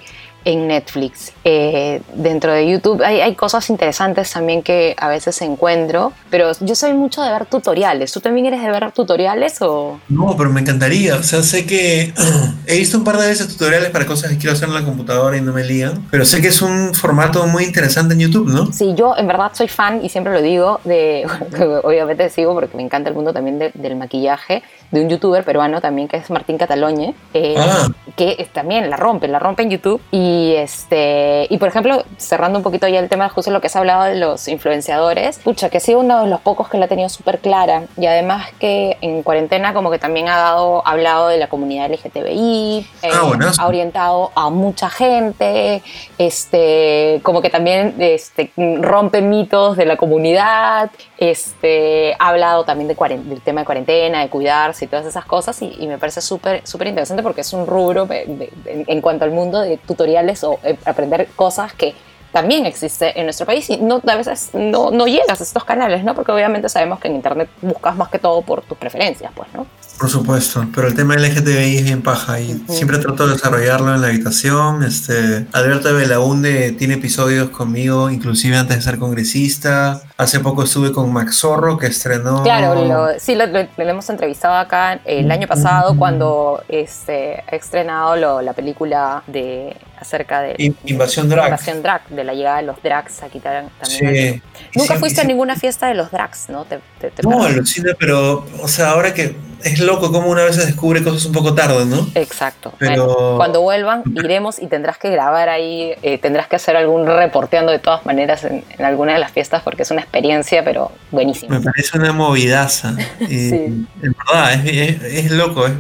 en 0.50 0.68
Netflix. 0.68 1.32
Eh, 1.44 2.02
dentro 2.14 2.52
de 2.54 2.70
YouTube 2.70 3.02
hay, 3.04 3.22
hay 3.22 3.36
cosas 3.36 3.70
interesantes 3.70 4.32
también 4.32 4.64
que 4.64 4.96
a 4.98 5.08
veces 5.08 5.42
encuentro, 5.42 6.12
pero 6.30 6.52
yo 6.62 6.76
soy 6.76 6.94
mucho 6.94 7.22
de 7.22 7.32
ver 7.32 7.46
tutoriales. 7.46 8.12
¿Tú 8.12 8.20
también 8.20 8.48
eres 8.48 8.62
de 8.62 8.70
ver 8.72 8.92
tutoriales 8.92 9.58
o...? 9.62 10.00
No, 10.10 10.36
pero 10.38 10.50
me 10.50 10.62
encantaría. 10.62 11.16
O 11.16 11.24
sea, 11.24 11.42
sé 11.44 11.66
que 11.66 12.14
he 12.68 12.78
visto 12.78 12.98
un 12.98 13.04
par 13.04 13.18
de 13.18 13.28
veces 13.28 13.48
tutoriales 13.48 13.90
para 13.92 14.06
cosas 14.06 14.32
que 14.32 14.38
quiero 14.38 14.54
hacer 14.54 14.68
en 14.68 14.74
la 14.76 14.84
computadora 14.84 15.38
y 15.38 15.42
no 15.42 15.54
me 15.54 15.64
lían. 15.64 16.06
Pero 16.12 16.26
sé 16.26 16.42
que 16.42 16.48
es 16.48 16.62
un 16.62 16.94
formato 16.94 17.46
muy 17.48 17.64
interesante 17.64 18.14
en 18.16 18.22
YouTube, 18.22 18.50
¿no? 18.50 18.72
Sí, 18.74 18.94
yo 18.96 19.16
en 19.18 19.28
verdad 19.28 19.52
soy 19.54 19.68
fan 19.68 20.04
y 20.04 20.10
siempre 20.10 20.34
lo 20.34 20.42
digo 20.42 20.80
de, 20.84 21.26
obviamente 21.84 22.30
sigo 22.30 22.54
porque 22.54 22.76
me 22.76 22.84
encanta 22.84 23.10
el 23.10 23.16
mundo 23.16 23.34
también 23.34 23.60
de- 23.60 23.72
del 23.74 23.96
maquillaje, 23.96 24.64
de 24.92 25.02
un 25.02 25.10
youtuber 25.10 25.44
peruano 25.44 25.82
también 25.82 26.08
que 26.08 26.18
es 26.18 26.30
Martín 26.30 26.58
Cataloñe, 26.58 27.14
eh, 27.34 27.56
Ah. 27.58 27.88
que 28.16 28.48
también 28.52 28.90
la 28.90 28.98
rompe, 28.98 29.28
la 29.28 29.40
rompe 29.40 29.64
en 29.64 29.70
YouTube. 29.70 30.02
Y 30.12 30.54
este 30.58 31.48
y 31.50 31.58
por 31.58 31.68
ejemplo, 31.70 32.04
cerrando 32.18 32.58
un 32.60 32.64
poquito 32.64 32.88
ya 32.88 33.00
el 33.00 33.08
tema 33.10 33.30
justo 33.30 33.52
lo 33.52 33.62
que 33.62 33.68
has 33.68 33.76
hablado 33.76 34.04
de 34.06 34.16
los 34.16 34.48
influenciadores, 34.48 35.40
pucha, 35.40 35.70
que 35.70 35.78
ha 35.78 35.82
sido 35.82 36.00
uno 36.00 36.24
de 36.24 36.30
los 36.30 36.42
pocos 36.42 36.68
que 36.70 36.78
la 36.78 36.86
ha 36.86 36.88
tenido 36.88 37.10
súper 37.10 37.40
clara. 37.40 37.84
Y 37.98 38.06
además 38.08 38.48
que 38.60 38.98
en 39.02 39.24
cuarentena 39.24 39.74
como 39.74 39.92
que 39.92 40.00
también 40.00 40.28
ha 40.28 40.38
dado, 40.38 40.86
ha 40.86 40.92
hablado 40.92 41.28
de 41.30 41.38
la 41.38 41.48
comunidad 41.48 41.90
LGTBI, 41.92 42.86
eh, 43.04 43.10
Ah, 43.14 43.24
buenazo. 43.28 43.62
ha 43.62 43.68
orientado 43.68 44.32
a 44.36 44.50
mucha 44.50 44.90
gente, 44.90 45.82
este, 46.18 47.20
como 47.24 47.42
que 47.42 47.50
también 47.50 47.96
este, 48.00 48.52
rompe 48.58 49.22
mitos 49.22 49.78
de 49.78 49.86
la 49.86 49.98
comunidad, 49.98 50.92
este, 51.18 52.16
ha 52.20 52.30
hablado 52.30 52.64
también 52.66 52.88
de 52.88 52.96
del 53.00 53.42
tema 53.42 53.62
de 53.62 53.66
cuarentena, 53.66 54.22
de 54.22 54.30
cuidarse 54.30 54.79
y 54.82 54.88
todas 54.88 55.06
esas 55.06 55.26
cosas 55.26 55.62
y, 55.62 55.88
me 55.88 55.98
parece 55.98 56.22
súper 56.22 56.66
súper 56.68 56.88
interesante 56.88 57.24
porque 57.24 57.42
es 57.42 57.54
un 57.54 57.66
rubro 57.66 58.08
en 58.10 59.02
cuanto 59.02 59.26
al 59.26 59.32
mundo 59.32 59.62
de 59.62 59.78
tutoriales 59.78 60.44
o 60.44 60.60
eh, 60.64 60.78
aprender 60.86 61.28
cosas 61.36 61.74
que 61.74 61.96
también 62.32 62.66
existe 62.66 63.20
en 63.20 63.26
nuestro 63.26 63.46
país 63.46 63.70
y 63.70 63.78
no, 63.78 64.02
a 64.06 64.16
veces 64.16 64.52
no, 64.54 64.92
no 64.92 65.08
llegas 65.08 65.42
a 65.42 65.44
estos 65.44 65.64
canales, 65.64 66.04
¿no? 66.04 66.14
Porque 66.14 66.32
obviamente 66.32 66.70
sabemos 66.70 67.00
que 67.00 67.08
en 67.08 67.16
internet 67.16 67.50
buscas 67.62 67.96
más 67.96 68.10
que 68.10 68.20
todo 68.20 68.42
por 68.44 68.62
tus 68.62 68.78
preferencias, 68.78 69.32
pues, 69.36 69.50
¿no? 69.54 69.66
Por 70.00 70.10
supuesto, 70.10 70.66
pero 70.74 70.88
el 70.88 70.96
tema 70.96 71.16
LGTBI 71.18 71.78
es 71.78 71.84
bien 71.84 72.02
paja 72.02 72.40
y 72.40 72.64
siempre 72.70 73.00
trato 73.00 73.28
de 73.28 73.34
desarrollarlo 73.34 73.94
en 73.94 74.00
la 74.02 74.08
habitación. 74.08 74.82
Este, 74.84 75.46
Alberto 75.52 75.90
de 75.90 75.94
Belaunde 75.94 76.72
tiene 76.72 76.94
episodios 76.94 77.50
conmigo, 77.50 78.10
inclusive 78.10 78.56
antes 78.56 78.78
de 78.78 78.82
ser 78.82 78.98
congresista. 78.98 80.02
Hace 80.16 80.40
poco 80.40 80.64
estuve 80.64 80.94
con 80.94 81.12
Max 81.12 81.40
Zorro, 81.40 81.78
que 81.78 81.88
estrenó... 81.88 82.44
Claro, 82.44 82.86
lo- 82.86 83.20
sí, 83.20 83.36
lo, 83.36 83.46
lo- 83.48 83.68
lo 83.78 83.84
hemos 83.90 84.10
entrevistado 84.10 84.56
acá 84.56 85.02
el 85.04 85.30
año 85.32 85.48
pasado 85.48 85.98
cuando 85.98 86.64
este, 86.70 87.44
ha 87.52 87.56
estrenado 87.58 88.42
la 88.42 88.54
película 88.54 89.24
de 89.28 89.76
acerca 90.00 90.40
de 90.40 90.56
In- 90.60 90.78
Invasión 90.86 91.28
Drag. 91.28 91.46
Invasión 91.48 91.84
Drag, 91.84 92.08
de 92.08 92.24
la 92.24 92.34
llegada 92.34 92.58
de 92.58 92.64
los 92.64 92.82
drags 92.82 93.22
aquí 93.22 93.42
ta- 93.42 93.66
también. 93.82 94.36
Sí. 94.36 94.42
Nunca 94.76 94.94
sí- 94.94 95.00
fuiste 95.02 95.20
a 95.20 95.24
ninguna 95.26 95.58
fiesta 95.58 95.88
de 95.88 95.96
los 95.96 96.10
drags, 96.10 96.48
¿no? 96.48 96.64
Te, 96.64 96.80
te- 97.02 97.12
te 97.12 97.22
No, 97.24 97.44
alucina, 97.44 97.92
pero, 98.00 98.46
o 98.62 98.68
sea, 98.70 98.92
ahora 98.92 99.14
que 99.14 99.36
es 99.64 99.80
loco 99.80 100.12
como 100.12 100.30
una 100.30 100.44
vez 100.44 100.56
se 100.56 100.66
descubre 100.66 101.04
cosas 101.04 101.26
un 101.26 101.32
poco 101.34 101.54
tarde, 101.54 101.86
¿no? 101.86 102.08
Exacto. 102.16 102.74
Pero- 102.78 103.06
Bueno, 103.08 103.38
cuando 103.38 103.62
vuelvan 103.62 104.04
iremos 104.16 104.60
y 104.60 104.68
tendrás 104.68 104.98
que 104.98 105.10
grabar 105.10 105.50
ahí, 105.50 105.94
eh, 106.02 106.18
tendrás 106.18 106.48
que 106.48 106.56
hacer 106.56 106.76
algún 106.76 107.06
reporteando 107.06 107.72
de 107.72 107.80
todas 107.80 108.06
maneras 108.06 108.44
en, 108.44 108.64
en 108.78 108.86
alguna 108.86 109.14
de 109.14 109.20
las 109.20 109.32
fiestas 109.32 109.62
porque 109.64 109.84
es 109.84 109.92
una 109.92 110.02
experiencia, 110.02 110.64
pero 110.64 110.92
buenísima. 111.12 111.58
Me 111.60 111.66
parece 111.66 111.98
una 111.98 112.14
movidaza. 112.14 112.94
Y 113.20 113.26
Sí. 113.50 113.86
Verdad, 114.32 114.54
es, 114.66 115.02
es- 115.04 115.26
es 115.26 115.32
loco. 115.32 115.66
es 115.68 115.74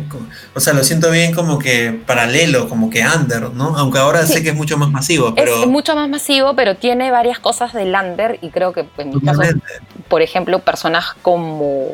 o 0.55 0.59
sea, 0.59 0.73
lo 0.73 0.83
siento 0.83 1.09
bien 1.11 1.33
como 1.33 1.57
que 1.59 1.91
paralelo, 2.05 2.67
como 2.67 2.89
que 2.89 3.03
under, 3.05 3.51
¿no? 3.51 3.77
Aunque 3.77 3.99
ahora 3.99 4.25
Sí. 4.25 4.33
sé 4.33 4.43
que 4.43 4.49
es 4.49 4.55
mucho 4.55 4.77
más 4.77 4.89
masivo, 4.89 5.33
pero... 5.35 5.61
Es 5.61 5.67
mucho 5.67 5.95
más 5.95 6.09
masivo, 6.09 6.55
pero 6.55 6.75
tiene 6.75 7.11
varias 7.11 7.39
cosas 7.39 7.71
de 7.73 7.85
Lander 7.85 8.39
y 8.41 8.49
creo 8.49 8.73
que 8.73 8.85
en 8.97 9.09
mi 9.09 9.21
caso, 9.21 9.41
por 10.07 10.21
ejemplo, 10.21 10.59
personas 10.59 11.13
como 11.21 11.87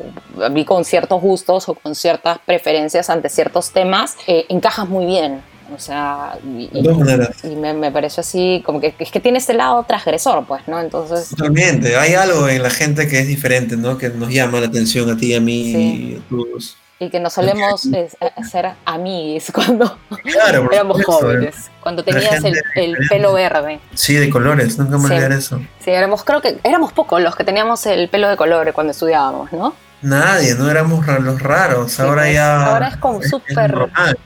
a 0.44 0.50
mí 0.50 0.66
con 0.66 0.84
ciertos 0.86 1.22
gustos 1.22 1.70
o 1.70 1.76
con 1.76 1.94
ciertas 1.96 2.40
preferencias 2.46 3.10
ante 3.10 3.30
ciertos 3.30 3.72
temas, 3.72 4.16
eh, 4.28 4.46
encajas 4.50 4.88
muy 4.88 5.06
bien. 5.06 5.42
O 5.74 5.80
sea, 5.80 6.38
y, 6.44 6.68
De 6.68 6.84
todas 6.84 6.98
maneras. 7.00 7.30
y 7.44 7.56
me, 7.56 7.74
me 7.74 7.92
pareció 7.92 8.22
así, 8.22 8.62
como 8.66 8.80
que 8.80 8.94
es 9.00 9.12
que 9.12 9.20
tiene 9.20 9.40
ese 9.40 9.54
lado 9.54 9.84
transgresor, 9.84 10.46
pues, 10.46 10.68
¿no? 10.68 10.80
Entonces, 10.80 11.30
Totalmente. 11.30 11.96
Hay 11.98 12.14
algo 12.14 12.48
en 12.48 12.62
la 12.62 12.70
gente 12.70 13.08
que 13.08 13.20
es 13.20 13.28
diferente, 13.28 13.76
¿no? 13.78 13.98
Que 13.98 14.10
nos 14.10 14.30
llama 14.30 14.60
la 14.60 14.68
atención 14.68 15.10
a 15.10 15.18
ti, 15.18 15.34
a 15.34 15.42
mí 15.42 15.64
Sí. 15.72 15.78
y 15.78 16.16
a 16.18 16.30
todos. 16.30 16.78
y 16.98 17.10
que 17.10 17.20
nos 17.20 17.34
solemos 17.34 17.86
eh, 17.88 18.08
hacer 18.38 18.72
amiguis 18.86 19.52
cuando 19.54 19.98
Claro, 20.24 20.70
éramos 20.72 20.98
supuesto, 21.00 21.26
jóvenes, 21.26 21.56
cuando 21.82 22.04
tenías 22.06 22.42
el, 22.44 22.56
el 22.76 22.96
pelo 23.10 23.34
verde. 23.34 23.80
Sí, 23.94 24.14
de 24.14 24.30
colores, 24.30 24.78
nunca 24.80 24.98
me 24.98 25.08
Sí. 25.08 25.14
olvidaré 25.14 25.36
eso. 25.36 25.60
Sí, 25.84 25.92
éramos, 25.92 26.24
creo 26.24 26.42
que 26.42 26.58
éramos 26.64 26.94
pocos 26.94 27.22
los 27.22 27.36
que 27.36 27.44
teníamos 27.44 27.86
el 27.86 28.08
pelo 28.08 28.30
de 28.30 28.38
color 28.38 28.72
cuando 28.72 28.92
estudiábamos, 28.92 29.52
¿no? 29.52 29.76
Nadie, 30.02 30.54
no 30.56 30.70
éramos 30.70 31.06
ra- 31.06 31.20
los 31.20 31.42
raros. 31.42 31.92
Sí, 31.94 32.02
ahora 32.02 32.22
pues, 32.24 32.34
ya. 32.36 32.66
ahora 32.74 32.88
es 32.90 32.98
como 32.98 33.22
súper 33.24 33.76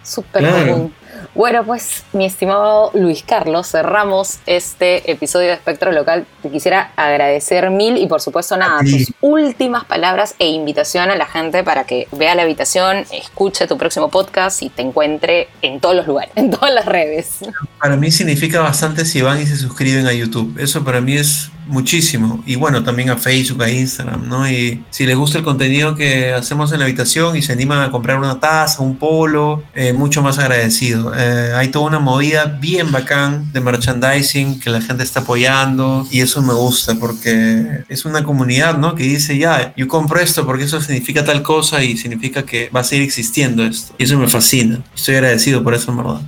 súper 0.04 0.42
Claro. 0.44 0.72
común. 0.74 0.94
Bueno, 1.36 1.64
pues 1.64 2.04
mi 2.14 2.26
estimado 2.26 2.92
Luis 2.94 3.24
Carlos, 3.26 3.70
cerramos 3.70 4.40
este 4.46 5.12
episodio 5.12 5.48
de 5.48 5.54
Espectro 5.54 5.92
Local. 5.92 6.26
Te 6.42 6.50
quisiera 6.50 6.92
agradecer 6.96 7.70
mil 7.70 7.98
y 7.98 8.08
por 8.08 8.22
supuesto 8.22 8.58
nada, 8.58 8.80
tus 8.82 9.14
últimas 9.22 9.86
palabras 9.86 10.36
e 10.40 10.48
invitación 10.48 11.10
a 11.12 11.16
la 11.16 11.26
gente 11.26 11.64
para 11.64 11.84
que 11.84 12.08
vea 12.12 12.36
la 12.36 12.44
habitación, 12.44 13.06
escuche 13.12 13.68
tu 13.68 13.78
próximo 13.78 14.10
podcast 14.10 14.62
y 14.64 14.70
te 14.70 14.82
encuentre 14.82 15.50
en 15.62 15.80
todos 15.80 15.96
los 15.96 16.08
lugares, 16.08 16.32
en 16.36 16.50
todas 16.52 16.74
las 16.74 16.86
redes. 16.86 17.40
Para 17.80 17.96
mí 17.96 18.12
significa 18.12 18.62
bastante 18.62 19.06
si 19.06 19.22
van 19.22 19.42
y 19.42 19.46
se 19.46 19.58
suscriben 19.58 20.08
a 20.08 20.14
YouTube. 20.14 20.58
Eso 20.60 20.84
para 20.84 21.00
mí 21.02 21.16
es 21.16 21.52
muchísimo. 21.70 22.44
Y 22.46 22.56
bueno, 22.56 22.84
también 22.84 23.10
a 23.10 23.18
Facebook, 23.18 23.64
a 23.64 23.70
Instagram, 23.70 24.28
¿no? 24.28 24.50
Y 24.50 24.84
si 24.90 25.06
les 25.06 25.16
gusta 25.16 25.38
el 25.38 25.44
contenido 25.44 25.96
que 25.96 26.34
hacemos 26.34 26.72
en 26.72 26.80
la 26.80 26.86
habitación 26.86 27.38
y 27.38 27.42
se 27.42 27.54
animan 27.54 27.82
a 27.82 27.92
comprar 27.92 28.18
una 28.18 28.40
taza, 28.40 28.82
un 28.82 28.98
polo, 28.98 29.64
eh, 29.74 29.94
mucho 29.94 30.22
más 30.22 30.40
agradecido. 30.40 30.99
Eh, 31.16 31.54
hay 31.56 31.70
toda 31.70 31.88
una 31.88 32.00
movida 32.00 32.46
bien 32.46 32.92
bacán 32.92 33.52
de 33.52 33.62
merchandising 33.62 34.60
que 34.60 34.70
la 34.70 34.82
gente 34.82 35.04
está 35.04 35.22
apoyando 35.22 36.08
y 36.12 36.22
eso 36.22 36.42
me 36.42 36.54
gusta 36.54 36.96
porque 36.96 37.84
es 37.88 38.06
una 38.06 38.24
comunidad, 38.24 38.78
¿no? 38.78 38.96
Que 38.96 39.04
dice, 39.04 39.38
ya, 39.38 39.74
yo 39.76 39.88
compro 39.88 40.20
esto 40.20 40.46
porque 40.46 40.64
eso 40.64 40.82
significa 40.82 41.24
tal 41.24 41.42
cosa 41.42 41.84
y 41.84 41.98
significa 41.98 42.44
que 42.44 42.70
va 42.76 42.82
a 42.82 42.84
seguir 42.84 43.06
existiendo 43.06 43.64
esto. 43.64 43.94
Y 43.98 44.04
eso 44.04 44.18
me 44.18 44.28
fascina. 44.28 44.82
Estoy 44.96 45.16
agradecido 45.16 45.64
por 45.64 45.74
eso, 45.74 45.92
en 45.92 45.98
verdad. 45.98 46.22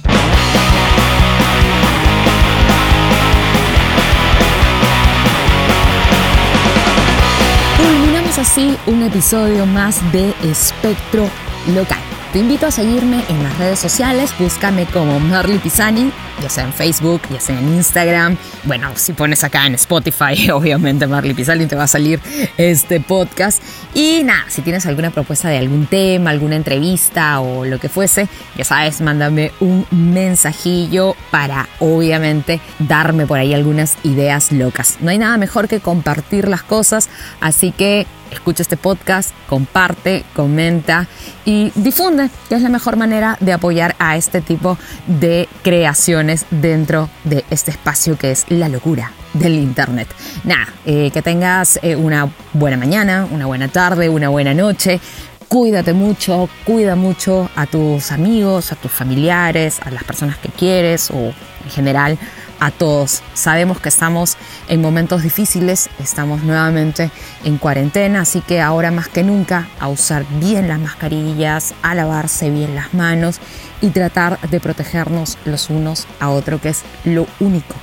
Culminamos 7.77 8.37
así 8.37 8.77
un 8.87 9.03
episodio 9.03 9.65
más 9.65 9.99
de 10.11 10.33
Espectro 10.43 11.29
Local. 11.75 12.10
Te 12.33 12.39
invito 12.39 12.65
a 12.65 12.71
seguirme 12.71 13.25
en 13.27 13.43
las 13.43 13.57
redes 13.57 13.77
sociales, 13.77 14.33
búscame 14.39 14.85
como 14.85 15.19
Marley 15.19 15.57
Pisani, 15.57 16.13
ya 16.41 16.49
sea 16.49 16.63
en 16.63 16.71
Facebook, 16.71 17.21
ya 17.29 17.41
sea 17.41 17.59
en 17.59 17.67
Instagram. 17.75 18.37
Bueno, 18.63 18.89
si 18.95 19.11
pones 19.11 19.43
acá 19.43 19.65
en 19.67 19.75
Spotify, 19.75 20.49
obviamente 20.53 21.07
Marley 21.07 21.33
Pisani 21.33 21.65
te 21.65 21.75
va 21.75 21.83
a 21.83 21.87
salir 21.87 22.21
este 22.55 23.01
podcast. 23.01 23.61
Y 23.93 24.23
nada, 24.23 24.45
si 24.47 24.61
tienes 24.61 24.85
alguna 24.85 25.11
propuesta 25.11 25.49
de 25.49 25.57
algún 25.57 25.87
tema, 25.87 26.29
alguna 26.29 26.55
entrevista 26.55 27.41
o 27.41 27.65
lo 27.65 27.79
que 27.79 27.89
fuese, 27.89 28.29
ya 28.55 28.63
sabes, 28.63 29.01
mándame 29.01 29.51
un 29.59 29.85
mensajillo 29.91 31.17
para 31.31 31.67
obviamente 31.79 32.61
darme 32.79 33.27
por 33.27 33.39
ahí 33.39 33.53
algunas 33.53 33.97
ideas 34.03 34.53
locas. 34.53 34.99
No 35.01 35.11
hay 35.11 35.17
nada 35.17 35.35
mejor 35.35 35.67
que 35.67 35.81
compartir 35.81 36.47
las 36.47 36.63
cosas, 36.63 37.09
así 37.41 37.73
que 37.73 38.07
escucha 38.31 38.63
este 38.63 38.77
podcast, 38.77 39.31
comparte, 39.47 40.23
comenta 40.33 41.07
y 41.45 41.71
difunde, 41.75 42.29
que 42.49 42.55
es 42.55 42.61
la 42.61 42.69
mejor 42.69 42.97
manera 42.97 43.37
de 43.39 43.53
apoyar 43.53 43.95
a 43.99 44.15
este 44.15 44.41
tipo 44.41 44.77
de 45.07 45.47
creaciones 45.63 46.45
dentro 46.49 47.09
de 47.23 47.45
este 47.49 47.71
espacio 47.71 48.17
que 48.17 48.31
es 48.31 48.45
la 48.49 48.69
locura 48.69 49.11
del 49.33 49.55
Internet. 49.55 50.07
Nada, 50.43 50.67
eh, 50.85 51.11
que 51.11 51.21
tengas 51.21 51.79
eh, 51.81 51.95
una 51.95 52.29
buena 52.53 52.77
mañana, 52.77 53.27
una 53.29 53.45
buena 53.45 53.67
tarde, 53.67 54.09
una 54.09 54.29
buena 54.29 54.53
noche. 54.53 54.99
Cuídate 55.47 55.93
mucho, 55.93 56.49
cuida 56.65 56.95
mucho 56.95 57.49
a 57.55 57.65
tus 57.65 58.11
amigos, 58.11 58.71
a 58.71 58.75
tus 58.75 58.91
familiares, 58.91 59.79
a 59.81 59.91
las 59.91 60.03
personas 60.03 60.37
que 60.37 60.47
quieres 60.49 61.11
o 61.11 61.17
en 61.17 61.69
general 61.69 62.17
a 62.61 62.71
todos. 62.71 63.21
Sabemos 63.33 63.81
que 63.81 63.89
estamos 63.89 64.37
en 64.69 64.81
momentos 64.81 65.23
difíciles, 65.23 65.89
estamos 65.99 66.43
nuevamente 66.43 67.11
en 67.43 67.57
cuarentena, 67.57 68.21
así 68.21 68.39
que 68.39 68.61
ahora 68.61 68.91
más 68.91 69.09
que 69.09 69.23
nunca 69.23 69.67
a 69.79 69.89
usar 69.89 70.25
bien 70.39 70.69
las 70.69 70.79
mascarillas, 70.79 71.73
a 71.81 71.95
lavarse 71.95 72.49
bien 72.49 72.75
las 72.75 72.93
manos 72.93 73.39
y 73.81 73.89
tratar 73.89 74.39
de 74.49 74.59
protegernos 74.59 75.37
los 75.43 75.69
unos 75.69 76.07
a 76.19 76.29
otros, 76.29 76.61
que 76.61 76.69
es 76.69 76.83
lo 77.03 77.27
único 77.39 77.75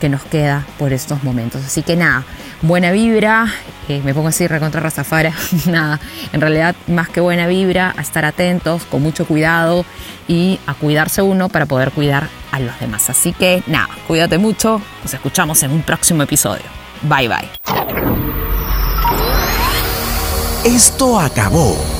que 0.00 0.08
nos 0.08 0.22
queda 0.22 0.66
por 0.78 0.92
estos 0.92 1.22
momentos. 1.22 1.64
Así 1.64 1.82
que 1.82 1.94
nada, 1.94 2.24
buena 2.62 2.90
vibra, 2.90 3.46
eh, 3.88 4.00
me 4.04 4.14
pongo 4.14 4.28
así 4.28 4.46
recontra 4.48 4.80
Rastafara, 4.80 5.32
nada, 5.66 6.00
en 6.32 6.40
realidad 6.40 6.74
más 6.88 7.08
que 7.08 7.20
buena 7.20 7.46
vibra, 7.46 7.94
a 7.96 8.00
estar 8.00 8.24
atentos, 8.24 8.84
con 8.84 9.02
mucho 9.02 9.26
cuidado 9.26 9.84
y 10.26 10.58
a 10.66 10.74
cuidarse 10.74 11.22
uno 11.22 11.48
para 11.48 11.66
poder 11.66 11.92
cuidar 11.92 12.28
a 12.50 12.58
los 12.58 12.78
demás. 12.80 13.10
Así 13.10 13.32
que 13.32 13.62
nada, 13.66 13.88
cuídate 14.08 14.38
mucho, 14.38 14.80
nos 15.02 15.14
escuchamos 15.14 15.62
en 15.62 15.70
un 15.70 15.82
próximo 15.82 16.22
episodio. 16.22 16.64
Bye 17.02 17.28
bye. 17.28 17.50
Esto 20.64 21.18
acabó. 21.18 21.99